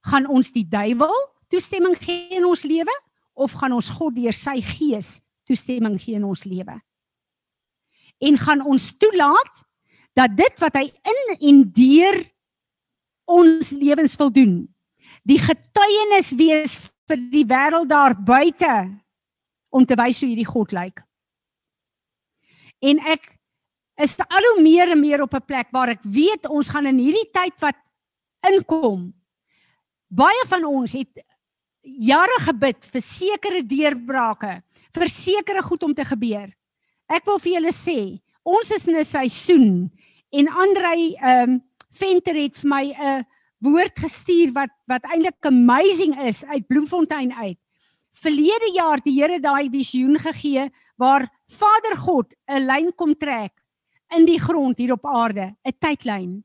Gaan 0.08 0.28
ons 0.28 0.52
die 0.52 0.68
duiwel 0.68 1.16
toestemming 1.48 1.98
gee 1.98 2.30
in 2.30 2.46
ons 2.46 2.64
lewe 2.64 2.96
of 3.34 3.52
gaan 3.52 3.72
ons 3.72 3.90
God 3.90 4.16
deur 4.16 4.34
sy 4.34 4.62
gees 4.62 5.22
toestemming 5.44 6.00
gee 6.02 6.16
in 6.16 6.24
ons 6.24 6.44
lewe? 6.44 6.82
En 8.20 8.38
gaan 8.38 8.66
ons 8.66 8.92
toelaat 8.98 9.64
dat 10.18 10.36
dit 10.36 10.60
wat 10.60 10.76
hy 10.76 10.88
in 10.90 11.36
en 11.40 11.62
deur 11.72 12.20
ons 13.30 13.72
lewens 13.72 14.16
wil 14.20 14.32
doen, 14.34 14.54
die 15.24 15.40
getuienis 15.40 16.34
wees 16.36 16.80
vir 17.10 17.22
die 17.32 17.46
wêreld 17.48 17.90
daar 17.90 18.16
buite 18.16 18.74
om 19.70 19.86
te 19.86 19.98
wys 19.98 20.22
hoe 20.22 20.32
hierdie 20.32 20.50
God 20.50 20.74
lyk. 20.74 21.04
En 22.82 23.00
ek 23.12 23.28
is 24.00 24.16
al 24.24 24.46
hoe 24.54 24.64
meer 24.64 24.94
en 24.96 25.00
meer 25.00 25.22
op 25.22 25.34
'n 25.36 25.46
plek 25.46 25.72
waar 25.72 25.90
ek 25.90 26.04
weet 26.04 26.48
ons 26.48 26.70
gaan 26.70 26.88
in 26.88 26.98
hierdie 26.98 27.30
tyd 27.32 27.56
wat 27.60 27.76
inkom. 28.48 29.14
Baie 30.08 30.44
van 30.48 30.66
ons 30.66 30.94
het 30.94 31.26
jare 31.84 32.40
gebid 32.42 32.86
vir 32.86 33.02
sekere 33.02 33.62
deurbrake, 33.64 34.64
vir 34.94 35.10
sekere 35.10 35.62
goed 35.62 35.84
om 35.84 35.94
te 35.94 36.06
gebeur. 36.06 36.50
Ek 37.10 37.26
wil 37.26 37.40
vir 37.42 37.56
julle 37.56 37.74
sê, 37.74 38.22
ons 38.46 38.72
is 38.72 38.88
in 38.88 38.98
'n 38.98 39.04
seisoen 39.04 39.90
en 40.32 40.48
Andrei 40.48 41.16
ehm 41.18 41.50
um, 41.50 41.62
Venter 41.90 42.36
het 42.38 42.56
vir 42.62 42.70
my 42.70 42.86
'n 42.94 43.26
woord 43.66 43.98
gestuur 43.98 44.54
wat 44.54 44.70
wat 44.88 45.04
eintlik 45.04 45.46
amazing 45.46 46.14
is 46.22 46.46
uit 46.46 46.68
Bloemfontein 46.68 47.34
uit. 47.34 47.58
Verlede 48.14 48.70
jaar 48.74 49.02
die 49.02 49.18
Here 49.20 49.40
daai 49.40 49.70
visioen 49.70 50.20
gegee 50.20 50.70
waar 50.98 51.28
Vader 51.48 51.98
God 51.98 52.34
'n 52.48 52.66
lyn 52.66 52.94
kom 52.96 53.16
trek 53.18 53.54
in 54.16 54.26
die 54.26 54.40
grond 54.40 54.78
hier 54.78 54.94
op 54.94 55.06
aarde, 55.06 55.56
'n 55.66 55.78
tydlyn. 55.80 56.44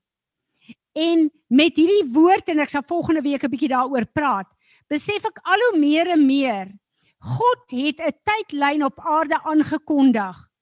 En 0.95 1.31
met 1.49 1.77
hierdie 1.77 2.13
woord 2.13 2.49
en 2.49 2.61
ek 2.61 2.71
sal 2.71 2.83
volgende 2.83 3.23
week 3.23 3.45
'n 3.45 3.51
bietjie 3.51 3.69
daaroor 3.69 4.07
praat, 4.07 4.49
besef 4.89 5.25
ek 5.25 5.39
al 5.45 5.61
hoe 5.71 5.79
meer 5.79 6.09
en 6.09 6.27
meer 6.27 6.73
God 7.21 7.71
het 7.71 8.01
'n 8.01 8.17
tydlyn 8.25 8.85
op 8.85 9.01
aarde 9.01 9.43
aangekondig 9.45 10.54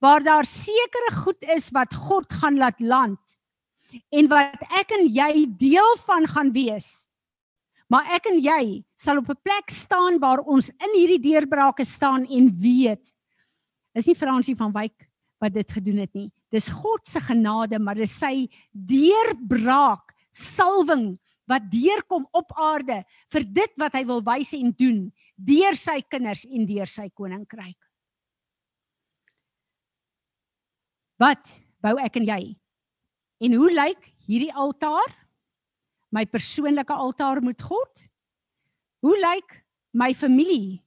waar 0.00 0.22
daar 0.22 0.46
sekere 0.46 1.12
goed 1.22 1.42
is 1.42 1.70
wat 1.76 1.94
God 1.94 2.32
gaan 2.32 2.58
laat 2.58 2.80
land 2.80 3.38
en 4.14 4.28
wat 4.30 4.60
ek 4.78 4.92
en 4.94 5.06
jy 5.10 5.46
deel 5.58 5.96
van 6.06 6.26
gaan 6.30 6.52
wees. 6.54 7.10
Maar 7.90 8.06
ek 8.16 8.28
en 8.30 8.38
jy 8.38 8.84
sal 8.94 9.18
op 9.18 9.30
'n 9.30 9.42
plek 9.42 9.70
staan 9.70 10.18
waar 10.18 10.40
ons 10.46 10.70
in 10.70 10.92
hierdie 10.94 11.20
deurbrake 11.20 11.84
staan 11.84 12.26
en 12.26 12.50
weet. 12.54 13.12
Is 13.94 14.06
nie 14.06 14.14
Fransie 14.14 14.56
van 14.56 14.72
Wyk 14.72 15.10
wat 15.40 15.52
dit 15.52 15.72
gedoen 15.72 15.98
het 15.98 16.14
nie. 16.14 16.30
Dis 16.50 16.68
God 16.68 17.08
se 17.08 17.20
genade, 17.20 17.78
maar 17.78 17.94
dis 17.94 18.18
sy 18.18 18.48
deurbraak 18.70 20.14
salwing 20.32 21.18
wat 21.50 21.66
deurkom 21.70 22.28
op 22.32 22.52
aarde 22.54 23.04
vir 23.32 23.44
dit 23.44 23.72
wat 23.76 23.92
hy 23.92 24.04
wil 24.04 24.22
wys 24.22 24.52
en 24.52 24.70
doen 24.70 25.12
deur 25.34 25.76
sy 25.76 26.00
kinders 26.02 26.44
en 26.44 26.66
deur 26.66 26.86
sy 26.86 27.08
koninkryk. 27.08 27.78
Wat 31.20 31.58
bou 31.84 31.98
ek 32.00 32.16
en 32.16 32.28
jy? 32.28 32.42
En 33.44 33.56
hoe 33.60 33.70
lyk 33.72 34.06
hierdie 34.24 34.52
altaar? 34.56 35.12
My 36.10 36.24
persoonlike 36.26 36.94
altaar 36.96 37.42
met 37.44 37.60
God? 37.62 38.06
Hoe 39.04 39.16
lyk 39.20 39.58
my 39.96 40.14
familie? 40.16 40.80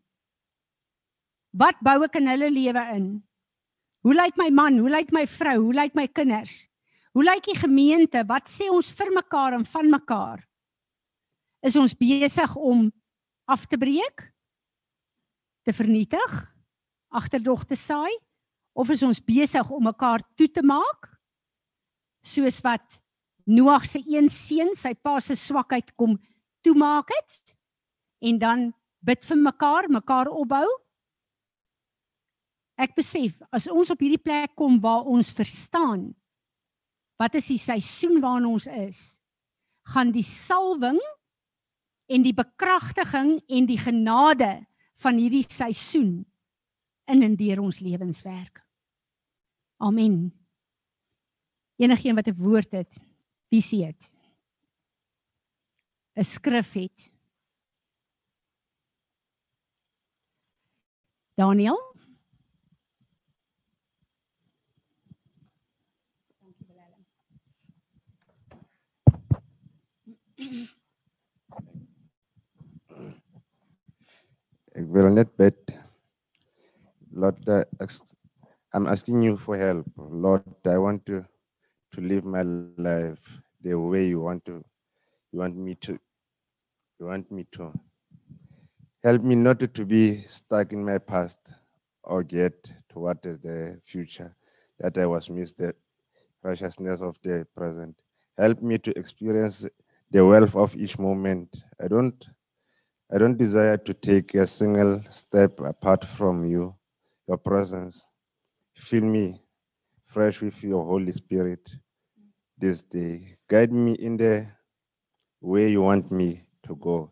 Wat 1.54 1.78
bou 1.86 2.00
ek 2.08 2.18
in 2.18 2.32
hulle 2.32 2.50
lewe 2.50 2.84
in? 2.96 3.08
Hoe 4.04 4.16
lyk 4.18 4.40
my 4.42 4.50
man? 4.50 4.82
Hoe 4.82 4.92
lyk 4.92 5.14
my 5.16 5.24
vrou? 5.30 5.60
Hoe 5.68 5.78
lyk 5.78 5.94
my 5.96 6.08
kinders? 6.10 6.64
Hoe 7.14 7.24
lyk 7.24 7.46
die 7.46 7.60
gemeente? 7.60 8.26
Wat 8.26 8.50
sê 8.50 8.72
ons 8.74 8.90
vir 8.98 9.14
mekaar 9.14 9.60
en 9.60 9.66
van 9.70 9.90
mekaar? 9.92 10.42
Is 11.64 11.78
ons 11.80 11.94
besig 11.96 12.58
om 12.58 12.90
af 13.48 13.68
te 13.70 13.78
breek? 13.78 14.26
Te 15.64 15.72
vernietig? 15.78 16.34
Agterdog 17.14 17.68
te 17.70 17.78
saai? 17.78 18.12
Of 18.74 18.90
is 18.90 19.04
ons 19.06 19.22
besig 19.22 19.70
om 19.70 19.84
mekaar 19.84 20.24
toe 20.36 20.50
te 20.50 20.64
maak? 20.66 21.10
Soos 22.26 22.62
wat 22.66 23.04
Noag 23.44 23.84
se 23.88 24.00
een 24.08 24.30
seun 24.32 24.72
sy 24.76 24.94
pa 24.96 25.18
se 25.20 25.36
swakheid 25.36 25.92
kom 26.00 26.16
toemaak 26.64 27.12
het 27.12 27.56
en 28.24 28.40
dan 28.40 28.70
bid 29.04 29.26
vir 29.28 29.40
mekaar, 29.40 29.90
mekaar 29.92 30.30
opbou. 30.32 30.68
Ek 32.80 32.96
besef 32.96 33.36
as 33.52 33.68
ons 33.68 33.92
op 33.92 34.00
hierdie 34.00 34.22
plek 34.22 34.56
kom 34.56 34.80
waar 34.84 35.10
ons 35.12 35.34
verstaan 35.36 36.14
wat 37.20 37.36
is 37.38 37.52
die 37.52 37.60
seisoen 37.62 38.18
waarin 38.24 38.48
ons 38.50 38.66
is, 38.68 39.22
gaan 39.94 40.10
die 40.12 40.26
salwing 40.26 40.98
en 42.12 42.24
die 42.24 42.34
bekragtiging 42.36 43.38
en 43.48 43.68
die 43.70 43.80
genade 43.80 44.56
van 45.04 45.20
hierdie 45.20 45.46
seisoen 45.46 46.24
in 47.12 47.24
en 47.24 47.38
deur 47.40 47.62
ons 47.64 47.84
lewens 47.84 48.24
werk. 48.26 48.63
Amen. 49.84 50.32
Enigeen 51.76 52.16
wat 52.16 52.28
'n 52.28 52.36
woord 52.38 52.72
het, 52.72 52.94
visie 53.50 53.86
het. 53.86 54.12
'n 56.16 56.24
skrif 56.24 56.74
het. 56.74 57.12
Daniel 61.36 61.78
Dankie 66.40 66.66
Willem. 66.68 67.06
Ek 74.74 74.88
wil 74.88 75.12
net 75.14 75.36
bid. 75.36 75.82
Uh, 77.14 77.62
ex- 77.78 78.14
I'm 78.74 78.88
asking 78.88 79.22
you 79.22 79.38
for 79.38 79.58
help. 79.58 79.86
Lord, 79.98 80.44
I 80.66 80.78
want 80.78 81.06
to 81.08 81.26
to 81.94 82.02
live 82.02 82.26
my 82.26 82.42
life 82.42 83.42
the 83.62 83.76
way 83.76 84.08
you 84.08 84.20
want 84.22 84.44
to 84.46 84.64
you 85.32 85.40
want 85.40 85.56
me 85.56 85.76
to 85.76 86.00
you 87.00 87.06
want 87.06 87.32
me 87.32 87.46
to. 87.54 87.72
Help 89.04 89.22
me 89.24 89.36
not 89.36 89.60
to 89.74 89.86
be 89.86 90.22
stuck 90.28 90.72
in 90.74 90.84
my 90.84 90.98
past 90.98 91.54
or 92.04 92.24
get 92.24 92.72
toward 92.90 93.22
the 93.22 93.80
future 93.86 94.36
that 94.80 94.98
I 94.98 95.06
was 95.06 95.30
missed 95.30 95.58
the 95.58 95.74
righteousness 96.44 97.02
of 97.02 97.18
the 97.24 97.46
present. 97.56 97.96
help 98.38 98.62
me 98.62 98.78
to 98.80 98.98
experience 98.98 99.68
the 100.12 100.26
wealth 100.26 100.56
of 100.56 100.76
each 100.76 100.98
moment. 100.98 101.64
I 101.84 101.88
don't 101.88 102.28
I 103.14 103.18
don't 103.20 103.38
desire 103.38 103.78
to 103.78 103.94
take 103.94 104.34
a 104.34 104.48
single 104.48 105.02
step 105.12 105.60
apart 105.60 106.06
from 106.06 106.46
you, 106.46 106.74
your 107.28 107.38
presence. 107.38 108.13
Fill 108.74 109.04
me 109.04 109.42
fresh 110.06 110.42
with 110.42 110.64
your 110.64 110.86
Holy 110.86 111.12
Spirit 111.12 111.76
this 112.58 112.84
day. 112.84 113.38
Guide 113.48 113.72
me 113.72 113.94
in 113.94 114.18
the 114.18 114.48
way 115.42 115.70
you 115.70 115.82
want 115.82 116.12
me 116.12 116.44
to 116.64 116.76
go. 116.76 117.12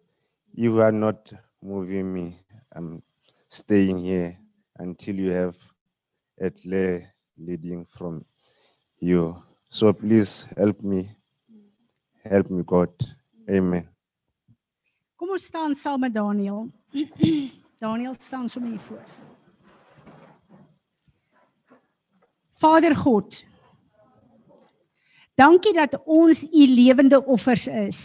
You 0.53 0.81
are 0.81 0.91
not 0.91 1.31
moving 1.61 2.13
me. 2.13 2.39
I'm 2.75 3.01
staying 3.49 3.99
here 3.99 4.37
until 4.77 5.15
you 5.15 5.31
have 5.31 5.55
a 6.39 6.49
clear 6.49 7.13
leading 7.37 7.85
from 7.85 8.25
you. 8.99 9.41
So 9.69 9.93
please 9.93 10.47
help 10.57 10.81
me. 10.81 11.11
Help 12.23 12.49
me, 12.49 12.63
God. 12.63 12.89
Amen. 13.49 13.87
Kom 15.15 15.29
ons 15.29 15.43
staan 15.43 15.73
Daniel. 16.11 16.69
Daniel 17.79 18.15
staan 18.17 18.49
so 18.49 18.61
hier 18.61 18.79
voor. 18.79 19.20
Vader 22.61 22.95
God. 22.95 23.41
Dankie 25.39 25.73
dat 25.73 25.97
ons 26.05 26.43
u 26.45 26.67
lewende 26.69 27.17
offers 27.25 27.67
is. 27.67 28.01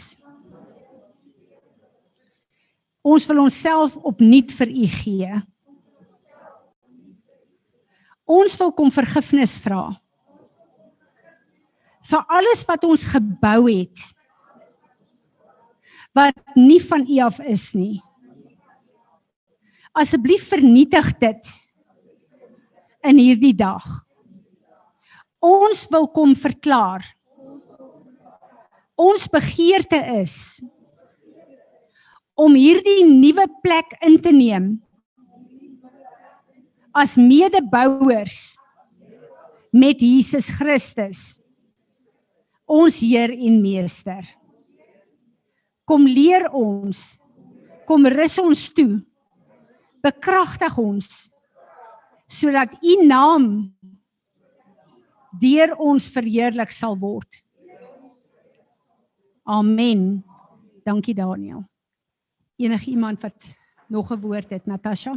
Ons 3.05 3.27
wil 3.29 3.45
onsself 3.45 3.95
opnuut 4.01 4.51
vir 4.57 4.73
u 4.73 4.89
gee. 4.97 5.37
Ons 8.27 8.57
wil 8.59 8.73
kom 8.75 8.91
vergifnis 8.91 9.55
vra 9.63 9.85
vir 12.07 12.23
alles 12.31 12.63
wat 12.67 12.85
ons 12.87 13.03
gebou 13.11 13.67
het 13.67 14.03
wat 16.15 16.37
nie 16.57 16.79
van 16.81 17.03
U 17.05 17.17
af 17.21 17.37
is 17.45 17.71
nie. 17.77 17.99
Asseblief 19.93 20.47
vernietig 20.49 21.11
dit 21.21 21.51
in 23.05 23.21
hierdie 23.21 23.53
dag. 23.53 23.85
Ons 25.43 25.85
wil 25.91 26.07
kom 26.13 26.33
verklaar. 26.35 27.05
Ons 28.97 29.27
begeerte 29.29 29.99
is 30.17 30.59
om 32.37 32.53
hierdie 32.57 33.03
nuwe 33.05 33.45
plek 33.61 33.97
in 34.05 34.17
te 34.21 34.33
neem 34.33 34.75
as 36.97 37.15
medebouers 37.17 38.57
met 39.73 40.01
Jesus 40.01 40.49
Christus 40.57 41.21
ons 42.67 42.99
Heer 42.99 43.31
en 43.31 43.61
Meester. 43.61 44.25
Kom 45.87 46.03
leer 46.09 46.49
ons. 46.51 47.15
Kom 47.87 48.05
rus 48.11 48.35
ons 48.43 48.65
toe. 48.75 48.99
Bekragtig 50.03 50.77
ons 50.81 51.09
sodat 52.27 52.73
U 52.83 52.93
naam 53.07 53.43
deur 55.39 55.75
ons 55.77 56.09
verheerlik 56.09 56.71
sal 56.71 56.97
word. 56.97 57.43
Amen. 59.43 60.23
Dankie 60.83 61.15
Daniel. 61.15 61.63
Enige 62.57 62.89
iemand 62.89 63.21
wat 63.21 63.55
nog 63.87 64.11
'n 64.11 64.19
woord 64.19 64.49
het, 64.49 64.65
Natasha? 64.65 65.15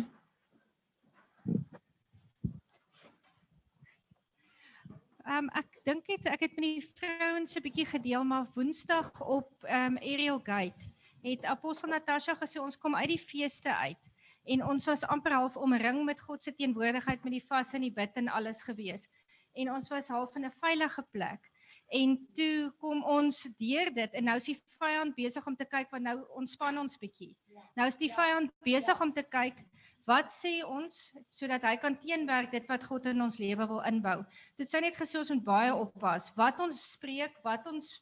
Ehm 5.31 5.45
um, 5.45 5.49
ek 5.55 5.79
dink 5.87 6.07
het 6.11 6.25
ek 6.27 6.41
het 6.41 6.57
met 6.59 6.64
die 6.64 6.83
vrouens 6.95 7.55
'n 7.55 7.62
bietjie 7.62 7.87
gedeel 7.87 8.25
maar 8.25 8.51
Woensdag 8.55 9.21
op 9.23 9.51
ehm 9.62 9.93
um, 9.93 9.97
Ariel 9.97 10.41
Gate 10.43 10.85
het 11.23 11.45
Apostel 11.45 11.89
Natasha 11.89 12.35
gesê 12.35 12.59
ons 12.61 12.79
kom 12.79 12.95
uit 12.95 13.09
die 13.09 13.18
feeste 13.18 13.77
uit 13.77 14.11
en 14.45 14.64
ons 14.64 14.85
was 14.85 15.05
amper 15.07 15.33
half 15.33 15.57
omring 15.57 16.05
met 16.05 16.21
God 16.21 16.43
se 16.43 16.55
teenwoordigheid 16.55 17.23
met 17.23 17.33
die 17.33 17.47
vas 17.47 17.73
en 17.73 17.81
die 17.81 17.93
bid 17.93 18.16
en 18.16 18.29
alles 18.29 18.62
gewees. 18.62 19.09
En 19.55 19.72
ons 19.74 19.88
was 19.88 20.09
half 20.09 20.36
in 20.36 20.44
'n 20.44 20.53
veilige 20.61 21.03
plek. 21.11 21.51
En 21.88 22.28
toe 22.32 22.72
kom 22.78 23.05
ons 23.05 23.48
deur 23.59 23.94
dit 23.94 24.11
en 24.12 24.24
nou 24.24 24.36
is 24.36 24.44
die 24.44 24.62
vyand 24.78 25.14
besig 25.14 25.46
om 25.46 25.57
te 25.57 25.64
kyk 25.64 25.90
want 25.90 26.03
nou 26.03 26.24
ontspan 26.36 26.78
ons 26.78 26.98
bietjie. 26.98 27.36
Nou 27.74 27.86
is 27.86 27.96
die 27.96 28.12
vyand 28.12 28.51
besig 28.62 29.01
om 29.01 29.12
te 29.12 29.22
kyk 29.22 29.64
Wat 30.11 30.30
sê 30.32 30.61
ons 30.66 30.96
sodat 31.30 31.64
hy 31.68 31.76
kan 31.78 31.94
teenwerk 32.01 32.51
dit 32.55 32.64
wat 32.70 32.84
God 32.88 33.05
in 33.11 33.20
ons 33.22 33.36
lewe 33.38 33.66
wil 33.68 33.82
inbou? 33.86 34.16
Dit 34.59 34.70
sê 34.70 34.80
net 34.82 34.96
gesê 34.98 35.20
ons 35.20 35.30
moet 35.34 35.44
baie 35.44 35.74
oppas 35.74 36.30
wat 36.38 36.61
ons 36.64 36.78
spreek, 36.94 37.36
wat 37.46 37.66
ons 37.70 37.92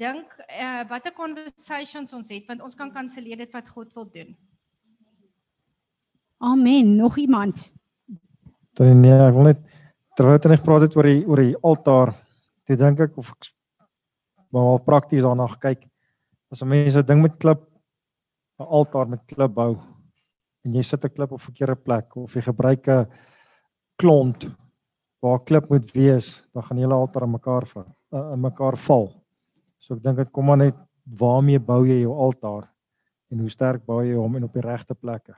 dink, 0.00 0.34
uh, 0.48 0.82
watter 0.90 1.14
conversations 1.14 2.16
ons 2.16 2.32
het 2.34 2.48
want 2.50 2.64
ons 2.64 2.78
kan 2.78 2.90
kanselleer 2.94 3.44
dit 3.44 3.54
wat 3.54 3.70
God 3.70 3.92
wil 3.94 4.08
doen. 4.16 4.34
Amen. 6.44 6.96
Nog 6.96 7.18
iemand? 7.22 7.68
Dan 8.74 9.00
nee, 9.04 9.14
ek 9.14 9.36
wil 9.36 9.52
net 9.52 9.60
terwyl 10.16 10.38
jy 10.38 10.50
net 10.50 10.64
praat 10.64 10.86
het 10.86 10.96
oor 10.96 11.08
die 11.08 11.22
oor 11.26 11.42
die 11.42 11.56
altaar. 11.62 12.14
Toe 12.64 12.76
dink 12.76 13.00
ek 13.00 13.18
of 13.18 13.32
ek 13.34 13.50
maar 14.54 14.78
prakties 14.86 15.24
daarna 15.26 15.48
gekyk. 15.50 15.88
As 16.52 16.62
'n 16.62 16.68
mens 16.68 16.96
'n 16.96 17.06
ding 17.06 17.22
met 17.22 17.38
klip 17.38 17.60
'n 18.60 18.64
altaar 18.64 19.08
met 19.08 19.26
klip 19.26 19.54
bou 19.54 19.76
en 20.64 20.72
jy 20.72 20.82
sit 20.82 21.04
'n 21.04 21.14
klip 21.14 21.32
op 21.32 21.40
'n 21.40 21.46
verkeerde 21.50 21.76
plek 21.76 22.16
of 22.16 22.34
jy 22.34 22.42
gebruik 22.42 22.88
'n 22.88 23.06
klont 23.96 24.48
waar 25.20 25.40
klip 25.40 25.70
moet 25.70 25.92
wees, 25.92 26.44
dan 26.52 26.62
gaan 26.62 26.76
die 26.76 26.84
hele 26.84 26.94
altaar 26.94 27.22
in 27.22 27.30
mekaar 27.30 27.66
val, 27.66 27.86
in 28.12 28.40
mekaar 28.40 28.76
val. 28.76 29.06
So 29.78 29.94
ek 29.94 30.02
dink 30.02 30.16
dit 30.16 30.30
kom 30.30 30.44
maar 30.44 30.60
net 30.60 30.76
waarmee 31.04 31.58
bou 31.58 31.84
jy 31.86 32.02
jou 32.02 32.12
altaar 32.12 32.68
en 33.30 33.38
hoe 33.38 33.48
sterk 33.48 33.84
bou 33.86 34.02
jy 34.04 34.14
hom 34.14 34.36
en 34.36 34.44
op 34.44 34.52
die 34.52 34.64
regte 34.64 34.94
plekke. 34.94 35.34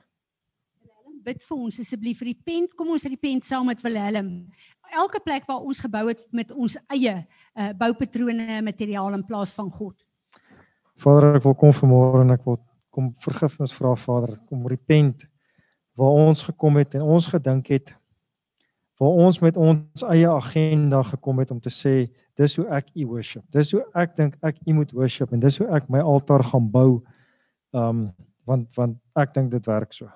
Bid 1.27 1.41
vir 1.43 1.57
ons 1.59 1.79
asseblief 1.81 2.21
pen, 2.45 2.69
kom 2.71 2.93
ons 2.95 3.03
repent 3.03 3.43
saam 3.43 3.65
met 3.67 3.81
Willem. 3.83 4.47
Elke 4.95 5.19
plek 5.19 5.43
waar 5.49 5.59
ons 5.59 5.81
gebou 5.83 6.05
het 6.07 6.21
met 6.31 6.51
ons 6.51 6.77
eie 6.87 7.15
uh, 7.19 7.71
boupatrone, 7.75 8.61
materiaal 8.63 9.17
in 9.17 9.25
plaas 9.27 9.51
van 9.51 9.67
God. 9.69 9.97
Vader, 10.95 11.35
ek 11.35 11.43
wil 11.43 11.57
kom 11.59 11.73
vanmôre 11.75 12.21
en 12.23 12.31
ek 12.31 12.45
wil 12.47 12.61
kom 12.95 13.09
vergifnis 13.19 13.75
vra 13.75 13.91
Vader, 13.99 14.37
kom 14.47 14.63
repent 14.71 15.27
waar 15.99 16.15
ons 16.15 16.45
gekom 16.47 16.79
het 16.79 16.95
en 16.95 17.03
ons 17.03 17.27
gedink 17.27 17.73
het 17.73 17.91
waar 18.97 19.19
ons 19.27 19.39
met 19.43 19.57
ons 19.61 20.03
eie 20.09 20.29
agenda 20.31 21.03
gekom 21.05 21.43
het 21.43 21.51
om 21.53 21.59
te 21.61 21.73
sê 21.73 22.07
dis 22.39 22.55
hoe 22.57 22.65
ek 22.73 22.87
u 22.95 23.05
worship. 23.11 23.43
Dis 23.53 23.73
hoe 23.75 23.83
ek 23.93 24.15
dink 24.17 24.37
ek 24.45 24.57
u 24.65 24.77
moet 24.79 24.95
worship 24.95 25.35
en 25.35 25.43
dis 25.43 25.59
hoe 25.61 25.67
ek 25.75 25.89
my 25.93 26.01
altaar 26.01 26.45
gaan 26.53 26.71
bou. 26.71 27.03
Um 27.75 28.07
want 28.47 28.71
want 28.79 28.97
ek 29.19 29.35
dink 29.35 29.51
dit 29.51 29.69
werk 29.69 29.91
so. 29.93 30.07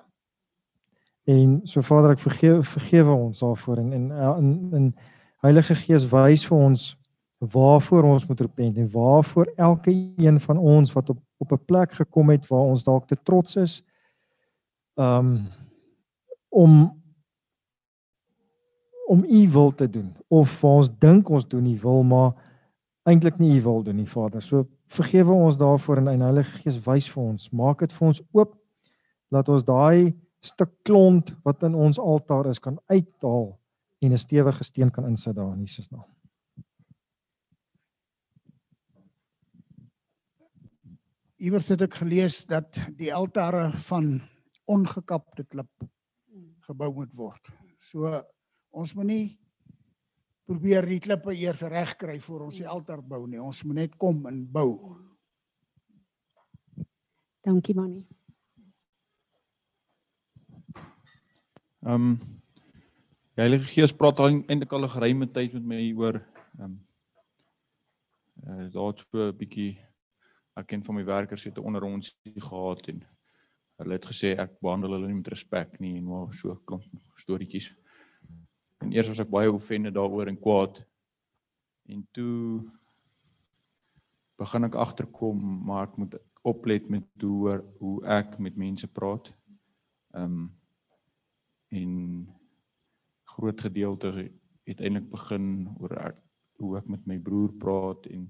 En 1.24 1.60
so 1.64 1.82
Vader, 1.86 2.16
ek 2.16 2.22
vergewe 2.24 2.62
vergewe 2.66 3.14
ons 3.14 3.42
daarvoor 3.44 3.78
en 3.78 3.92
en 3.92 4.10
in 4.38 4.74
in 4.74 4.94
Heilige 5.42 5.74
Gees 5.74 6.06
wys 6.10 6.44
vir 6.46 6.58
ons 6.58 6.82
waarvoor 7.38 8.06
ons 8.06 8.26
moet 8.26 8.40
repent 8.40 8.76
en 8.78 8.90
waarvoor 8.90 9.52
elke 9.56 9.90
een 10.16 10.40
van 10.40 10.58
ons 10.58 10.92
wat 10.92 11.10
op 11.10 11.18
op 11.42 11.52
'n 11.52 11.64
plek 11.64 11.92
gekom 11.92 12.30
het 12.30 12.46
waar 12.46 12.70
ons 12.70 12.84
dalk 12.84 13.06
te 13.06 13.16
trots 13.22 13.56
is 13.56 13.82
um 14.94 15.48
om 16.48 17.02
om 19.06 19.24
u 19.28 19.48
wil 19.48 19.74
te 19.74 19.90
doen 19.90 20.14
of 20.28 20.60
waar 20.60 20.72
ons 20.72 20.98
dink 20.98 21.28
ons 21.28 21.48
doen 21.48 21.66
u 21.66 21.78
wil 21.78 22.02
maar 22.02 22.32
eintlik 23.02 23.38
nie 23.38 23.58
u 23.58 23.62
wil 23.62 23.82
doen 23.82 23.96
nie 23.96 24.08
Vader. 24.08 24.42
So 24.42 24.66
vergewe 24.86 25.32
ons 25.32 25.56
daarvoor 25.56 25.96
en 25.96 26.08
in 26.08 26.20
Heilige 26.20 26.58
Gees 26.58 26.78
wys 26.84 27.10
vir 27.10 27.22
ons, 27.22 27.50
maak 27.50 27.78
dit 27.78 27.92
vir 27.92 28.06
ons 28.06 28.22
oop 28.32 28.56
laat 29.28 29.48
ons 29.48 29.64
daai 29.64 30.14
stuk 30.42 30.72
klont 30.82 31.34
wat 31.46 31.62
in 31.62 31.74
ons 31.74 31.98
altaar 31.98 32.50
is 32.50 32.58
kan 32.58 32.80
uithaal 32.86 33.58
en 34.02 34.12
'n 34.12 34.18
stewige 34.18 34.64
steen 34.64 34.90
kan 34.90 35.06
insit 35.06 35.36
daar 35.36 35.52
in 35.54 35.60
Jesus 35.60 35.90
naam. 35.90 36.08
iewers 41.42 41.72
het 41.72 41.82
ek 41.88 41.96
gelees 41.98 42.44
dat 42.46 42.78
die 42.98 43.10
altare 43.14 43.72
van 43.88 44.20
ongekapte 44.70 45.44
klip 45.50 45.86
gebou 46.68 46.92
moet 46.94 47.14
word. 47.18 47.50
So 47.82 48.06
ons 48.70 48.92
moet 48.94 49.08
nie 49.08 49.24
probeer 50.46 50.86
die 50.86 51.00
klippe 51.02 51.34
eers 51.34 51.64
reg 51.66 51.96
kry 51.98 52.18
voor 52.22 52.46
ons 52.46 52.60
die 52.62 52.68
altaar 52.68 53.02
bou 53.02 53.24
nie. 53.26 53.42
Ons 53.42 53.64
moet 53.66 53.80
net 53.82 53.98
kom 53.98 54.22
en 54.30 54.44
bou. 54.46 54.94
Dankie 57.42 57.74
Mannie. 57.74 58.06
Ehm 61.82 61.94
um, 61.94 62.18
die 63.34 63.42
Heilige 63.42 63.64
Gees 63.66 63.92
praat 63.96 64.20
al 64.22 64.28
eintlik 64.30 64.72
al 64.72 64.84
'n 64.86 64.92
geruime 64.92 65.26
tyd 65.26 65.54
met 65.56 65.64
my 65.70 65.80
oor 65.98 66.14
ehm 66.58 66.64
um, 66.64 66.76
uh, 68.46 68.66
daar 68.70 68.94
so 68.98 69.18
'n 69.18 69.36
bietjie 69.36 69.78
ek 70.54 70.66
ken 70.66 70.84
van 70.84 70.94
my 70.94 71.04
werkers 71.04 71.44
het 71.44 71.58
onder 71.58 71.82
ons 71.82 72.14
gehad 72.36 72.86
en 72.88 73.02
hulle 73.82 73.98
het 73.98 74.06
gesê 74.06 74.30
ek 74.38 74.60
behandel 74.60 74.94
hulle 74.94 75.08
nie 75.08 75.18
met 75.18 75.32
respek 75.34 75.80
nie 75.80 75.96
en 75.96 76.04
maar 76.04 76.32
so 76.34 76.54
kom 76.64 76.80
storieetjies. 77.16 77.74
En 78.78 78.92
eers 78.92 79.08
was 79.08 79.20
ek 79.20 79.34
baie 79.34 79.52
offended 79.52 79.94
daaroor 79.94 80.28
en 80.28 80.38
kwaad. 80.38 80.84
En 81.88 82.06
toe 82.12 82.62
begin 84.38 84.64
ek 84.64 84.74
agterkom 84.74 85.66
maar 85.66 85.88
ek 85.88 85.96
moet 85.96 86.14
oplet 86.42 86.88
met 86.88 87.06
hoe 87.20 87.64
hoe 87.78 88.06
ek 88.06 88.38
met 88.38 88.56
mense 88.56 88.86
praat. 88.86 89.34
Ehm 90.14 90.24
um, 90.24 90.61
en 91.72 91.92
groot 93.34 93.60
gedeelte 93.60 94.12
het 94.68 94.80
eintlik 94.80 95.08
begin 95.10 95.68
oor 95.80 95.96
ek 96.10 96.20
hoe 96.62 96.76
ek 96.78 96.88
met 96.92 97.06
my 97.10 97.18
broer 97.18 97.52
praat 97.58 98.06
en 98.12 98.28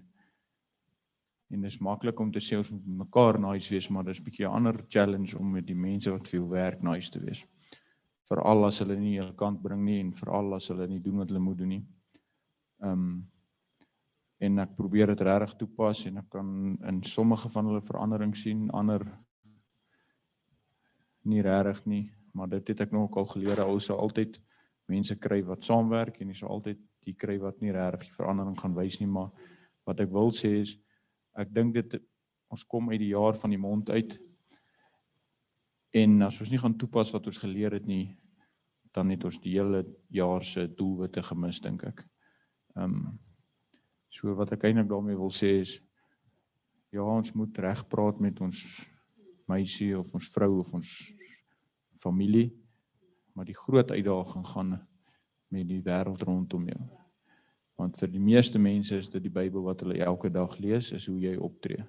en 1.52 1.60
dit 1.60 1.68
is 1.68 1.82
maklik 1.84 2.20
om 2.20 2.30
te 2.32 2.40
sê 2.40 2.56
ons 2.56 2.70
moet 2.72 2.84
mekaar 3.02 3.36
nice 3.40 3.68
wees 3.68 3.90
maar 3.92 4.06
dis 4.08 4.20
'n 4.20 4.24
bietjie 4.24 4.46
'n 4.46 4.54
ander 4.58 4.84
challenge 4.88 5.38
om 5.38 5.50
met 5.52 5.66
die 5.66 5.76
mense 5.76 6.10
wat 6.10 6.28
veel 6.28 6.48
werk 6.48 6.82
nice 6.82 7.10
te 7.10 7.20
wees. 7.20 7.44
Veral 8.28 8.64
as 8.64 8.78
hulle 8.78 8.96
nie 8.96 9.18
hul 9.18 9.34
kant 9.34 9.62
bring 9.62 9.84
nie 9.84 10.00
en 10.00 10.12
veral 10.12 10.54
as 10.54 10.68
hulle 10.68 10.88
nie 10.88 11.00
doen 11.00 11.16
wat 11.16 11.28
hulle 11.28 11.40
moet 11.40 11.58
doen 11.58 11.68
nie. 11.68 11.86
Ehm 12.80 12.92
um, 12.92 13.28
en 14.38 14.58
ek 14.58 14.74
probeer 14.76 15.06
dit 15.06 15.20
regtig 15.20 15.54
toepas 15.58 16.06
en 16.06 16.16
ek 16.18 16.30
kan 16.30 16.78
in 16.88 17.02
sommige 17.02 17.48
van 17.48 17.66
hulle 17.66 17.82
verandering 17.82 18.36
sien, 18.36 18.70
ander 18.70 19.04
nie 21.24 21.42
regtig 21.42 21.86
nie, 21.86 22.10
maar 22.32 22.48
dit 22.48 22.72
het 22.72 22.80
ek 22.86 22.92
nog 22.92 23.16
al 23.16 23.28
geleer 23.30 23.60
ou 23.64 23.78
sou 23.80 23.98
altyd 24.00 24.38
mense 24.90 25.16
kry 25.20 25.42
wat 25.46 25.64
saamwerk 25.64 26.20
en 26.20 26.32
jy 26.32 26.38
sou 26.40 26.50
altyd 26.50 26.80
die 27.06 27.14
kry 27.18 27.38
wat 27.42 27.60
nie 27.60 27.72
regtig 27.74 28.12
verandering 28.16 28.58
gaan 28.60 28.76
wys 28.76 29.00
nie, 29.00 29.10
maar 29.10 29.30
wat 29.88 30.00
ek 30.00 30.12
wil 30.14 30.32
sê 30.34 30.52
is 30.62 30.76
ek 31.38 31.52
dink 31.54 31.74
dit 31.74 31.98
ons 32.52 32.64
kom 32.68 32.90
uit 32.92 33.00
die 33.00 33.12
jaar 33.14 33.36
van 33.38 33.50
die 33.50 33.60
mond 33.60 33.90
uit 33.90 34.18
en 35.96 36.22
as 36.28 36.40
ons 36.40 36.52
nie 36.52 36.60
gaan 36.60 36.78
toepas 36.78 37.12
wat 37.12 37.26
ons 37.26 37.40
geleer 37.42 37.74
het 37.76 37.88
nie 37.88 38.14
dan 38.92 39.10
het 39.10 39.24
ons 39.24 39.40
die 39.40 39.56
hele 39.56 39.86
jaar 40.12 40.44
se 40.44 40.66
doelwitte 40.68 41.22
gemis 41.24 41.62
dink 41.64 41.84
ek. 41.88 42.02
Ehm 42.76 42.96
um, 43.00 43.12
So 44.12 44.34
wat 44.36 44.50
ek 44.52 44.66
eintlik 44.68 44.90
daarmee 44.90 45.16
wil 45.16 45.32
sê 45.32 45.54
is 45.62 45.78
ja, 46.92 47.00
ons 47.00 47.32
moet 47.32 47.58
reg 47.64 47.80
praat 47.88 48.18
met 48.20 48.42
ons 48.44 48.58
meisie 49.48 49.94
of 49.96 50.10
ons 50.12 50.28
vrou 50.34 50.58
of 50.60 50.74
ons 50.76 50.90
familie, 52.02 52.50
maar 53.32 53.48
die 53.48 53.56
groot 53.56 53.90
uitdaging 53.90 54.46
gaan 54.46 54.74
met 55.52 55.68
die 55.68 55.80
wêreld 55.84 56.22
rondom 56.26 56.68
jou. 56.68 56.82
Want 57.80 57.98
vir 57.98 58.12
die 58.12 58.22
meeste 58.22 58.58
mense 58.58 58.98
is 58.98 59.10
dit 59.10 59.22
die 59.22 59.32
Bybel 59.32 59.64
wat 59.64 59.82
hulle 59.84 59.98
elke 60.04 60.30
dag 60.30 60.58
lees, 60.60 60.92
is 60.92 61.06
hoe 61.08 61.18
jy 61.20 61.36
optree. 61.40 61.84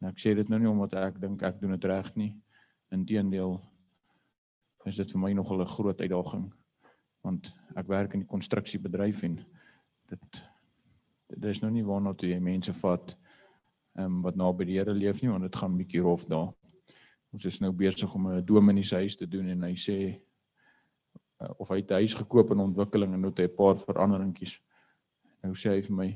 En 0.00 0.10
ek 0.10 0.20
sê 0.22 0.34
dit 0.34 0.48
nou 0.50 0.60
nie 0.62 0.70
omdat 0.70 0.94
ek 1.00 1.20
dink 1.22 1.42
ek 1.46 1.60
doen 1.60 1.74
dit 1.74 1.88
reg 1.90 2.10
nie. 2.16 2.32
Inteendeel 2.94 3.58
is 4.88 4.96
dit 4.96 5.10
vir 5.12 5.20
my 5.20 5.32
nogal 5.36 5.60
'n 5.62 5.74
groot 5.76 6.00
uitdaging 6.00 6.48
want 7.26 7.50
ek 7.76 7.88
werk 7.90 8.14
in 8.14 8.22
die 8.22 8.30
konstruksiebedryf 8.30 9.22
en 9.26 9.38
dit 10.12 10.42
dit 11.28 11.44
is 11.44 11.60
nou 11.60 11.70
nie 11.70 11.84
waarna 11.84 12.14
toe 12.14 12.30
jy 12.30 12.38
mense 12.40 12.72
vat 12.72 13.16
ehm 13.98 14.04
um, 14.04 14.22
wat 14.22 14.36
naby 14.36 14.64
die 14.64 14.78
Here 14.78 14.94
leef 14.94 15.22
nie 15.22 15.30
want 15.30 15.42
dit 15.42 15.56
gaan 15.56 15.76
bietjie 15.76 16.00
rof 16.00 16.24
daar. 16.30 16.52
Ons 17.38 17.46
is 17.46 17.60
nou 17.62 17.70
besig 17.70 18.14
om 18.14 18.24
'n 18.26 18.44
dominee 18.44 18.82
se 18.82 18.96
huis 18.96 19.16
te 19.16 19.26
doen 19.26 19.46
en 19.46 19.62
hy 19.62 19.74
sê 19.78 20.18
uh, 21.40 21.50
of 21.58 21.68
hy 21.70 21.78
'n 21.78 22.00
huis 22.02 22.14
gekoop 22.14 22.50
in 22.50 22.58
ontwikkeling 22.58 23.14
en 23.14 23.20
nou 23.20 23.30
het 23.30 23.38
hy 23.38 23.44
'n 23.46 23.54
paar 23.54 23.78
veranderingkies. 23.78 24.58
Nou 25.44 25.54
sê 25.54 25.70
hy 25.70 25.82
vir 25.82 25.94
my 25.94 26.08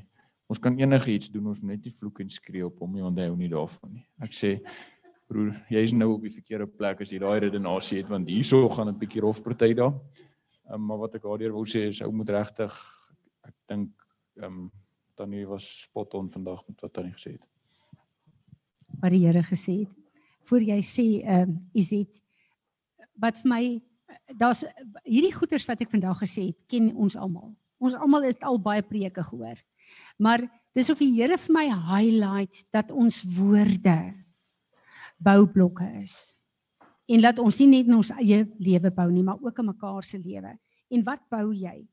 ons 0.49 0.59
kan 0.59 0.75
enige 0.77 1.11
iets 1.11 1.31
doen 1.31 1.47
ons 1.47 1.61
net 1.61 1.85
nie 1.85 1.95
vloek 1.95 2.19
en 2.19 2.29
skree 2.29 2.65
op 2.65 2.79
hom 2.79 2.91
nie 2.93 3.01
want 3.01 3.17
hy 3.17 3.27
hou 3.29 3.37
nie 3.37 3.47
daarvan 3.47 3.93
nie. 3.93 4.05
Ek 4.19 4.33
sê 4.35 4.59
broer, 5.29 5.63
jy 5.69 5.83
is 5.83 5.93
nou 5.93 6.11
op 6.13 6.21
die 6.27 6.35
verkeerde 6.35 6.67
plek 6.67 7.01
as 7.01 7.11
jy 7.11 7.19
daai 7.19 7.39
redenasie 7.39 8.01
het 8.01 8.09
want 8.09 8.27
hierso 8.27 8.67
gaan 8.69 8.89
'n 8.89 8.99
bietjie 8.99 9.21
rof 9.21 9.41
party 9.41 9.73
daar. 9.73 9.95
Um, 10.69 10.85
maar 10.85 10.97
wat 10.97 11.15
ek 11.15 11.23
daardeur 11.23 11.53
wou 11.53 11.63
sê 11.63 11.87
is 11.87 12.01
ou 12.01 12.11
moet 12.11 12.29
regtig 12.29 12.73
ek 13.47 13.55
dink 13.69 13.91
ehm 14.35 14.45
um, 14.45 14.71
Tannie 15.15 15.47
was 15.47 15.83
spot 15.83 16.13
on 16.15 16.29
vandag 16.29 16.67
met 16.67 16.81
wat 16.81 16.93
Tannie 16.93 17.13
gesê 17.13 17.31
het. 17.31 17.47
Wat 18.99 19.11
die 19.11 19.25
Here 19.25 19.43
gesê 19.43 19.87
het. 19.87 20.02
Voor 20.43 20.61
jy 20.61 20.79
sê 20.83 21.07
ehm 21.23 21.49
um, 21.49 21.57
is 21.73 21.89
dit 21.89 22.21
wat 23.19 23.37
vir 23.41 23.49
my 23.49 23.63
daar's 24.37 24.63
hierdie 25.03 25.33
goeters 25.33 25.65
wat 25.69 25.81
ek 25.83 25.91
vandag 25.93 26.19
gesê 26.23 26.49
het, 26.51 26.59
ken 26.69 26.91
ons 26.95 27.15
almal. 27.15 27.53
Ons 27.83 27.95
almal 27.97 28.27
het 28.29 28.43
al 28.45 28.59
baie 28.61 28.83
preke 28.85 29.23
gehoor. 29.23 29.59
Maar 30.17 30.45
dis 30.75 30.89
of 30.89 31.01
die 31.01 31.11
Here 31.13 31.37
vir 31.37 31.53
my 31.53 31.65
highlight 31.69 32.63
dat 32.73 32.91
ons 32.91 33.23
woorde 33.35 34.13
boublokke 35.23 35.87
is. 36.01 36.35
En 37.07 37.21
laat 37.21 37.39
ons 37.39 37.59
nie 37.61 37.69
net 37.69 37.89
in 37.89 37.97
ons 37.99 38.13
eie 38.15 38.43
lewe 38.63 38.91
bou 38.95 39.09
nie, 39.11 39.23
maar 39.25 39.41
ook 39.43 39.59
in 39.59 39.69
mekaar 39.71 40.05
se 40.07 40.19
lewe. 40.19 40.55
En 40.93 41.03
wat 41.03 41.23
bou 41.31 41.51
jy? 41.53 41.83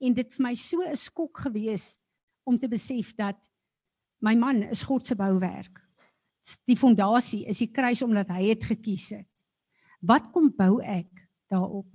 En 0.00 0.16
dit 0.16 0.36
vir 0.36 0.44
my 0.44 0.54
so 0.54 0.82
'n 0.82 0.96
skok 0.96 1.44
gewees 1.46 2.00
om 2.44 2.58
te 2.58 2.68
besef 2.68 3.14
dat 3.16 3.50
my 4.20 4.34
man 4.34 4.62
is 4.62 4.82
God 4.82 5.06
se 5.06 5.14
bouwerk. 5.14 5.80
Die 6.68 6.76
fondasie 6.76 7.44
is 7.50 7.60
die 7.62 7.70
kruis 7.70 8.02
omdat 8.02 8.30
hy 8.34 8.50
het 8.50 8.64
gekies 8.64 9.10
het. 9.14 9.28
Wat 10.00 10.30
kom 10.32 10.48
bou 10.56 10.80
ek 10.80 11.08
daarop? 11.52 11.88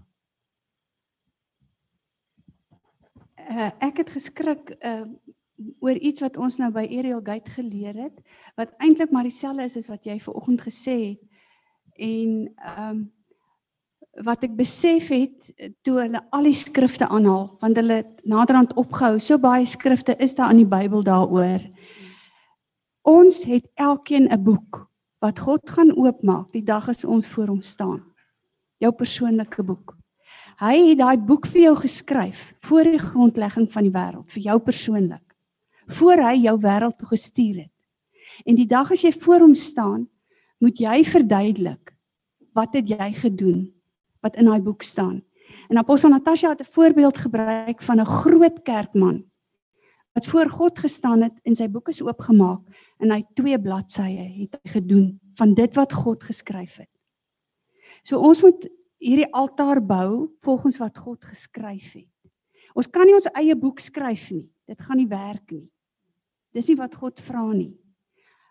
Uh, 3.46 3.72
ek 3.86 4.02
het 4.02 4.10
geskrik 4.10 4.72
uh, 4.82 5.06
oor 5.80 5.98
iets 5.98 6.24
wat 6.24 6.38
ons 6.38 6.58
nou 6.60 6.72
by 6.74 6.84
Ariel 6.86 7.22
Gate 7.24 7.52
geleer 7.56 7.96
het 8.08 8.16
wat 8.60 8.74
eintlik 8.84 9.14
maar 9.14 9.28
dieselfde 9.28 9.68
is 9.70 9.78
as 9.80 9.90
wat 9.92 10.08
jy 10.08 10.18
ver 10.20 10.36
oggend 10.36 10.64
gesê 10.66 10.96
het 11.04 11.22
en 11.96 12.32
ehm 12.56 12.90
um, 12.90 13.04
wat 14.24 14.46
ek 14.48 14.54
besef 14.56 15.10
het 15.12 15.50
eh, 15.60 15.74
toe 15.84 15.98
hulle 16.00 16.22
al 16.32 16.46
die 16.48 16.56
skrifte 16.56 17.04
aanhaal 17.12 17.50
want 17.60 17.76
hulle 17.76 17.98
naderhand 18.24 18.72
opgehou 18.80 19.20
so 19.20 19.36
baie 19.44 19.66
skrifte 19.68 20.16
is 20.24 20.38
daar 20.38 20.54
in 20.56 20.62
die 20.62 20.70
Bybel 20.72 21.04
daaroor 21.04 21.66
ons 23.06 23.44
het 23.46 23.66
elkeen 23.76 24.28
'n 24.32 24.44
boek 24.44 24.90
wat 25.20 25.40
God 25.40 25.70
gaan 25.70 25.96
oopmaak 25.96 26.52
die 26.52 26.64
dag 26.64 26.90
as 26.90 27.06
ons 27.06 27.28
voor 27.28 27.48
hom 27.48 27.62
staan. 27.62 28.04
Jou 28.78 28.92
persoonlike 28.92 29.64
boek. 29.64 29.96
Hy 30.58 30.90
het 30.90 30.98
daai 30.98 31.18
boek 31.18 31.46
vir 31.48 31.62
jou 31.62 31.76
geskryf 31.76 32.54
voor 32.60 32.84
die 32.84 33.00
grondlegging 33.00 33.72
van 33.72 33.84
die 33.84 33.92
wêreld 33.92 34.32
vir 34.32 34.44
jou 34.44 34.60
persoonlik 34.60 35.26
voor 35.88 36.18
hy 36.18 36.40
jou 36.42 36.58
wêreld 36.60 36.98
toe 36.98 37.08
gestuur 37.08 37.56
het. 37.56 37.72
En 38.46 38.56
die 38.56 38.68
dag 38.68 38.92
as 38.92 39.04
jy 39.06 39.12
voor 39.12 39.40
hom 39.46 39.56
staan 39.56 40.08
moet 40.58 40.80
jy 40.80 41.04
verduidelik 41.04 41.94
wat 42.54 42.74
het 42.74 42.90
jy 42.90 43.14
gedoen 43.14 43.74
wat 44.26 44.36
in 44.36 44.46
daai 44.50 44.62
boek 44.62 44.84
staan. 44.84 45.22
En 45.70 45.78
apostel 45.78 46.10
Natasha 46.10 46.50
het 46.50 46.62
'n 46.62 46.72
voorbeeld 46.72 47.18
gebruik 47.18 47.82
van 47.82 48.00
'n 48.00 48.06
groot 48.06 48.62
kerkman 48.64 49.24
wat 50.14 50.26
voor 50.26 50.50
God 50.50 50.80
gestaan 50.80 51.22
het 51.22 51.34
en 51.44 51.56
sy 51.56 51.68
boek 51.68 51.90
is 51.90 52.02
oopgemaak 52.02 52.62
en 53.04 53.12
hy 53.12 53.22
twee 53.36 53.58
bladsye 53.60 54.26
het 54.40 54.58
hy 54.64 54.74
gedoen 54.78 55.08
van 55.40 55.54
dit 55.54 55.76
wat 55.76 55.94
God 55.94 56.24
geskryf 56.24 56.78
het. 56.84 56.92
So 58.06 58.22
ons 58.22 58.42
moet 58.46 58.68
hierdie 59.02 59.28
altaar 59.36 59.82
bou 59.84 60.32
volgens 60.46 60.78
wat 60.82 60.98
God 60.98 61.24
geskryf 61.26 61.94
het. 61.98 62.12
Ons 62.76 62.90
kan 62.92 63.08
nie 63.08 63.16
ons 63.16 63.28
eie 63.36 63.56
boek 63.56 63.80
skryf 63.80 64.30
nie. 64.32 64.46
Dit 64.68 64.82
gaan 64.82 65.00
nie 65.00 65.10
werk 65.10 65.52
nie. 65.52 65.68
Dis 66.56 66.68
nie 66.72 66.80
wat 66.80 66.96
God 66.96 67.20
vra 67.24 67.44
nie. 67.54 67.76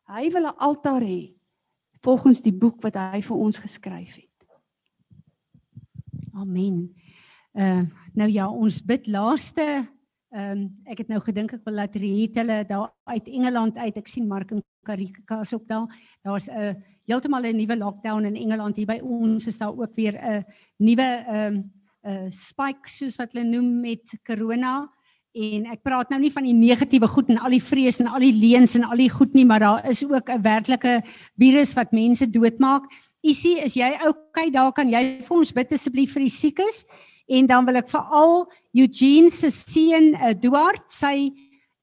Hy 0.08 0.28
wil 0.32 0.46
'n 0.48 0.58
altaar 0.60 1.02
hê 1.02 1.34
volgens 2.02 2.42
die 2.44 2.52
boek 2.52 2.82
wat 2.82 2.94
hy 2.94 3.20
vir 3.20 3.36
ons 3.36 3.58
geskryf 3.58 4.16
het. 4.16 4.34
Amen. 6.34 6.94
Uh 7.54 7.84
nou 8.14 8.28
ja, 8.30 8.48
ons 8.48 8.82
bid 8.82 9.06
laaste 9.06 9.88
ehm 10.34 10.50
um, 10.50 10.62
ek 10.90 11.04
het 11.04 11.08
nou 11.12 11.20
gedink 11.22 11.52
ek 11.54 11.62
wil 11.64 11.76
laat 11.78 11.94
Riet 11.94 12.34
hulle 12.40 12.64
daar 12.66 12.90
uit 13.06 13.28
Engeland 13.28 13.76
uit. 13.78 13.96
Ek 13.96 14.08
sien 14.10 14.26
Mark 14.26 14.50
en 14.50 14.62
Karika 14.82 15.40
is 15.40 15.54
ook 15.54 15.68
daar. 15.68 15.86
Daar's 16.22 16.48
'n 16.48 16.58
uh, 16.58 16.74
heeltemal 17.06 17.46
'n 17.46 17.56
nuwe 17.56 17.76
lockdown 17.76 18.24
in 18.24 18.36
Engeland 18.36 18.76
hier 18.76 18.86
by 18.86 18.98
ons 19.02 19.46
is 19.46 19.58
daar 19.58 19.76
ook 19.76 19.94
weer 19.94 20.14
'n 20.18 20.44
nuwe 20.76 21.02
ehm 21.02 21.54
um, 21.54 21.70
'n 22.04 22.26
uh, 22.26 22.30
spike 22.30 22.88
soos 22.88 23.16
wat 23.16 23.32
hulle 23.32 23.46
noem 23.46 23.80
met 23.80 24.18
corona 24.26 24.90
en 25.34 25.66
ek 25.66 25.82
praat 25.82 26.10
nou 26.10 26.20
nie 26.20 26.32
van 26.32 26.44
die 26.44 26.54
negatiewe 26.54 27.08
goed 27.08 27.30
en 27.30 27.38
al 27.38 27.50
die 27.50 27.62
vrees 27.62 28.00
en 28.00 28.06
al 28.06 28.22
die 28.22 28.34
leuns 28.34 28.74
en 28.74 28.84
al 28.84 28.96
die 28.96 29.10
goed 29.10 29.34
nie, 29.34 29.44
maar 29.44 29.60
daar 29.60 29.88
is 29.88 30.04
ook 30.04 30.30
'n 30.30 30.42
werklike 30.42 31.02
virus 31.36 31.74
wat 31.74 31.92
mense 31.92 32.30
doodmaak 32.30 32.84
Isie, 33.24 33.56
is 33.64 33.74
jy 33.74 33.88
okay? 34.04 34.50
Daar 34.50 34.72
kan 34.72 34.90
jy 34.90 35.22
vir 35.22 35.36
ons 35.36 35.52
bid 35.52 35.72
asseblief 35.72 36.12
vir 36.12 36.22
die 36.26 36.30
siekes 36.30 36.84
en 37.26 37.46
dan 37.46 37.64
wil 37.64 37.80
ek 37.80 37.88
veral 37.88 38.44
Eugene 38.74 39.30
se 39.32 39.50
seun 39.50 40.12
Eduard, 40.14 40.84
sy 40.92 41.30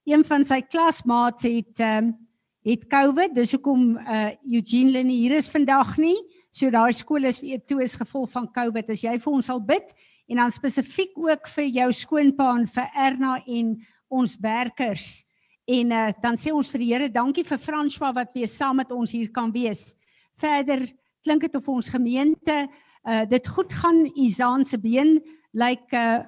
een 0.06 0.24
van 0.26 0.44
sy 0.46 0.60
klasmaats 0.66 1.46
het 1.48 1.82
ehm 1.82 2.12
um, 2.12 2.18
het 2.62 2.86
COVID. 2.86 3.34
Dis 3.34 3.56
hoekom 3.56 3.96
uh 3.98 4.30
Eugene 4.46 4.92
Lynn 4.94 5.10
hier 5.10 5.32
is 5.34 5.50
vandag 5.50 5.96
nie. 5.98 6.18
So 6.54 6.70
daai 6.70 6.92
skool 6.94 7.24
is 7.26 7.40
weer 7.42 7.58
toe 7.66 7.82
is 7.82 7.96
gevolg 7.98 8.30
van 8.30 8.46
COVID. 8.54 8.92
As 8.94 9.02
jy 9.02 9.16
vir 9.18 9.32
ons 9.32 9.48
sal 9.50 9.58
bid 9.58 9.90
en 10.30 10.38
dan 10.38 10.54
spesifiek 10.54 11.16
ook 11.18 11.48
vir 11.56 11.66
jou 11.66 11.88
skoonpa 11.92 12.52
en 12.60 12.66
vir 12.70 12.94
Erna 12.94 13.40
en 13.46 13.74
ons 14.08 14.36
werkers. 14.38 15.24
En 15.66 15.90
uh 15.90 16.08
dan 16.22 16.38
sê 16.38 16.54
ons 16.54 16.70
vir 16.70 16.84
die 16.84 16.92
Here 16.92 17.10
dankie 17.10 17.44
vir 17.44 17.58
François 17.58 18.14
wat 18.14 18.30
weer 18.34 18.50
saam 18.50 18.78
met 18.78 18.92
ons 18.92 19.10
hier 19.10 19.30
kan 19.30 19.50
wees. 19.52 19.96
Verder 20.38 20.86
klink 21.22 21.42
dit 21.46 21.54
of 21.54 21.68
ons 21.68 21.90
gemeente 21.90 22.68
uh 23.04 23.24
dit 23.28 23.48
goed 23.48 23.72
gaan 23.72 24.04
Isaan 24.14 24.64
se 24.64 24.78
been 24.78 25.20
lyk 25.52 25.90
like, 25.90 25.96
uh 25.96 26.24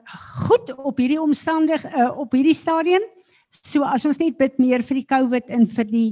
goed 0.48 0.74
op 0.76 0.98
hierdie 0.98 1.20
omstandig 1.20 1.84
uh 1.84 2.10
op 2.18 2.32
hierdie 2.32 2.54
stadium. 2.54 3.02
So 3.50 3.82
as 3.82 4.04
ons 4.04 4.18
net 4.18 4.38
bid 4.38 4.58
meer 4.58 4.82
vir 4.82 5.00
die 5.02 5.06
COVID 5.06 5.48
en 5.48 5.66
vir 5.66 5.84
die 5.84 6.10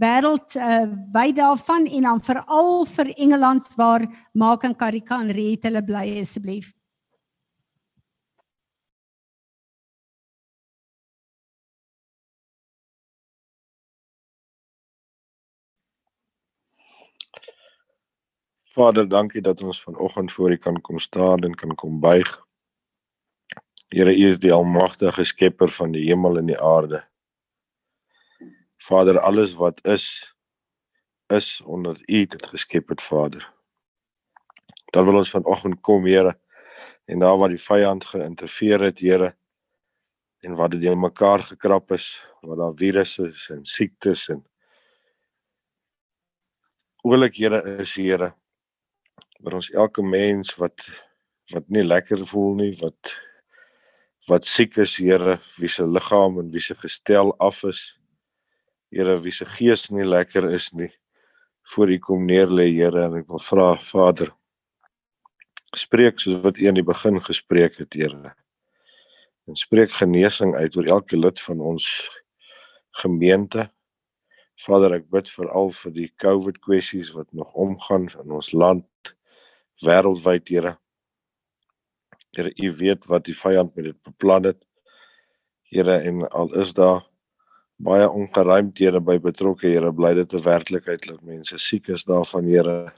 wêreld 0.00 0.56
uh 0.56 0.88
wyd 1.14 1.36
daarvan 1.36 1.86
en 1.86 2.08
dan 2.08 2.22
veral 2.22 2.84
vir 2.86 3.14
Engeland 3.16 3.68
waar 3.76 4.06
Maak 4.34 4.64
en 4.64 4.74
Karika 4.74 5.20
en 5.20 5.30
Riet 5.30 5.64
hulle 5.64 5.82
bly 5.84 6.20
asseblief. 6.20 6.74
Vader, 18.70 19.08
dankie 19.08 19.40
dat 19.42 19.62
ons 19.66 19.82
vanoggend 19.82 20.32
voor 20.32 20.50
U 20.50 20.56
kan 20.56 20.80
kom 20.80 20.98
staan 20.98 21.42
en 21.42 21.54
kan 21.54 21.74
kom 21.74 22.00
buig. 22.00 22.28
Here, 23.88 24.12
U 24.14 24.28
is 24.28 24.38
die 24.38 24.52
almagtige 24.52 25.24
skepper 25.24 25.68
van 25.74 25.90
die 25.90 26.04
hemel 26.06 26.38
en 26.38 26.46
die 26.46 26.60
aarde. 26.60 27.00
Vader, 28.78 29.18
alles 29.18 29.56
wat 29.58 29.82
is 29.82 30.06
is 31.26 31.60
onder 31.60 31.98
U 32.06 32.24
dit 32.26 32.46
geskep 32.46 32.88
het, 32.88 33.02
Vader. 33.02 33.42
Dan 34.94 35.04
wil 35.04 35.18
ons 35.18 35.30
vanoggend 35.30 35.80
kom, 35.80 36.06
Here, 36.06 36.38
en 37.04 37.18
daar 37.18 37.38
waar 37.38 37.50
die 37.50 37.62
vyand 37.62 38.04
geïnterfereer 38.04 38.86
het, 38.86 38.98
Here, 39.02 39.36
en 40.46 40.54
wat 40.54 40.70
dit 40.70 40.94
mekaar 40.94 41.42
gekrap 41.42 41.90
is, 41.90 42.12
wat 42.40 42.58
daar 42.58 42.74
virusse 42.74 43.32
en 43.50 43.64
siektes 43.64 44.28
en 44.28 44.44
oulik 47.02 47.34
Here 47.36 47.62
is, 47.82 47.94
Here, 47.94 48.34
vir 49.44 49.56
ons 49.60 49.70
elke 49.72 50.02
mens 50.02 50.54
wat 50.58 50.86
wat 51.50 51.66
nie 51.66 51.82
lekker 51.82 52.22
voel 52.30 52.54
nie, 52.60 52.72
wat 52.78 53.14
wat 54.28 54.46
siek 54.46 54.76
is, 54.78 54.94
Here, 55.00 55.40
wie 55.58 55.68
se 55.68 55.82
liggaam 55.82 56.38
en 56.38 56.50
wie 56.54 56.62
se 56.62 56.76
gestel 56.78 57.32
af 57.42 57.64
is. 57.66 57.80
Here, 58.94 59.16
wie 59.24 59.32
se 59.34 59.46
gees 59.56 59.88
nie 59.90 60.06
lekker 60.06 60.46
is 60.54 60.68
nie, 60.72 60.90
voor 61.72 61.90
U 61.90 61.98
kom 61.98 62.26
neer 62.28 62.46
lê, 62.46 62.68
Here, 62.70 63.08
en 63.08 63.16
ek 63.18 63.26
wil 63.30 63.42
vra, 63.42 63.72
Vader, 63.90 64.30
spreek 65.74 66.22
soos 66.22 66.38
wat 66.44 66.60
U 66.60 66.68
in 66.70 66.78
die 66.78 66.86
begin 66.86 67.18
gespreek 67.26 67.80
het, 67.82 67.98
Here. 67.98 68.34
En 69.50 69.58
spreek 69.58 69.96
genesing 69.98 70.54
uit 70.54 70.78
oor 70.78 70.92
elke 71.00 71.18
lid 71.18 71.42
van 71.42 71.60
ons 71.72 71.88
gemeente. 73.02 73.66
Vader, 74.60 74.98
ek 74.98 75.06
bid 75.08 75.28
veral 75.32 75.70
vir 75.72 75.92
die 75.96 76.08
COVID 76.20 76.58
kwessies 76.60 77.14
wat 77.16 77.30
nog 77.32 77.54
omgaan 77.56 78.10
in 78.20 78.34
ons 78.36 78.52
land 78.52 79.14
wêreldwyd, 79.84 80.48
Here. 80.52 80.74
Here, 82.36 82.52
U 82.52 82.72
weet 82.76 83.06
wat 83.08 83.24
die 83.24 83.36
vyand 83.36 83.72
met 83.76 83.88
dit 83.88 83.98
beplan 84.04 84.50
het. 84.50 84.60
Here, 85.72 85.96
en 86.04 86.26
al 86.28 86.52
is 86.60 86.74
daar 86.76 87.06
baie 87.80 88.04
ongeruimthede 88.04 89.00
by 89.00 89.16
betrokke, 89.18 89.70
Here, 89.72 89.92
bly 89.92 90.12
dit 90.14 90.34
'n 90.34 90.44
werklikheid 90.44 91.06
dat 91.08 91.22
mense 91.22 91.58
siek 91.58 91.88
is 91.88 92.04
daarvan, 92.04 92.44
Here. 92.44 92.92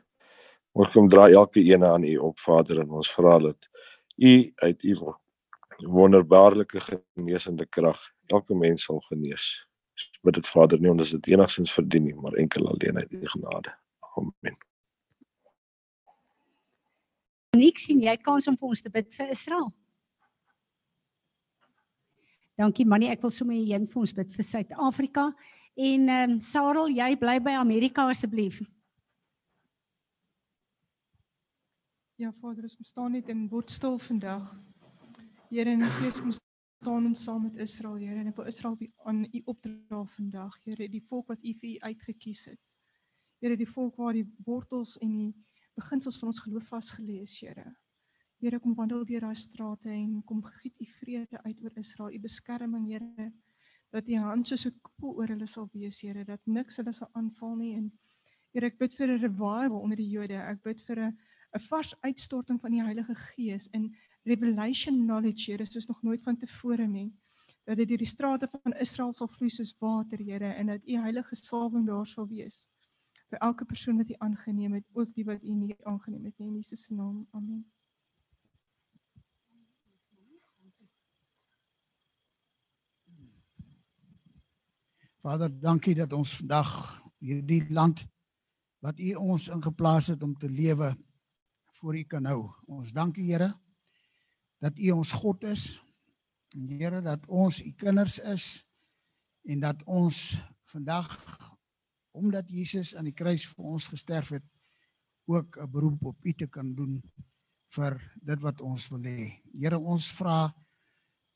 Ons 0.74 0.90
kom 0.92 1.08
dra 1.08 1.28
elke 1.30 1.60
een 1.60 1.84
aan 1.84 2.04
U 2.04 2.16
op, 2.16 2.40
Vader, 2.40 2.80
en 2.80 2.90
ons 2.90 3.12
vra 3.14 3.38
dat 3.38 3.68
U 4.18 4.52
uit 4.56 4.84
U 4.84 4.94
wonderbaarlike 5.86 6.80
genesende 6.80 7.66
krag 7.66 8.00
elke 8.26 8.54
mens 8.54 8.84
sal 8.84 9.00
genees. 9.00 9.66
Bid 10.22 10.34
dit 10.38 10.48
Vader 10.48 10.80
nie 10.80 10.90
omdat 10.90 11.10
dit 11.10 11.26
enigstens 11.34 11.72
verdien 11.74 12.04
nie, 12.06 12.14
maar 12.14 12.32
enkel 12.38 12.68
alleen 12.68 12.98
uit 12.98 13.12
U 13.12 13.28
genade. 13.28 13.74
Amen. 14.14 14.58
Nik 17.56 17.78
sien 17.78 18.00
jy 18.00 18.14
kans 18.16 18.46
om 18.48 18.56
vir 18.56 18.68
ons 18.68 18.82
te 18.82 18.90
bid 18.90 19.10
vir 19.14 19.32
Israel. 19.34 19.66
Dankie 22.56 22.86
Mannie, 22.86 23.10
ek 23.12 23.24
wil 23.24 23.32
sommer 23.34 23.58
heen 23.58 23.88
vir 23.88 24.00
ons 24.04 24.14
bid 24.14 24.30
vir 24.36 24.46
Suid-Afrika 24.46 25.26
en 25.74 26.06
ehm 26.08 26.36
um, 26.36 26.38
Sarel, 26.40 26.92
jy 26.92 27.10
bly 27.18 27.38
by 27.42 27.56
Amerika 27.58 28.06
asseblief. 28.12 28.60
Ja 32.20 32.30
Vader, 32.40 32.68
ons 32.68 32.88
staan 32.88 33.16
net 33.16 33.28
in 33.32 33.48
word 33.50 33.72
stil 33.72 33.98
vandag. 33.98 34.46
Here 35.50 35.72
in 35.72 35.82
die 35.82 35.92
gees 35.98 36.20
kom 36.22 36.32
staan 36.82 37.06
ons 37.06 37.22
saam 37.22 37.44
met 37.46 37.56
Israel, 37.62 37.94
Here, 38.02 38.18
en 38.18 38.30
ek 38.32 38.38
wil 38.40 38.48
Israel 38.50 38.74
aan 39.06 39.22
U 39.22 39.40
opdra 39.52 40.00
vandag, 40.16 40.56
Here, 40.64 40.88
die 40.90 41.02
volk 41.06 41.28
wat 41.30 41.44
U 41.46 41.52
vir 41.60 41.68
U 41.68 41.76
uitgekies 41.86 42.48
het. 42.50 42.58
Here, 43.42 43.54
die 43.58 43.68
volk 43.70 44.00
waar 44.00 44.16
die 44.18 44.26
wortels 44.42 44.96
en 44.98 45.12
die 45.14 45.28
beginsels 45.78 46.18
van 46.18 46.32
ons 46.32 46.42
geloof 46.42 46.66
vasgelê 46.72 47.20
is, 47.22 47.36
Here. 47.38 47.68
Here, 48.42 48.58
kom 48.58 48.74
wandel 48.74 49.06
deur 49.06 49.28
daai 49.28 49.38
strate 49.38 49.92
en 49.94 50.18
kom 50.26 50.42
giet 50.58 50.82
u 50.82 50.88
vrede 50.98 51.38
uit 51.44 51.62
oor 51.62 51.78
Israel, 51.78 52.16
u 52.16 52.20
beskerming, 52.26 52.90
Here. 52.90 53.30
Dat 53.94 54.08
u 54.10 54.18
hand 54.18 54.50
soos 54.50 54.66
'n 54.66 54.74
koepel 54.82 55.14
oor 55.20 55.30
hulle 55.36 55.46
sal 55.46 55.70
wees, 55.72 56.00
Here, 56.02 56.24
dat 56.24 56.42
niks 56.46 56.82
hulle 56.82 56.92
sal 56.92 57.10
aanval 57.14 57.56
nie 57.62 57.76
en 57.76 57.92
Here, 58.52 58.66
ek 58.66 58.78
bid 58.78 58.98
vir 58.98 59.06
'n 59.06 59.22
revival 59.22 59.78
onder 59.78 59.96
die 59.96 60.10
Jode. 60.10 60.34
Ek 60.34 60.62
bid 60.62 60.80
vir 60.80 60.98
'n 60.98 61.14
'n 61.54 61.60
vars 61.70 61.94
uitstorting 62.02 62.58
van 62.60 62.72
die 62.72 62.82
Heilige 62.82 63.14
Gees 63.14 63.68
in 63.70 63.94
revelation 64.24 65.02
knowledge, 65.06 65.50
Here, 65.50 65.66
soos 65.66 65.86
nog 65.86 66.02
nooit 66.02 66.22
vantevore 66.22 66.86
nie. 66.86 67.10
Dat 67.64 67.76
dit 67.76 67.88
deur 67.88 68.02
die 68.02 68.06
strate 68.06 68.48
van 68.50 68.74
Israel 68.80 69.12
sal 69.12 69.28
vloei 69.28 69.50
soos 69.50 69.74
water, 69.78 70.18
Here, 70.18 70.54
en 70.54 70.66
dat 70.66 70.86
u 70.86 70.96
heilige 70.98 71.34
salwing 71.34 71.86
daar 71.86 72.06
sal 72.06 72.28
wees 72.28 72.66
vir 73.32 73.40
elke 73.40 73.64
persoon 73.64 73.96
wat 73.96 74.10
U 74.12 74.16
aangeneem 74.18 74.74
het, 74.76 74.84
ook 74.92 75.12
die 75.16 75.24
wat 75.24 75.40
U 75.42 75.54
nie 75.56 75.76
aangeneem 75.88 76.26
het 76.28 76.36
nie 76.38 76.50
in 76.50 76.58
Jesus 76.60 76.84
se 76.84 76.94
naam. 76.94 77.24
Amen. 77.32 77.64
Vader, 85.22 85.48
dankie 85.60 85.94
dat 85.94 86.12
ons 86.12 86.34
vandag 86.42 86.72
hierdie 87.22 87.62
land 87.70 88.02
wat 88.82 89.00
U 89.00 89.14
ons 89.14 89.48
ingeplaas 89.54 90.10
het 90.12 90.22
om 90.22 90.34
te 90.36 90.50
lewe 90.50 90.92
voor 91.78 91.96
U 91.96 92.02
kan 92.04 92.26
hou. 92.28 92.50
Ons 92.66 92.92
dankie 92.92 93.30
Here 93.30 93.52
dat 94.62 94.78
U 94.78 94.90
ons 94.94 95.12
God 95.18 95.42
is. 95.50 95.82
En 96.54 96.68
Here 96.70 97.02
dat 97.02 97.26
ons 97.26 97.58
U 97.62 97.70
kinders 97.76 98.18
is 98.18 98.46
en 99.48 99.60
dat 99.60 99.82
ons 99.84 100.38
vandag 100.70 101.10
omdat 102.12 102.50
Jesus 102.52 102.92
aan 102.96 103.08
die 103.08 103.16
kruis 103.16 103.46
vir 103.48 103.70
ons 103.72 103.86
gesterf 103.88 104.34
het, 104.36 104.44
ook 105.24 105.56
'n 105.56 105.70
beroep 105.70 106.04
op 106.04 106.24
U 106.24 106.32
te 106.32 106.46
kan 106.46 106.74
doen 106.74 107.00
vir 107.72 107.96
dit 108.20 108.40
wat 108.42 108.60
ons 108.60 108.88
wil 108.88 109.00
hê. 109.00 109.40
Here, 109.56 109.78
ons 109.78 110.12
vra 110.12 110.52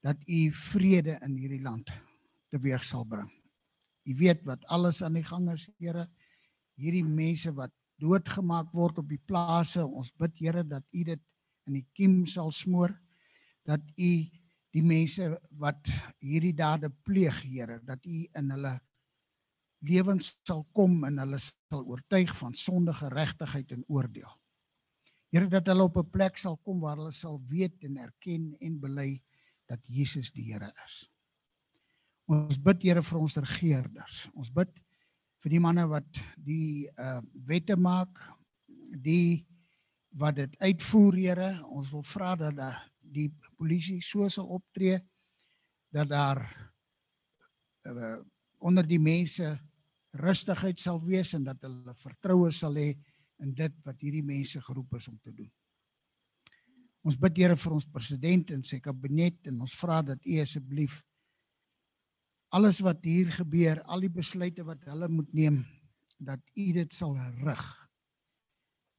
dat 0.03 0.17
U 0.29 0.53
vrede 0.53 1.19
in 1.23 1.37
hierdie 1.37 1.63
land 1.63 1.91
teweeg 2.49 2.85
sal 2.85 3.05
bring. 3.05 3.31
U 4.05 4.15
weet 4.15 4.45
wat 4.45 4.65
alles 4.65 5.03
aan 5.03 5.15
die 5.15 5.25
gang 5.25 5.51
is, 5.51 5.69
Here. 5.79 6.07
Hierdie 6.77 7.05
mense 7.05 7.53
wat 7.53 7.73
doodgemaak 7.97 8.73
word 8.73 8.99
op 8.99 9.09
die 9.09 9.23
plase, 9.25 9.87
ons 9.87 10.13
bid 10.13 10.39
Here 10.39 10.65
dat 10.65 10.85
U 10.93 11.05
dit 11.05 11.21
in 11.67 11.73
die 11.73 11.87
kiem 11.93 12.27
sal 12.27 12.53
smoor 12.53 12.93
dat 13.67 13.83
U 13.97 14.11
die 14.77 14.85
mense 14.85 15.31
wat 15.61 15.89
hierdie 16.23 16.55
dade 16.57 16.91
pleeg, 17.07 17.43
Here, 17.43 17.81
dat 17.85 18.05
U 18.07 18.25
in 18.39 18.53
hulle 18.55 18.77
lewens 19.87 20.37
sal 20.47 20.65
kom 20.77 21.05
en 21.09 21.21
hulle 21.23 21.39
sal 21.41 21.85
oortuig 21.85 22.33
van 22.39 22.55
sondige 22.57 23.07
geregtigheid 23.07 23.73
en 23.77 23.85
oordeel. 23.93 24.31
Here 25.35 25.49
dat 25.51 25.67
hulle 25.69 25.85
op 25.89 25.97
'n 25.99 26.11
plek 26.11 26.39
sal 26.39 26.57
kom 26.57 26.81
waar 26.81 26.97
hulle 26.97 27.13
sal 27.13 27.43
weet 27.49 27.85
en 27.85 27.97
erken 27.97 28.55
en 28.61 28.81
bely 28.81 29.23
dat 29.69 29.81
Jesus 29.87 30.31
die 30.33 30.53
Here 30.53 30.73
is. 30.85 31.09
Ons 32.27 32.59
bid 32.59 32.83
Here 32.83 33.03
vir 33.03 33.19
ons 33.19 33.37
regerders. 33.37 34.29
Ons 34.35 34.51
bid 34.51 34.71
vir 35.43 35.51
die 35.51 35.61
manne 35.61 35.87
wat 35.89 36.23
die 36.37 36.89
uh 36.99 37.21
wette 37.47 37.77
maak, 37.77 38.19
die 39.03 39.47
wat 40.11 40.37
dit 40.37 40.57
uitvoer, 40.59 41.15
Here. 41.15 41.51
Ons 41.69 41.93
wil 41.93 42.03
vra 42.03 42.35
dat 42.37 42.57
daar 42.57 42.81
die 43.17 43.31
polisie 43.57 44.01
so 44.05 44.29
sal 44.33 44.49
optree 44.59 44.99
dat 45.95 46.11
daar 46.13 46.43
uh, 47.89 48.19
onder 48.59 48.87
die 48.87 49.01
mense 49.01 49.55
rustigheid 50.17 50.81
sal 50.81 51.01
wees 51.05 51.35
en 51.37 51.45
dat 51.45 51.61
hulle 51.65 51.95
vertroue 52.01 52.53
sal 52.53 52.77
hê 52.77 52.93
in 53.45 53.53
dit 53.57 53.73
wat 53.85 54.01
hierdie 54.01 54.25
mense 54.25 54.61
geroep 54.65 54.97
is 54.97 55.09
om 55.09 55.19
te 55.21 55.33
doen. 55.33 55.51
Ons 57.07 57.19
bid 57.21 57.37
Here 57.39 57.57
vir 57.57 57.75
ons 57.77 57.87
president 57.87 58.51
en 58.57 58.65
sy 58.67 58.81
kabinet 58.83 59.47
en 59.47 59.61
ons 59.63 59.77
vra 59.79 60.01
dat 60.03 60.25
U 60.25 60.41
asseblief 60.43 61.03
alles 62.57 62.81
wat 62.81 63.03
hier 63.05 63.29
gebeur, 63.35 63.83
al 63.91 64.05
die 64.07 64.13
besluite 64.13 64.65
wat 64.65 64.85
hulle 64.89 65.09
moet 65.13 65.33
neem, 65.37 65.59
dat 66.19 66.41
U 66.57 66.67
dit 66.73 66.95
sal 66.95 67.17
rig. 67.45 67.65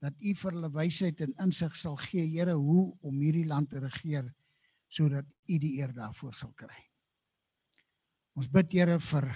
Dat 0.04 0.14
U 0.22 0.34
vir 0.38 0.54
hulle 0.54 0.70
wysheid 0.74 1.22
en 1.26 1.34
insig 1.42 1.76
sal 1.78 1.98
gee, 2.02 2.26
Here, 2.30 2.54
hoe 2.54 2.92
om 3.02 3.22
hierdie 3.22 3.48
land 3.48 3.70
te 3.70 3.82
regeer 3.82 4.30
sodat 4.88 5.28
U 5.50 5.58
die 5.60 5.78
eer 5.82 5.92
daarvoor 5.96 6.34
sal 6.34 6.54
kry. 6.56 6.78
Ons 8.38 8.50
bid 8.54 8.72
Here 8.78 9.00
vir 9.02 9.28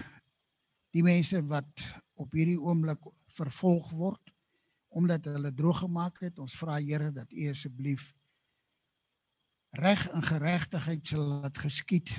die 0.93 1.03
mense 1.03 1.41
wat 1.49 1.85
op 2.19 2.35
hierdie 2.37 2.59
oomblik 2.59 3.03
vervolg 3.35 3.89
word 3.97 4.33
omdat 4.91 5.29
hulle 5.31 5.53
droog 5.55 5.85
gemaak 5.85 6.19
het. 6.19 6.39
Ons 6.39 6.57
vra 6.59 6.77
Here 6.79 7.11
dat 7.15 7.31
U 7.31 7.47
asseblief 7.49 8.11
reg 9.79 10.03
en 10.11 10.23
geregtigheid 10.23 11.07
sal 11.07 11.23
laat 11.29 11.57
geskied 11.63 12.11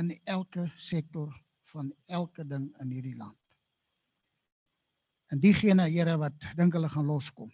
in 0.00 0.14
elke 0.24 0.70
sektor 0.76 1.34
van 1.72 1.92
elke 2.06 2.46
ding 2.48 2.70
in 2.80 2.92
hierdie 2.96 3.16
land. 3.16 3.36
En 5.28 5.40
diegene 5.40 5.84
Here 5.90 6.16
wat 6.16 6.48
dink 6.56 6.72
hulle 6.72 6.88
gaan 6.88 7.08
loskom, 7.08 7.50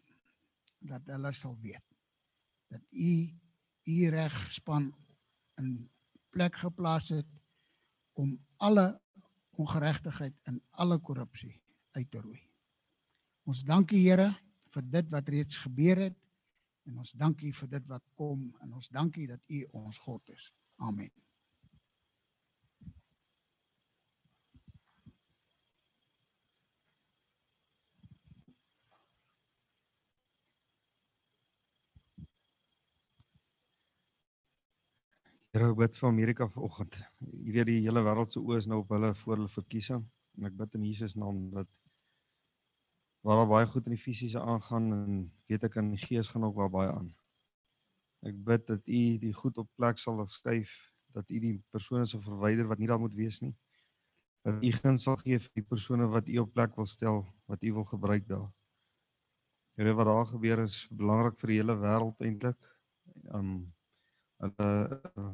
dat 0.84 1.06
hulle 1.12 1.32
sal 1.32 1.56
weet 1.62 1.84
dat 2.72 2.82
u 2.90 3.30
u 3.84 4.08
regspan 4.08 4.88
in 5.60 5.90
plek 6.30 6.56
geplaas 6.56 7.08
het 7.08 7.28
om 8.12 8.38
alle 8.56 9.00
ongeregtigheid 9.50 10.34
en 10.42 10.62
alle 10.70 10.98
korrupsie 10.98 11.60
uit 11.90 12.10
te 12.10 12.20
roei. 12.20 12.40
Ons 13.44 13.62
dank 13.64 13.92
U 13.92 14.00
Here 14.00 14.30
vir 14.74 14.86
dit 14.90 15.10
wat 15.12 15.28
reeds 15.28 15.60
gebeur 15.62 16.00
het 16.08 16.16
en 16.88 16.98
ons 16.98 17.12
dank 17.20 17.42
U 17.42 17.52
vir 17.52 17.74
dit 17.76 17.90
wat 17.92 18.06
kom 18.18 18.48
en 18.64 18.72
ons 18.72 18.88
dank 18.88 19.16
U 19.16 19.26
dat 19.30 19.42
U 19.46 19.64
ons 19.84 20.00
God 20.06 20.34
is. 20.34 20.50
Amen. 20.82 21.23
Here, 35.54 35.68
ek 35.70 35.76
bid 35.78 35.94
vir 35.94 36.08
Amerika 36.08 36.46
vanoggend. 36.50 36.96
Jy 37.22 37.52
weet 37.54 37.68
die 37.68 37.82
hele 37.84 38.00
wêreld 38.02 38.26
se 38.26 38.40
oë 38.40 38.56
is 38.58 38.66
nou 38.66 38.80
op 38.80 38.88
hulle 38.90 39.12
voor 39.20 39.36
hulle 39.36 39.50
verkiesing 39.52 40.00
en 40.34 40.46
ek 40.48 40.54
bid 40.58 40.72
in 40.74 40.86
Jesus 40.88 41.12
naam 41.14 41.36
dat 41.52 41.68
waar 43.22 43.38
daar 43.38 43.52
baie 43.52 43.68
goed 43.70 43.86
in 43.86 43.94
die 43.94 44.00
fisiese 44.02 44.42
aangaan 44.42 44.88
en 44.96 45.20
weet 45.46 45.66
ek 45.68 45.76
in 45.78 45.92
die 45.92 46.00
gees 46.02 46.30
gaan 46.32 46.48
ook 46.48 46.58
baie 46.74 46.88
aan. 46.90 47.12
Ek 48.26 48.40
bid 48.48 48.64
dat 48.72 48.82
U 48.82 49.04
die 49.22 49.30
goed 49.36 49.60
op 49.62 49.68
plek 49.78 50.02
sal 50.02 50.18
skuif, 50.26 50.72
dat 51.14 51.30
U 51.30 51.38
die 51.46 51.54
persone 51.70 52.02
sal 52.02 52.24
verwyder 52.26 52.66
wat 52.72 52.82
nie 52.82 52.90
daar 52.90 52.98
moet 53.04 53.14
wees 53.14 53.38
nie. 53.46 53.54
Dat 54.42 54.58
U 54.58 54.74
gen 54.80 54.98
sal 54.98 55.20
gee 55.22 55.38
vir 55.38 55.62
die 55.62 55.66
persone 55.70 56.10
wat 56.16 56.26
U 56.34 56.40
op 56.42 56.50
plek 56.58 56.74
wil 56.74 56.90
stel, 56.90 57.22
wat 57.46 57.62
U 57.62 57.72
wil 57.78 57.86
gebruik 57.92 58.26
daar. 58.26 58.50
Here 59.78 59.94
wat 59.94 60.10
daar 60.10 60.28
gebeur 60.34 60.66
is 60.66 60.82
belangrik 60.90 61.38
vir 61.38 61.54
die 61.54 61.62
hele 61.62 61.78
wêreld 61.86 62.26
eintlik. 62.26 62.70
Um 63.30 63.54
hulle 64.42 64.70
uh, 65.18 65.32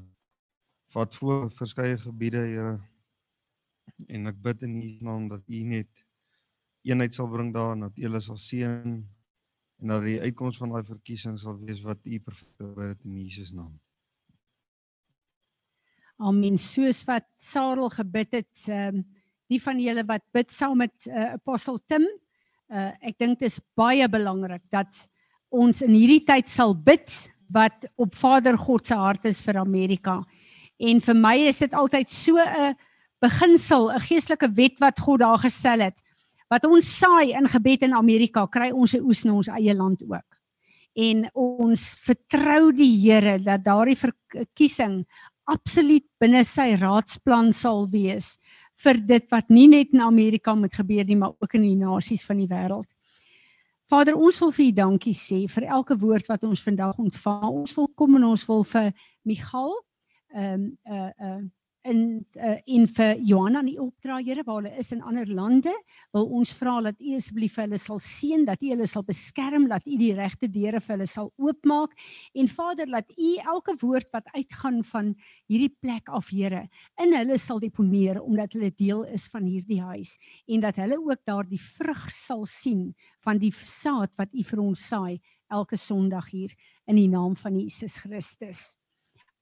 vat 0.94 1.14
voor 1.20 1.51
verskeie 1.55 1.98
gebiede 1.98 2.42
Here 2.46 2.78
en 4.09 4.30
ek 4.30 4.38
bid 4.42 4.62
in 4.66 4.80
U 4.82 4.90
naam 5.07 5.28
dat 5.30 5.44
U 5.48 5.62
net 5.68 6.05
eenheid 6.86 7.14
sal 7.14 7.28
bring 7.30 7.53
daar 7.55 7.74
en 7.76 7.86
dat 7.88 7.98
U 7.98 8.07
hulle 8.07 8.20
sal 8.24 8.38
seën 8.40 8.98
en 9.80 9.92
dat 9.92 10.05
die 10.05 10.18
uitkoms 10.20 10.59
van 10.61 10.74
daai 10.74 10.84
verkiesing 10.88 11.38
sal 11.40 11.59
wees 11.61 11.82
wat 11.84 12.01
U 12.05 12.20
perfek 12.20 12.51
wil 12.59 12.74
hê 12.82 12.92
in 13.05 13.16
Jesus 13.22 13.53
naam. 13.57 13.72
Amen. 16.20 16.59
Soos 16.61 17.01
wat 17.09 17.24
Sarel 17.40 17.88
gebid 17.94 18.42
het, 18.42 18.66
ehm 18.68 19.01
um, 19.01 19.09
die 19.51 19.59
van 19.59 19.80
julle 19.82 20.05
wat 20.07 20.22
bid 20.30 20.53
saam 20.55 20.76
met 20.78 21.09
uh, 21.09 21.32
apostel 21.34 21.80
Tim, 21.90 22.05
uh, 22.70 22.92
ek 23.03 23.16
dink 23.18 23.40
dit 23.40 23.48
is 23.48 23.57
baie 23.74 24.07
belangrik 24.07 24.62
dat 24.70 25.09
ons 25.51 25.80
in 25.82 25.96
hierdie 25.96 26.22
tyd 26.22 26.46
sal 26.46 26.70
bid 26.70 27.11
wat 27.53 27.86
op 27.96 28.14
Vader 28.14 28.59
God 28.59 28.86
se 28.86 28.94
hart 28.94 29.24
is 29.24 29.42
vir 29.42 29.59
Amerika. 29.61 30.20
En 30.78 31.01
vir 31.01 31.16
my 31.16 31.36
is 31.51 31.59
dit 31.59 31.72
altyd 31.74 32.11
so 32.11 32.38
'n 32.38 32.74
beginsel, 33.20 33.90
'n 33.92 34.01
geestelike 34.01 34.48
wet 34.55 34.78
wat 34.80 35.01
God 35.01 35.20
daar 35.20 35.38
gestel 35.38 35.80
het. 35.80 36.03
Wat 36.48 36.64
ons 36.64 36.98
saai 36.98 37.32
in 37.32 37.48
gebed 37.48 37.82
in 37.82 37.94
Amerika, 37.94 38.46
kry 38.46 38.70
ons 38.70 38.90
se 38.90 38.98
oes 38.98 39.24
in 39.24 39.32
ons 39.32 39.48
eie 39.48 39.74
land 39.74 40.03
ook. 40.03 40.26
En 40.96 41.30
ons 41.34 41.98
vertrou 42.03 42.72
die 42.72 42.96
Here 43.01 43.38
dat 43.38 43.64
daardie 43.64 43.96
verkiesing 43.96 45.07
absoluut 45.44 46.07
binne 46.18 46.44
sy 46.44 46.74
raadsplan 46.74 47.53
sal 47.53 47.88
wees 47.90 48.38
vir 48.80 49.01
dit 49.07 49.26
wat 49.30 49.51
nie 49.51 49.68
net 49.68 49.92
in 49.92 50.01
Amerika 50.01 50.55
moet 50.55 50.74
gebeur 50.74 51.05
nie, 51.05 51.16
maar 51.16 51.34
ook 51.38 51.55
in 51.55 51.62
die 51.62 51.76
nasies 51.76 52.24
van 52.24 52.40
die 52.40 52.48
wêreld. 52.48 52.88
Vader, 53.91 54.14
ons 54.14 54.38
wil 54.38 54.53
vir 54.55 54.66
U 54.68 54.72
dankie 54.76 55.14
sê 55.18 55.41
vir 55.51 55.64
elke 55.76 55.97
woord 55.99 56.28
wat 56.30 56.45
ons 56.47 56.61
vandag 56.62 56.99
ontvang. 57.03 57.49
Ons 57.51 57.72
wil 57.74 57.88
kom 57.99 58.14
en 58.20 58.28
ons 58.28 58.45
wil 58.47 58.62
vir 58.72 58.93
Michal 59.26 59.72
ehm 60.30 60.68
um, 60.68 60.68
uh 60.86 61.11
uh 61.18 61.41
in 61.84 62.26
uh, 62.36 62.58
in 62.66 62.86
vir 62.86 63.16
Johanna 63.24 63.60
in 63.60 63.78
opdra 63.80 64.18
Here 64.20 64.42
waar 64.44 64.60
hulle 64.60 64.78
is 64.78 64.92
in 64.92 65.02
ander 65.02 65.26
lande 65.26 65.72
wil 66.12 66.26
ons 66.38 66.52
vra 66.58 66.80
dat 66.84 67.00
U 67.00 67.14
asseblief 67.16 67.56
hulle 67.56 67.78
sal 67.78 68.00
seën 68.04 68.44
dat 68.44 68.60
U 68.62 68.68
hulle 68.72 68.86
sal 68.90 69.04
beskerm 69.06 69.68
dat 69.70 69.86
U 69.86 69.96
die 70.00 70.12
regte 70.14 70.50
deure 70.52 70.80
vir 70.80 70.96
hulle 70.96 71.08
sal 71.08 71.32
oopmaak 71.40 71.96
en 72.34 72.50
Vader 72.52 72.90
laat 72.90 73.08
U 73.16 73.30
elke 73.54 73.76
woord 73.80 74.10
wat 74.12 74.28
uitgaan 74.34 74.82
van 74.92 75.14
hierdie 75.48 75.72
plek 75.80 76.12
af 76.12 76.28
Here 76.34 76.66
in 77.00 77.16
hulle 77.16 77.38
sal 77.38 77.62
deponeer 77.64 78.20
omdat 78.20 78.58
hulle 78.58 78.72
deel 78.76 79.06
is 79.08 79.28
van 79.32 79.48
hierdie 79.48 79.80
huis 79.80 80.18
en 80.48 80.66
dat 80.66 80.80
hulle 80.82 81.00
ook 81.00 81.24
daardie 81.24 81.62
vrug 81.62 82.06
sal 82.12 82.44
sien 82.46 82.90
van 83.24 83.40
die 83.40 83.52
saad 83.54 84.12
wat 84.20 84.34
U 84.36 84.44
vir 84.52 84.66
ons 84.68 84.88
saai 84.92 85.20
elke 85.50 85.76
Sondag 85.80 86.30
hier 86.30 86.52
in 86.86 87.00
die 87.00 87.08
naam 87.10 87.34
van 87.36 87.56
Jesus 87.58 87.96
Christus. 88.04 88.76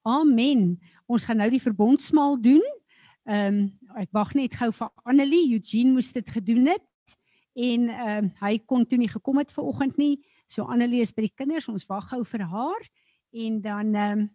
Amen. 0.09 0.79
Ons 1.07 1.27
gaan 1.29 1.37
nou 1.43 1.51
die 1.53 1.63
verbondsmaal 1.63 2.41
doen. 2.41 2.65
Ehm 3.29 3.59
um, 3.61 3.65
ek 4.01 4.13
wag 4.17 4.31
net 4.39 4.55
gou 4.57 4.71
vir 4.73 4.89
Annelie. 5.05 5.57
Eugene 5.59 5.93
moes 5.93 6.13
dit 6.17 6.31
gedoen 6.33 6.71
het 6.73 7.17
en 7.59 7.89
ehm 7.93 8.25
um, 8.25 8.31
hy 8.41 8.55
kon 8.65 8.87
toe 8.89 8.99
nie 8.99 9.11
gekom 9.13 9.41
het 9.43 9.53
ver 9.53 9.69
oggend 9.69 9.99
nie. 10.01 10.17
So 10.49 10.65
Annelie 10.65 11.03
is 11.05 11.13
by 11.13 11.27
die 11.27 11.35
kinders. 11.37 11.69
Ons 11.69 11.85
wag 11.91 12.09
gou 12.09 12.23
vir 12.25 12.47
haar 12.49 12.87
en 13.33 13.61
dan 13.61 13.95
ehm 13.95 14.23
um, 14.23 14.29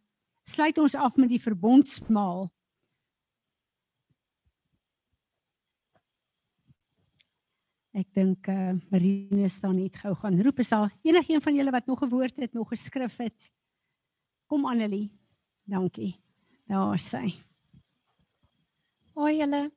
sluit 0.43 0.77
ons 0.77 0.95
af 0.95 1.17
met 1.17 1.31
die 1.31 1.41
verbondsmaal. 1.41 2.51
Ek 7.93 8.13
dink 8.13 8.47
eh 8.49 8.69
uh, 8.69 8.77
Marine 8.91 9.49
staan 9.49 9.81
net 9.81 9.97
gou 9.97 10.13
gaan 10.21 10.37
roep 10.41 10.59
is 10.59 10.69
daar 10.69 10.93
enigiemand 11.01 11.43
van 11.43 11.55
julle 11.55 11.71
wat 11.71 11.85
nog 11.87 12.03
'n 12.03 12.09
woord 12.09 12.37
het, 12.37 12.53
nog 12.53 12.69
geskrif 12.69 13.17
het. 13.17 13.51
Kom 14.45 14.65
Annelie. 14.65 15.22
Dankie. 15.63 16.17
Daar 16.67 16.99
sy. 16.99 17.29
Hoi 19.15 19.37
julle. 19.37 19.69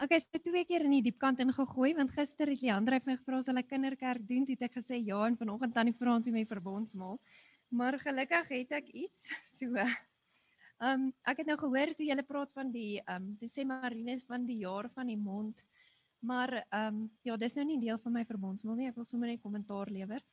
Ek 0.00 0.14
is 0.16 0.24
twee 0.32 0.62
keer 0.64 0.86
in 0.86 0.94
die 0.94 1.02
diepkant 1.10 1.42
ingegooi 1.44 1.90
want 1.98 2.14
gister 2.14 2.48
het 2.48 2.62
Leandre 2.64 3.02
my 3.04 3.18
gevra 3.18 3.40
as 3.42 3.50
hulle 3.50 3.62
kinderkerk 3.66 4.24
doen, 4.24 4.46
het 4.48 4.62
ek 4.64 4.78
gesê 4.78 4.96
ja 4.96 5.18
en 5.26 5.36
vanoggend 5.36 5.74
tannie 5.76 5.96
Fransie 5.98 6.32
my 6.32 6.46
verbondsmaal. 6.48 7.18
Maar 7.68 7.98
gelukkig 8.00 8.48
het 8.54 8.72
ek 8.80 8.88
iets. 8.94 9.28
So 9.58 9.76
ehm 9.76 9.98
um, 10.88 11.08
ek 11.28 11.42
het 11.42 11.50
nou 11.50 11.58
gehoor 11.60 11.92
toe 11.92 12.06
julle 12.06 12.24
praat 12.24 12.54
van 12.56 12.70
die 12.72 13.02
ehm 13.02 13.26
um, 13.26 13.32
toe 13.36 13.48
sê 13.52 13.66
Marines 13.68 14.24
van 14.24 14.46
die 14.48 14.62
jaar 14.62 14.88
van 14.94 15.12
die 15.12 15.20
mond. 15.20 15.60
Maar 16.24 16.62
ehm 16.62 16.94
um, 16.94 17.02
ja, 17.28 17.36
dis 17.36 17.58
nou 17.60 17.66
nie 17.68 17.80
deel 17.82 18.00
van 18.00 18.16
my 18.16 18.24
verbondsmaal 18.24 18.78
nie. 18.78 18.88
Ek 18.88 18.96
wil 18.96 19.04
sommer 19.04 19.28
net 19.28 19.44
kommentaar 19.44 19.92
lewer. 19.92 20.24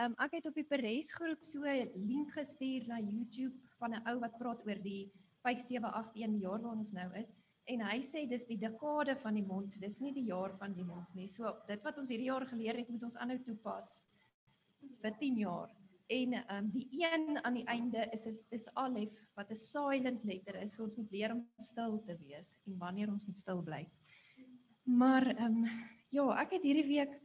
Um, 0.00 0.16
ek 0.16 0.38
het 0.38 0.48
op 0.48 0.56
die 0.56 0.64
Peres 0.64 1.12
groep 1.12 1.44
so 1.44 1.66
'n 1.68 1.92
link 2.08 2.32
gestuur 2.32 2.88
na 2.88 3.02
YouTube 3.04 3.69
van 3.80 3.94
'n 3.94 4.06
ou 4.12 4.18
wat 4.20 4.38
praat 4.38 4.64
oor 4.66 4.82
die 4.82 5.10
5781 5.42 6.40
jaar 6.40 6.60
waar 6.62 6.76
ons 6.76 6.92
nou 6.92 7.08
is 7.16 7.30
en 7.70 7.84
hy 7.86 7.98
sê 8.06 8.24
dis 8.28 8.46
die 8.48 8.58
dekade 8.58 9.14
van 9.22 9.36
die 9.38 9.46
mond, 9.46 9.76
dis 9.80 10.00
nie 10.02 10.12
die 10.16 10.26
jaar 10.30 10.54
van 10.58 10.74
die 10.74 10.86
mond 10.86 11.10
nie. 11.14 11.28
So 11.30 11.50
dit 11.68 11.84
wat 11.86 12.00
ons 12.02 12.10
hierdie 12.10 12.30
jaar 12.30 12.46
geleer 12.48 12.80
het, 12.80 12.88
moet 12.90 13.06
ons 13.06 13.18
aanhou 13.20 13.38
toepas 13.46 14.00
vir 15.02 15.16
10 15.20 15.38
jaar. 15.44 15.70
En 16.10 16.34
ehm 16.40 16.56
um, 16.56 16.70
die 16.74 16.88
een 16.98 17.38
aan 17.44 17.54
die 17.60 17.66
einde 17.70 18.08
is 18.12 18.26
is, 18.26 18.42
is 18.50 18.66
alef 18.74 19.14
wat 19.38 19.50
'n 19.50 19.56
silent 19.56 20.24
letter 20.24 20.56
is. 20.62 20.74
So 20.74 20.84
ons 20.84 20.96
moet 20.96 21.12
leer 21.12 21.32
om 21.32 21.46
stil 21.58 22.00
te 22.06 22.16
wees 22.18 22.58
en 22.66 22.78
wanneer 22.78 23.10
ons 23.10 23.26
moet 23.26 23.36
stil 23.36 23.62
bly. 23.62 23.86
Maar 24.84 25.26
ehm 25.36 25.62
um, 25.62 25.66
ja, 26.10 26.26
ek 26.42 26.58
het 26.58 26.62
hierdie 26.62 26.88
week 26.88 27.20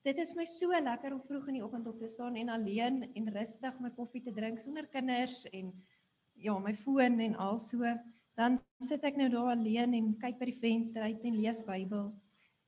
Dit 0.00 0.16
is 0.16 0.30
my 0.32 0.46
so 0.48 0.72
lekker 0.72 1.12
om 1.12 1.20
vroeg 1.20 1.48
in 1.48 1.58
die 1.58 1.64
oggend 1.64 1.86
op 1.86 1.98
te 2.00 2.08
staan 2.08 2.36
en 2.40 2.48
alleen 2.48 3.02
en 3.14 3.26
rustig 3.34 3.80
my 3.80 3.90
koffie 3.90 4.22
te 4.22 4.32
drink 4.32 4.58
sonder 4.58 4.86
kinders 4.88 5.42
en 5.52 5.74
ja, 6.40 6.58
my 6.58 6.74
foon 6.76 7.20
en 7.20 7.36
al 7.36 7.58
so. 7.58 7.84
Dan 8.38 8.58
sit 8.80 9.04
ek 9.04 9.18
nou 9.20 9.28
daar 9.32 9.52
alleen 9.54 9.94
en 9.96 10.12
kyk 10.20 10.38
by 10.40 10.48
die 10.48 10.60
venster 10.60 11.02
uit 11.02 11.24
en 11.24 11.40
lees 11.40 11.62
Bybel. 11.66 12.12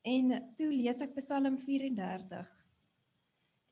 En 0.03 0.35
toe 0.59 0.68
lees 0.73 1.01
ek 1.05 1.14
Psalm 1.16 1.57
34. 1.62 2.49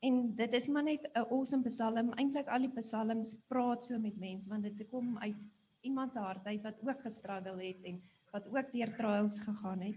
En 0.00 0.20
dit 0.36 0.54
is 0.56 0.66
maar 0.72 0.86
net 0.86 1.04
'n 1.12 1.26
awesome 1.28 1.64
Psalm. 1.68 2.12
Eintlik 2.12 2.48
al 2.48 2.64
die 2.64 2.74
psalms 2.80 3.36
praat 3.48 3.84
so 3.84 3.98
met 3.98 4.16
mense 4.16 4.48
want 4.48 4.62
dit 4.62 4.88
kom 4.88 5.18
uit 5.18 5.36
iemand 5.80 6.12
se 6.12 6.18
hart 6.18 6.46
uit 6.46 6.62
wat 6.62 6.80
ook 6.82 7.00
gestruggle 7.00 7.66
het 7.66 7.84
en 7.84 8.02
wat 8.32 8.48
ook 8.48 8.72
deur 8.72 8.94
trials 8.96 9.38
gegaan 9.40 9.80
het. 9.80 9.96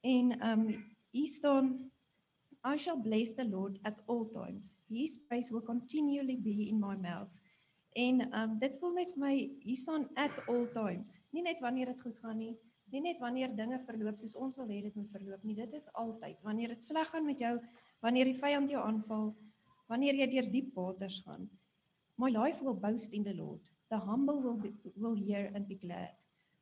En 0.00 0.48
um, 0.48 0.66
hier 1.10 1.28
staan 1.28 1.90
I 2.62 2.76
shall 2.76 3.00
bless 3.00 3.34
the 3.34 3.44
Lord 3.44 3.78
at 3.82 4.00
all 4.06 4.28
times. 4.28 4.76
His 4.88 5.18
praise 5.18 5.50
will 5.52 5.62
continually 5.62 6.36
be 6.36 6.68
in 6.68 6.78
my 6.78 6.96
mouth. 6.96 7.39
En 7.98 8.22
um 8.42 8.58
dit 8.58 8.74
voel 8.78 8.92
net 8.92 9.16
my 9.18 9.34
hier 9.64 9.76
staan 9.76 10.08
at 10.14 10.36
all 10.48 10.66
times. 10.74 11.18
Nie 11.30 11.42
net 11.42 11.60
wanneer 11.60 11.90
dit 11.90 12.00
goed 12.00 12.18
gaan 12.22 12.38
nie, 12.38 12.52
nie 12.90 13.02
net 13.02 13.18
wanneer 13.18 13.54
dinge 13.56 13.80
verloop 13.86 14.18
soos 14.18 14.36
ons 14.38 14.56
wil 14.58 14.70
hê 14.70 14.80
dit 14.82 14.94
moet 14.94 15.10
verloop 15.10 15.42
nie. 15.46 15.56
Dit 15.58 15.74
is 15.74 15.88
altyd. 15.98 16.38
Wanneer 16.46 16.74
dit 16.76 16.84
sleg 16.84 17.10
gaan 17.10 17.26
met 17.26 17.42
jou, 17.42 17.56
wanneer 18.00 18.30
die 18.30 18.38
vyand 18.38 18.70
jou 18.70 18.82
aanval, 18.82 19.32
wanneer 19.90 20.14
jy 20.14 20.30
deur 20.30 20.50
diep 20.52 20.70
waters 20.74 21.20
gaan. 21.26 21.48
My 22.16 22.30
life 22.30 22.62
will 22.62 22.78
boast 22.78 23.12
in 23.12 23.24
the 23.24 23.34
Lord. 23.34 23.62
The 23.90 23.98
humble 23.98 24.40
will 24.42 24.58
be, 24.60 24.74
will 24.94 25.16
hear 25.16 25.50
and 25.54 25.66
be 25.66 25.74
glad. 25.74 26.14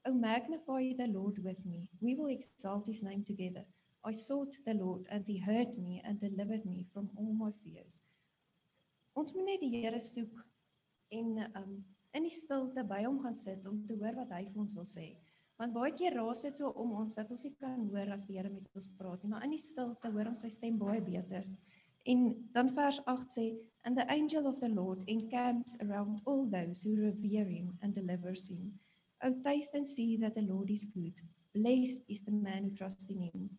Oh, 0.07 0.15
magnify 0.15 0.95
the 0.97 1.09
Lord 1.09 1.43
with 1.45 1.65
me. 1.67 1.89
We 2.01 2.15
will 2.15 2.31
exalt 2.33 2.87
his 2.87 3.03
name 3.03 3.25
together. 3.25 3.65
I 4.05 4.13
sought 4.13 4.57
the 4.65 4.75
Lord, 4.75 5.05
and 5.11 5.27
he 5.27 5.39
heard 5.39 5.77
me 5.77 6.01
and 6.05 6.21
delivered 6.21 6.65
me 6.65 6.87
from 6.95 7.11
all 7.17 7.35
my 7.35 7.51
fears. 7.65 8.01
Ons 9.19 9.35
moet 9.35 9.45
net 9.45 9.61
die 9.61 9.83
Here 9.83 9.99
soek 10.01 10.45
en 11.15 11.39
um 11.57 11.79
in 12.17 12.25
die 12.25 12.35
stilte 12.35 12.83
by 12.89 13.03
hom 13.05 13.19
gaan 13.23 13.37
sit 13.37 13.67
om 13.69 13.83
te 13.87 13.97
hoor 14.01 14.17
wat 14.17 14.31
hy 14.35 14.45
vir 14.49 14.63
ons 14.63 14.75
wil 14.77 14.87
sê. 14.89 15.11
Want 15.59 15.75
baie 15.75 15.93
keer 15.99 16.15
raas 16.15 16.45
dit 16.47 16.61
so 16.61 16.71
om 16.79 16.95
ons 17.01 17.17
dat 17.19 17.31
ons 17.35 17.45
nie 17.45 17.55
kan 17.59 17.83
hoor 17.93 18.13
as 18.15 18.27
die 18.29 18.39
Here 18.39 18.51
met 18.51 18.69
ons 18.79 18.89
praat 18.99 19.23
nie, 19.23 19.31
maar 19.33 19.45
in 19.47 19.55
die 19.57 19.63
stilte 19.63 20.11
hoor 20.15 20.31
ons 20.31 20.45
sy 20.47 20.51
stem 20.55 20.79
baie 20.81 21.03
beter. 21.05 21.47
En 22.09 22.29
dan 22.55 22.71
vers 22.73 23.01
8 23.11 23.35
sê, 23.35 23.47
"And 23.85 23.97
the 23.99 24.07
angel 24.09 24.47
of 24.47 24.59
the 24.61 24.69
Lord 24.69 25.03
encamps 25.07 25.77
around 25.81 26.23
all 26.25 26.47
those 26.49 26.83
who 26.83 26.95
revere 26.97 27.49
him 27.49 27.77
and 27.83 27.95
delivers 27.95 28.49
him. 28.49 28.79
O 29.23 29.33
taste 29.43 29.75
and 29.77 29.89
see 29.89 30.17
that 30.19 30.35
the 30.35 30.43
Lord 30.43 30.71
is 30.71 30.85
good. 30.85 31.21
Blessed 31.53 32.05
is 32.09 32.23
the 32.23 32.33
man 32.33 32.65
who 32.65 32.71
trusts 32.71 33.11
in 33.11 33.21
him." 33.21 33.59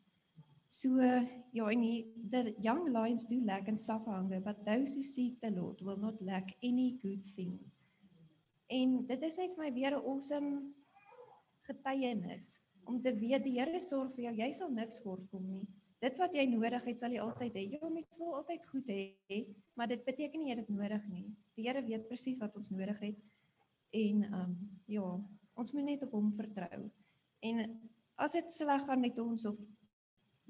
So 0.69 1.01
ja, 1.01 1.65
en 1.65 1.81
die, 1.81 2.05
the 2.29 2.53
young 2.61 2.91
lions 2.93 3.25
do 3.25 3.41
lack 3.45 3.67
and 3.67 3.81
suffer 3.81 4.11
hunger, 4.11 4.39
but 4.39 4.63
those 4.65 4.93
who 4.93 5.03
seek 5.03 5.41
the 5.41 5.49
Lord 5.49 5.81
will 5.81 5.97
not 5.97 6.21
lack 6.21 6.53
any 6.61 6.99
good 7.01 7.25
thing. 7.35 7.57
En 8.69 8.99
dit 9.09 9.23
is 9.25 9.37
net 9.41 9.55
vir 9.55 9.63
my 9.63 9.71
weer 9.73 9.95
'n 9.97 10.05
awesome 10.05 10.51
getuienis 11.65 12.59
om 12.85 13.01
te 13.01 13.13
weet 13.15 13.43
die 13.43 13.57
Here 13.57 13.81
sorg 13.81 14.13
vir 14.15 14.29
jou. 14.29 14.35
Jy 14.43 14.51
sal 14.53 14.69
niks 14.69 15.01
kort 15.01 15.25
kom 15.31 15.45
nie. 15.49 15.65
Dit 15.99 16.17
wat 16.21 16.33
jy 16.33 16.45
nodig 16.47 16.85
het, 16.85 16.99
sal 17.01 17.11
jy 17.11 17.19
altyd 17.19 17.57
hê. 17.59 17.65
Ja, 17.73 17.89
mens 17.89 18.17
wil 18.17 18.37
altyd 18.37 18.65
goed 18.71 18.87
hê, 18.87 19.39
maar 19.75 19.89
dit 19.91 20.05
beteken 20.05 20.39
nie 20.39 20.51
jy 20.51 20.55
het 20.55 20.67
dit 20.67 20.75
nodig 20.75 21.09
nie. 21.09 21.25
Die 21.57 21.65
Here 21.67 21.81
weet 21.81 22.07
presies 22.07 22.39
wat 22.39 22.55
ons 22.55 22.69
nodig 22.69 22.99
het. 22.99 23.19
En 23.91 24.23
ehm 24.23 24.39
um, 24.43 24.55
ja, 24.85 25.09
ons 25.59 25.73
moet 25.73 25.83
net 25.83 26.03
op 26.03 26.11
hom 26.11 26.31
vertrou. 26.37 26.89
En 27.41 27.65
as 28.15 28.37
dit 28.37 28.53
sleg 28.53 28.85
gaan 28.85 29.01
met 29.01 29.19
ons 29.19 29.45
of 29.45 29.57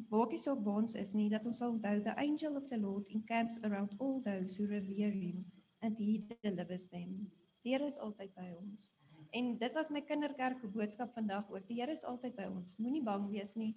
waakies 0.08 0.48
op 0.48 0.68
ons 0.68 0.96
is 0.96 1.14
nie 1.14 1.30
dat 1.30 1.46
ons 1.46 1.58
sal 1.62 1.74
onthou 1.76 2.00
the 2.04 2.16
angel 2.18 2.56
of 2.58 2.68
the 2.72 2.78
Lord 2.78 3.08
encamps 3.08 3.60
around 3.64 3.96
all 4.00 4.22
those 4.26 4.58
who 4.58 4.68
revere 4.70 5.12
him 5.12 5.46
and 5.82 5.98
he 5.98 6.24
delivers 6.44 6.88
them. 6.88 7.32
Die 7.64 7.74
Here 7.74 7.86
is 7.86 8.00
altyd 8.00 8.34
by 8.36 8.48
ons. 8.56 8.92
En 9.36 9.58
dit 9.60 9.74
was 9.74 9.92
my 9.94 10.02
kinderkerk 10.02 10.62
boodskap 10.74 11.14
vandag 11.14 11.50
ook. 11.52 11.68
Die 11.68 11.82
Here 11.82 11.92
is 11.92 12.06
altyd 12.08 12.36
by 12.36 12.48
ons. 12.50 12.78
Moenie 12.80 13.04
bang 13.04 13.28
wees 13.30 13.56
nie. 13.60 13.76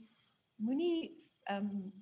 Moenie 0.57 1.13
ehm 1.51 1.69
um, 1.71 1.93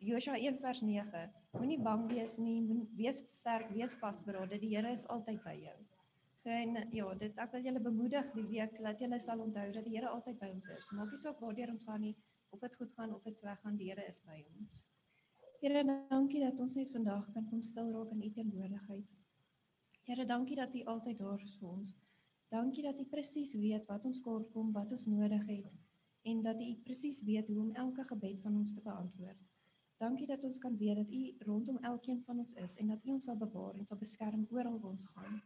Josua 0.00 0.38
1 0.40 0.60
vers 0.60 0.80
9. 0.80 1.24
Moenie 1.58 1.80
bang 1.80 2.06
wees 2.12 2.38
nie. 2.38 2.60
Moenie 2.64 2.88
wees 2.96 3.22
sterk, 3.36 3.68
wees 3.74 3.96
vasberade. 4.00 4.60
Die 4.60 4.74
Here 4.76 4.92
is 4.92 5.06
altyd 5.08 5.42
by 5.44 5.56
jou. 5.60 5.78
So 6.40 6.48
en 6.48 6.78
ja, 6.96 7.08
dit 7.20 7.36
ek 7.36 7.52
wil 7.52 7.66
julle 7.68 7.80
bemoedig 7.84 8.30
die 8.32 8.46
week 8.48 8.78
dat 8.80 9.00
julle 9.02 9.18
sal 9.20 9.42
onthou 9.44 9.66
dat 9.74 9.84
die 9.84 9.96
Here 9.96 10.08
altyd 10.08 10.38
by 10.40 10.48
ons 10.54 10.70
is. 10.76 10.88
Maak 10.96 11.12
nie 11.12 11.20
saak 11.20 11.40
waar 11.42 11.58
ons 11.72 11.84
gaan 11.88 12.00
nie, 12.00 12.14
of 12.50 12.60
dit 12.60 12.76
goed 12.76 12.92
gaan 12.96 13.14
of 13.14 13.22
dit 13.22 13.38
sleg 13.38 13.60
gaan, 13.60 13.76
die 13.76 13.90
Here 13.90 14.06
is 14.08 14.20
by 14.26 14.38
ons. 14.58 14.84
Here, 15.60 15.84
dankie 16.08 16.40
dat 16.40 16.58
ons 16.58 16.76
net 16.78 16.92
vandag 16.92 17.26
kan 17.34 17.48
kom 17.50 17.62
stil 17.62 17.90
raak 17.92 18.12
in 18.14 18.22
u 18.22 18.30
teenwoordigheid. 18.36 19.10
Here, 20.08 20.26
dankie 20.26 20.56
dat 20.56 20.74
u 20.74 20.84
altyd 20.94 21.18
daar 21.18 21.42
is 21.44 21.56
vir 21.60 21.68
ons. 21.68 21.94
Dankie 22.50 22.82
dat 22.82 22.98
u 23.00 23.04
presies 23.04 23.54
weet 23.54 23.86
wat 23.86 24.04
ons 24.04 24.20
kort 24.20 24.48
kom, 24.54 24.72
wat 24.72 24.90
ons 24.90 25.06
nodig 25.06 25.46
het 25.46 25.70
en 26.22 26.42
dat 26.42 26.60
u 26.60 26.74
presies 26.84 27.22
weet 27.24 27.48
hoe 27.48 27.60
om 27.60 27.70
elke 27.72 28.04
gebed 28.04 28.40
van 28.42 28.56
ons 28.56 28.74
te 28.74 28.80
beantwoord. 28.84 29.38
Dankie 30.00 30.26
dat 30.26 30.42
ons 30.44 30.58
kan 30.58 30.76
weet 30.76 30.96
dat 30.96 31.10
u 31.12 31.34
rondom 31.38 31.78
elkeen 31.78 32.22
van 32.26 32.38
ons 32.38 32.52
is 32.52 32.76
en 32.76 32.86
dat 32.92 33.04
u 33.04 33.10
ons 33.10 33.24
sal 33.24 33.36
bewaar 33.36 33.74
en 33.74 33.86
sal 33.86 33.98
beskerm 33.98 34.46
oral 34.50 34.78
waar 34.80 34.90
ons 34.90 35.06
gaan. 35.14 35.40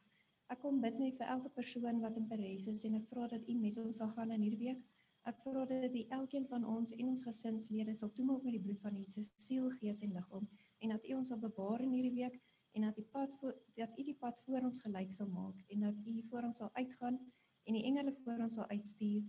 Ek 0.47 0.61
kom 0.63 0.81
bid 0.81 0.99
net 0.99 1.17
vir 1.19 1.31
elke 1.37 1.51
persoon 1.55 2.01
wat 2.03 2.17
in 2.17 2.27
Parys 2.31 2.67
is 2.71 2.85
en 2.89 2.99
ek 2.99 3.07
vra 3.11 3.29
dat 3.31 3.49
u 3.49 3.55
met 3.59 3.79
ons 3.83 3.97
sal 4.03 4.11
gaan 4.17 4.35
in 4.35 4.45
hierdie 4.47 4.61
week. 4.67 4.83
Ek 5.25 5.39
vra 5.41 5.65
dat 5.65 5.93
die 5.93 6.05
elkeen 6.13 6.45
van 6.51 6.65
ons 6.69 6.93
en 6.93 7.09
ons 7.09 7.23
gesinslede 7.25 7.95
sal 7.97 8.11
toemaak 8.13 8.43
met 8.45 8.59
die 8.59 8.65
bloed 8.65 8.81
van 8.85 8.97
Jesus, 8.99 9.31
siel, 9.41 9.71
gees 9.81 10.03
en 10.05 10.13
liggaam 10.13 10.49
en 10.85 10.93
dat 10.93 11.07
u 11.09 11.15
ons 11.17 11.33
sal 11.33 11.41
bewaar 11.41 11.81
in 11.81 11.95
hierdie 11.97 12.19
week 12.19 12.37
en 12.77 12.85
dat 12.85 12.99
die 12.99 13.07
pad 13.15 13.33
dat 13.79 13.99
u 13.99 14.05
die 14.05 14.17
pad 14.21 14.37
voor 14.45 14.69
ons 14.69 14.83
gelyk 14.85 15.13
sal 15.17 15.31
maak 15.33 15.63
en 15.73 15.87
dat 15.87 16.07
u 16.07 16.15
voor 16.29 16.51
ons 16.51 16.61
sal 16.61 16.71
uitgaan 16.77 17.17
en 17.65 17.79
die 17.79 17.85
engele 17.89 18.13
voor 18.25 18.45
ons 18.45 18.59
sal 18.59 18.69
uitstuur 18.69 19.25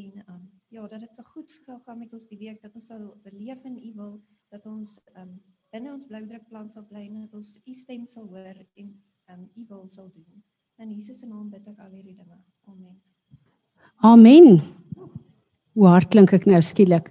en 0.00 0.24
um, 0.32 0.44
ja 0.72 0.88
dat 0.88 1.04
dit 1.04 1.14
so 1.14 1.22
goed 1.34 1.50
sal 1.60 1.80
gaan 1.84 2.00
met 2.00 2.12
ons 2.16 2.28
die 2.30 2.38
week 2.40 2.62
dat 2.62 2.74
ons 2.74 2.88
sal 2.88 3.04
beleef 3.26 3.64
in 3.68 3.76
u 3.76 3.92
wil 3.98 4.14
dat 4.54 4.66
ons 4.66 4.96
um, 5.16 5.34
binne 5.72 5.92
ons 5.92 6.06
bloudrukplan 6.08 6.70
sal 6.72 6.86
bly 6.88 7.04
en 7.08 7.20
dat 7.26 7.34
ons 7.36 7.58
u 7.64 7.74
stem 7.74 8.06
sal 8.08 8.28
hoor 8.32 8.64
en 8.74 8.94
um, 9.32 9.48
u 9.56 9.66
wil 9.68 9.88
sal 9.88 10.08
doen. 10.12 10.44
In 10.76 10.90
Jesus 10.90 11.18
se 11.18 11.26
naam 11.26 11.50
bid 11.50 11.68
ek 11.68 11.78
al 11.78 11.92
hierdie 11.92 12.16
dinge. 12.16 12.40
Amen. 12.68 12.96
Amen 14.00 14.81
hoe 15.74 15.88
hard 15.88 16.10
klink 16.12 16.32
ek 16.36 16.46
nou? 16.48 16.60
Skielik. 16.62 17.10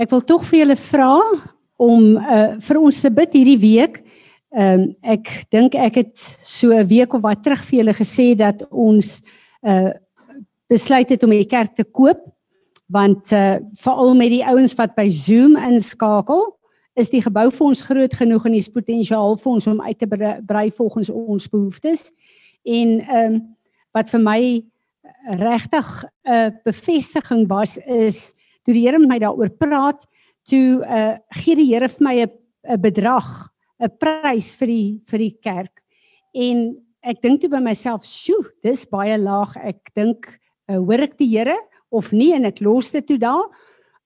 Ek 0.00 0.10
wil 0.12 0.24
tog 0.28 0.44
vir 0.48 0.64
julle 0.64 0.76
vra 0.76 1.14
om 1.80 2.16
uh, 2.16 2.56
vir 2.64 2.80
ons 2.80 3.02
te 3.02 3.12
bid 3.12 3.36
hierdie 3.36 3.60
week. 3.60 4.02
Ehm 4.56 4.80
um, 4.80 4.84
ek 5.04 5.28
dink 5.52 5.74
ek 5.74 5.98
het 6.00 6.22
so 6.46 6.72
'n 6.72 6.86
week 6.88 7.12
of 7.14 7.22
wat 7.22 7.42
terug 7.42 7.62
vir 7.66 7.78
julle 7.80 7.94
gesê 7.94 8.34
dat 8.36 8.62
ons 8.70 9.20
uh 9.62 9.92
besluit 10.68 11.08
het 11.08 11.22
om 11.22 11.30
die 11.30 11.44
kerk 11.44 11.76
te 11.76 11.84
koop. 11.84 12.22
Want 12.88 13.32
uh 13.32 13.58
veral 13.74 14.14
met 14.14 14.30
die 14.30 14.44
ouens 14.44 14.74
wat 14.74 14.94
by 14.96 15.10
Zoom 15.10 15.56
inskakel 15.56 16.56
is 16.96 17.10
die 17.10 17.20
gebou 17.20 17.50
vir 17.50 17.66
ons 17.66 17.82
groot 17.82 18.14
genoeg 18.14 18.46
en 18.46 18.52
die 18.52 18.70
potensiaal 18.72 19.36
vir 19.36 19.52
ons 19.52 19.66
om 19.66 19.80
uit 19.80 19.98
te 19.98 20.08
brei 20.46 20.70
volgens 20.70 21.10
ons 21.10 21.48
behoeftes. 21.48 22.12
En 22.64 23.00
ehm 23.00 23.34
um, 23.34 23.56
wat 23.92 24.10
vir 24.10 24.20
my 24.20 24.40
regtig 25.38 26.04
'n 26.24 26.32
uh, 26.32 26.50
bevestiging 26.64 27.48
was 27.48 27.76
is 27.78 28.34
toe 28.64 28.74
die 28.74 28.86
Here 28.86 28.98
met 28.98 29.08
my 29.08 29.18
daaroor 29.18 29.50
praat 29.50 30.06
toe 30.46 30.82
uh 30.84 31.16
gee 31.42 31.56
die 31.56 31.74
Here 31.74 31.88
vir 31.88 32.04
my 32.04 32.16
'n 32.22 32.30
'n 32.68 32.80
bedrag 32.80 33.50
'n 33.80 33.90
prys 33.98 34.56
vir 34.56 34.66
die 34.66 35.02
vir 35.06 35.18
die 35.18 35.36
kerk. 35.42 35.82
En 36.34 36.76
ek 37.02 37.22
dink 37.22 37.40
toe 37.40 37.50
by 37.50 37.60
myself, 37.60 38.04
"Sjoe, 38.04 38.50
dis 38.62 38.84
baie 38.86 39.18
laag." 39.18 39.56
Ek 39.56 39.90
dink, 39.94 40.26
uh, 40.68 40.78
"Hoor 40.78 41.00
ek 41.00 41.18
die 41.18 41.28
Here 41.28 41.56
of 41.90 42.12
nie?" 42.12 42.34
En 42.34 42.44
ek 42.44 42.60
los 42.60 42.90
dit 42.90 43.06
toe 43.06 43.18
daar. 43.18 43.46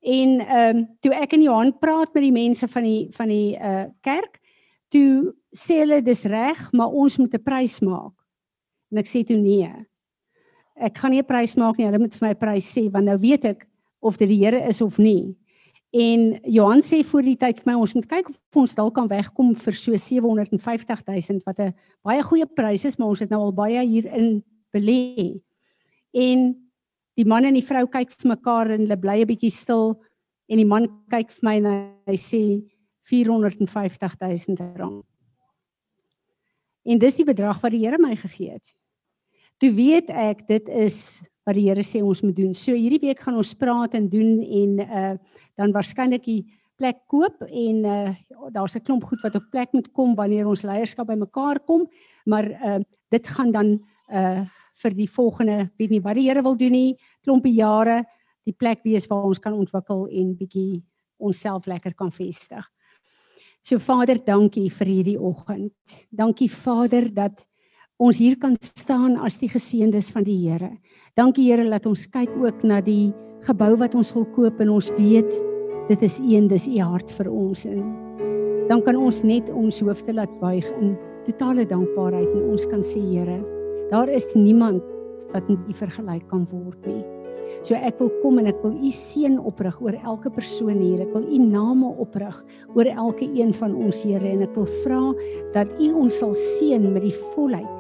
En 0.03 0.41
ehm 0.41 0.77
um, 0.77 0.89
toe 1.01 1.13
ek 1.13 1.33
in 1.33 1.43
Johan 1.43 1.79
praat 1.79 2.15
met 2.15 2.23
die 2.23 2.33
mense 2.33 2.69
van 2.69 2.85
die 2.85 3.09
van 3.13 3.29
die 3.29 3.57
uh 3.57 3.85
kerk, 4.03 4.41
toe 4.89 5.35
sê 5.53 5.81
hulle 5.83 6.03
dis 6.03 6.25
reg, 6.25 6.73
maar 6.73 6.89
ons 6.89 7.19
moet 7.19 7.35
'n 7.35 7.43
prys 7.43 7.81
maak. 7.81 8.15
En 8.91 8.99
ek 8.99 9.07
sê 9.07 9.25
toe 9.25 9.37
nee. 9.37 9.71
Ek 10.81 10.97
gaan 10.99 11.11
nie 11.11 11.21
'n 11.21 11.29
prys 11.29 11.57
maak 11.57 11.77
nie. 11.77 11.87
Hulle 11.87 11.99
moet 11.99 12.15
vir 12.15 12.29
my 12.29 12.35
prys 12.35 12.67
sê 12.75 12.91
want 12.91 13.05
nou 13.05 13.19
weet 13.19 13.45
ek 13.45 13.67
of 14.01 14.17
dit 14.17 14.29
die 14.29 14.45
Here 14.45 14.69
is 14.69 14.81
of 14.81 14.99
nie. 14.99 15.37
En 15.93 16.39
Johan 16.45 16.81
sê 16.83 17.03
voor 17.05 17.23
die 17.23 17.37
tyd 17.37 17.59
vir 17.61 17.73
my 17.73 17.81
ons 17.81 17.95
moet 17.95 18.07
kyk 18.07 18.29
of 18.31 18.39
ons 18.55 18.75
dalk 18.75 18.95
kan 18.95 19.09
wegkom 19.11 19.57
vir 19.59 19.75
so 19.75 19.97
750 19.97 21.03
000 21.07 21.41
wat 21.45 21.59
'n 21.59 21.75
baie 22.05 22.23
goeie 22.23 22.47
prys 22.47 22.85
is, 22.85 22.97
maar 22.97 23.09
ons 23.09 23.19
het 23.19 23.31
nou 23.31 23.41
al 23.41 23.53
baie 23.53 23.83
hierin 23.85 24.43
belê. 24.73 25.43
En 26.15 26.55
die 27.17 27.25
man 27.25 27.45
en 27.45 27.55
die 27.55 27.67
vrou 27.67 27.87
kyk 27.87 28.11
vir 28.13 28.29
mekaar 28.37 28.71
en 28.71 28.81
hulle 28.87 28.97
bly 28.97 29.21
'n 29.21 29.27
bietjie 29.27 29.51
stil 29.51 30.01
en 30.49 30.57
die 30.57 30.65
man 30.65 30.87
kyk 31.11 31.31
vir 31.31 31.43
my 31.43 31.57
en 31.57 31.67
hy 32.07 32.17
sê 32.17 32.63
450 33.03 34.17
000 34.19 34.77
rand. 34.77 35.05
En 36.87 36.99
dis 36.99 37.17
die 37.17 37.25
bedrag 37.25 37.61
wat 37.61 37.73
die 37.73 37.85
Here 37.85 37.99
my 37.99 38.15
gegee 38.17 38.53
het. 38.53 38.75
Toe 39.61 39.73
weet 39.77 40.09
ek 40.09 40.47
dit 40.49 40.69
is 40.73 41.21
wat 41.45 41.57
die 41.59 41.67
Here 41.69 41.83
sê 41.85 42.01
ons 42.01 42.23
moet 42.25 42.37
doen. 42.37 42.55
So 42.57 42.73
hierdie 42.73 43.03
week 43.03 43.21
gaan 43.21 43.37
ons 43.37 43.53
praat 43.59 43.95
en 43.99 44.09
doen 44.09 44.41
en 44.41 44.81
uh 44.87 45.13
dan 45.61 45.75
waarskynlik 45.75 46.23
die 46.25 46.47
plek 46.81 47.03
koop 47.13 47.43
en 47.45 47.85
uh 47.85 48.15
daar's 48.55 48.77
'n 48.77 48.85
klomp 48.85 49.05
goed 49.05 49.21
wat 49.21 49.37
op 49.37 49.51
plek 49.51 49.73
moet 49.73 49.93
kom 49.93 50.15
wanneer 50.15 50.47
ons 50.47 50.63
leierskap 50.63 51.07
bymekaar 51.07 51.61
kom, 51.67 51.89
maar 52.25 52.47
uh 52.49 52.81
dit 53.11 53.29
gaan 53.29 53.53
dan 53.53 53.81
uh 54.09 54.47
vir 54.83 54.95
die 54.95 55.11
volgende 55.11 55.71
weet 55.77 55.91
nie 55.91 56.01
wat 56.01 56.17
die 56.17 56.29
Here 56.29 56.43
wil 56.43 56.57
doen 56.57 56.73
nie, 56.73 56.97
klompie 57.23 57.55
jare 57.55 58.05
die 58.45 58.57
plek 58.57 58.81
wees 58.85 59.07
waar 59.07 59.25
ons 59.29 59.39
kan 59.39 59.53
ontwikkel 59.53 60.09
en 60.09 60.37
bietjie 60.37 60.83
onsself 61.19 61.67
lekker 61.67 61.95
kan 61.95 62.11
vestig. 62.11 62.65
So 63.63 63.79
Vader, 63.79 64.17
dankie 64.25 64.71
vir 64.71 64.87
hierdie 64.87 65.21
oggend. 65.21 66.07
Dankie 66.11 66.49
Vader 66.49 67.15
dat 67.15 67.47
ons 68.01 68.17
hier 68.17 68.39
kan 68.41 68.55
staan 68.65 69.19
as 69.21 69.37
die 69.43 69.51
geseëndes 69.53 70.09
van 70.15 70.25
die 70.25 70.39
Here. 70.41 70.71
Dankie 71.21 71.51
Here 71.51 71.67
dat 71.69 71.85
ons 71.87 72.07
kyk 72.09 72.33
ook 72.41 72.63
na 72.65 72.81
die 72.81 73.13
gebou 73.45 73.75
wat 73.81 73.95
ons 73.95 74.13
wil 74.17 74.25
koop 74.33 74.61
en 74.65 74.73
ons 74.73 74.89
weet 74.97 75.35
dit 75.91 76.05
is 76.07 76.17
een 76.25 76.47
dis 76.49 76.65
u 76.71 76.79
hart 76.81 77.11
vir 77.19 77.29
ons 77.29 77.65
en 77.69 77.83
dan 78.71 78.81
kan 78.87 78.97
ons 78.97 79.21
net 79.27 79.51
ons 79.53 79.81
hoofde 79.85 80.15
laat 80.17 80.33
buig 80.41 80.65
in 80.79 80.95
totale 81.27 81.67
dankbaarheid 81.69 82.31
en 82.31 82.47
ons 82.55 82.65
kan 82.71 82.85
sê 82.87 83.03
Here 83.05 83.41
daar 83.91 84.09
is 84.09 84.31
niemand 84.35 84.81
wat 85.35 85.49
met 85.51 85.69
u 85.69 85.75
vergelyk 85.77 86.25
kan 86.31 86.47
word 86.51 86.87
nie. 86.89 87.03
So 87.67 87.77
ek 87.77 87.99
wil 88.01 88.09
kom 88.23 88.39
en 88.41 88.49
ek 88.49 88.63
wil 88.65 88.73
u 88.73 88.93
seën 88.95 89.37
oprig 89.37 89.77
oor 89.85 89.99
elke 89.99 90.31
persoon 90.33 90.79
hier. 90.81 91.03
Ek 91.05 91.13
wil 91.13 91.27
u 91.29 91.43
name 91.43 91.91
oprig 92.01 92.39
oor 92.73 92.89
elke 92.89 93.29
een 93.29 93.53
van 93.61 93.75
ons 93.77 94.01
Here 94.07 94.33
en 94.33 94.47
ek 94.47 94.57
wil 94.57 94.71
vra 94.87 95.03
dat 95.53 95.77
u 95.77 95.93
ons 96.07 96.17
sal 96.23 96.33
seën 96.39 96.89
met 96.95 97.05
die 97.05 97.15
volheid 97.35 97.80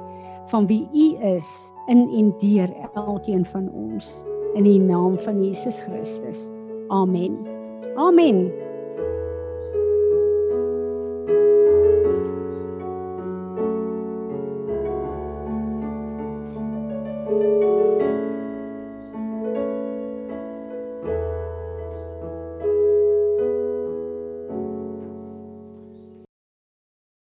van 0.50 0.66
wie 0.66 0.88
U 0.92 1.16
is 1.36 1.70
in 1.86 2.08
en 2.10 2.34
deur 2.38 2.70
elkeen 2.94 3.44
van 3.44 3.70
ons 3.70 4.24
in 4.54 4.66
die 4.66 4.80
naam 4.80 5.18
van 5.18 5.44
Jesus 5.44 5.82
Christus. 5.82 6.48
Amen. 6.88 7.38
Amen. 7.94 8.50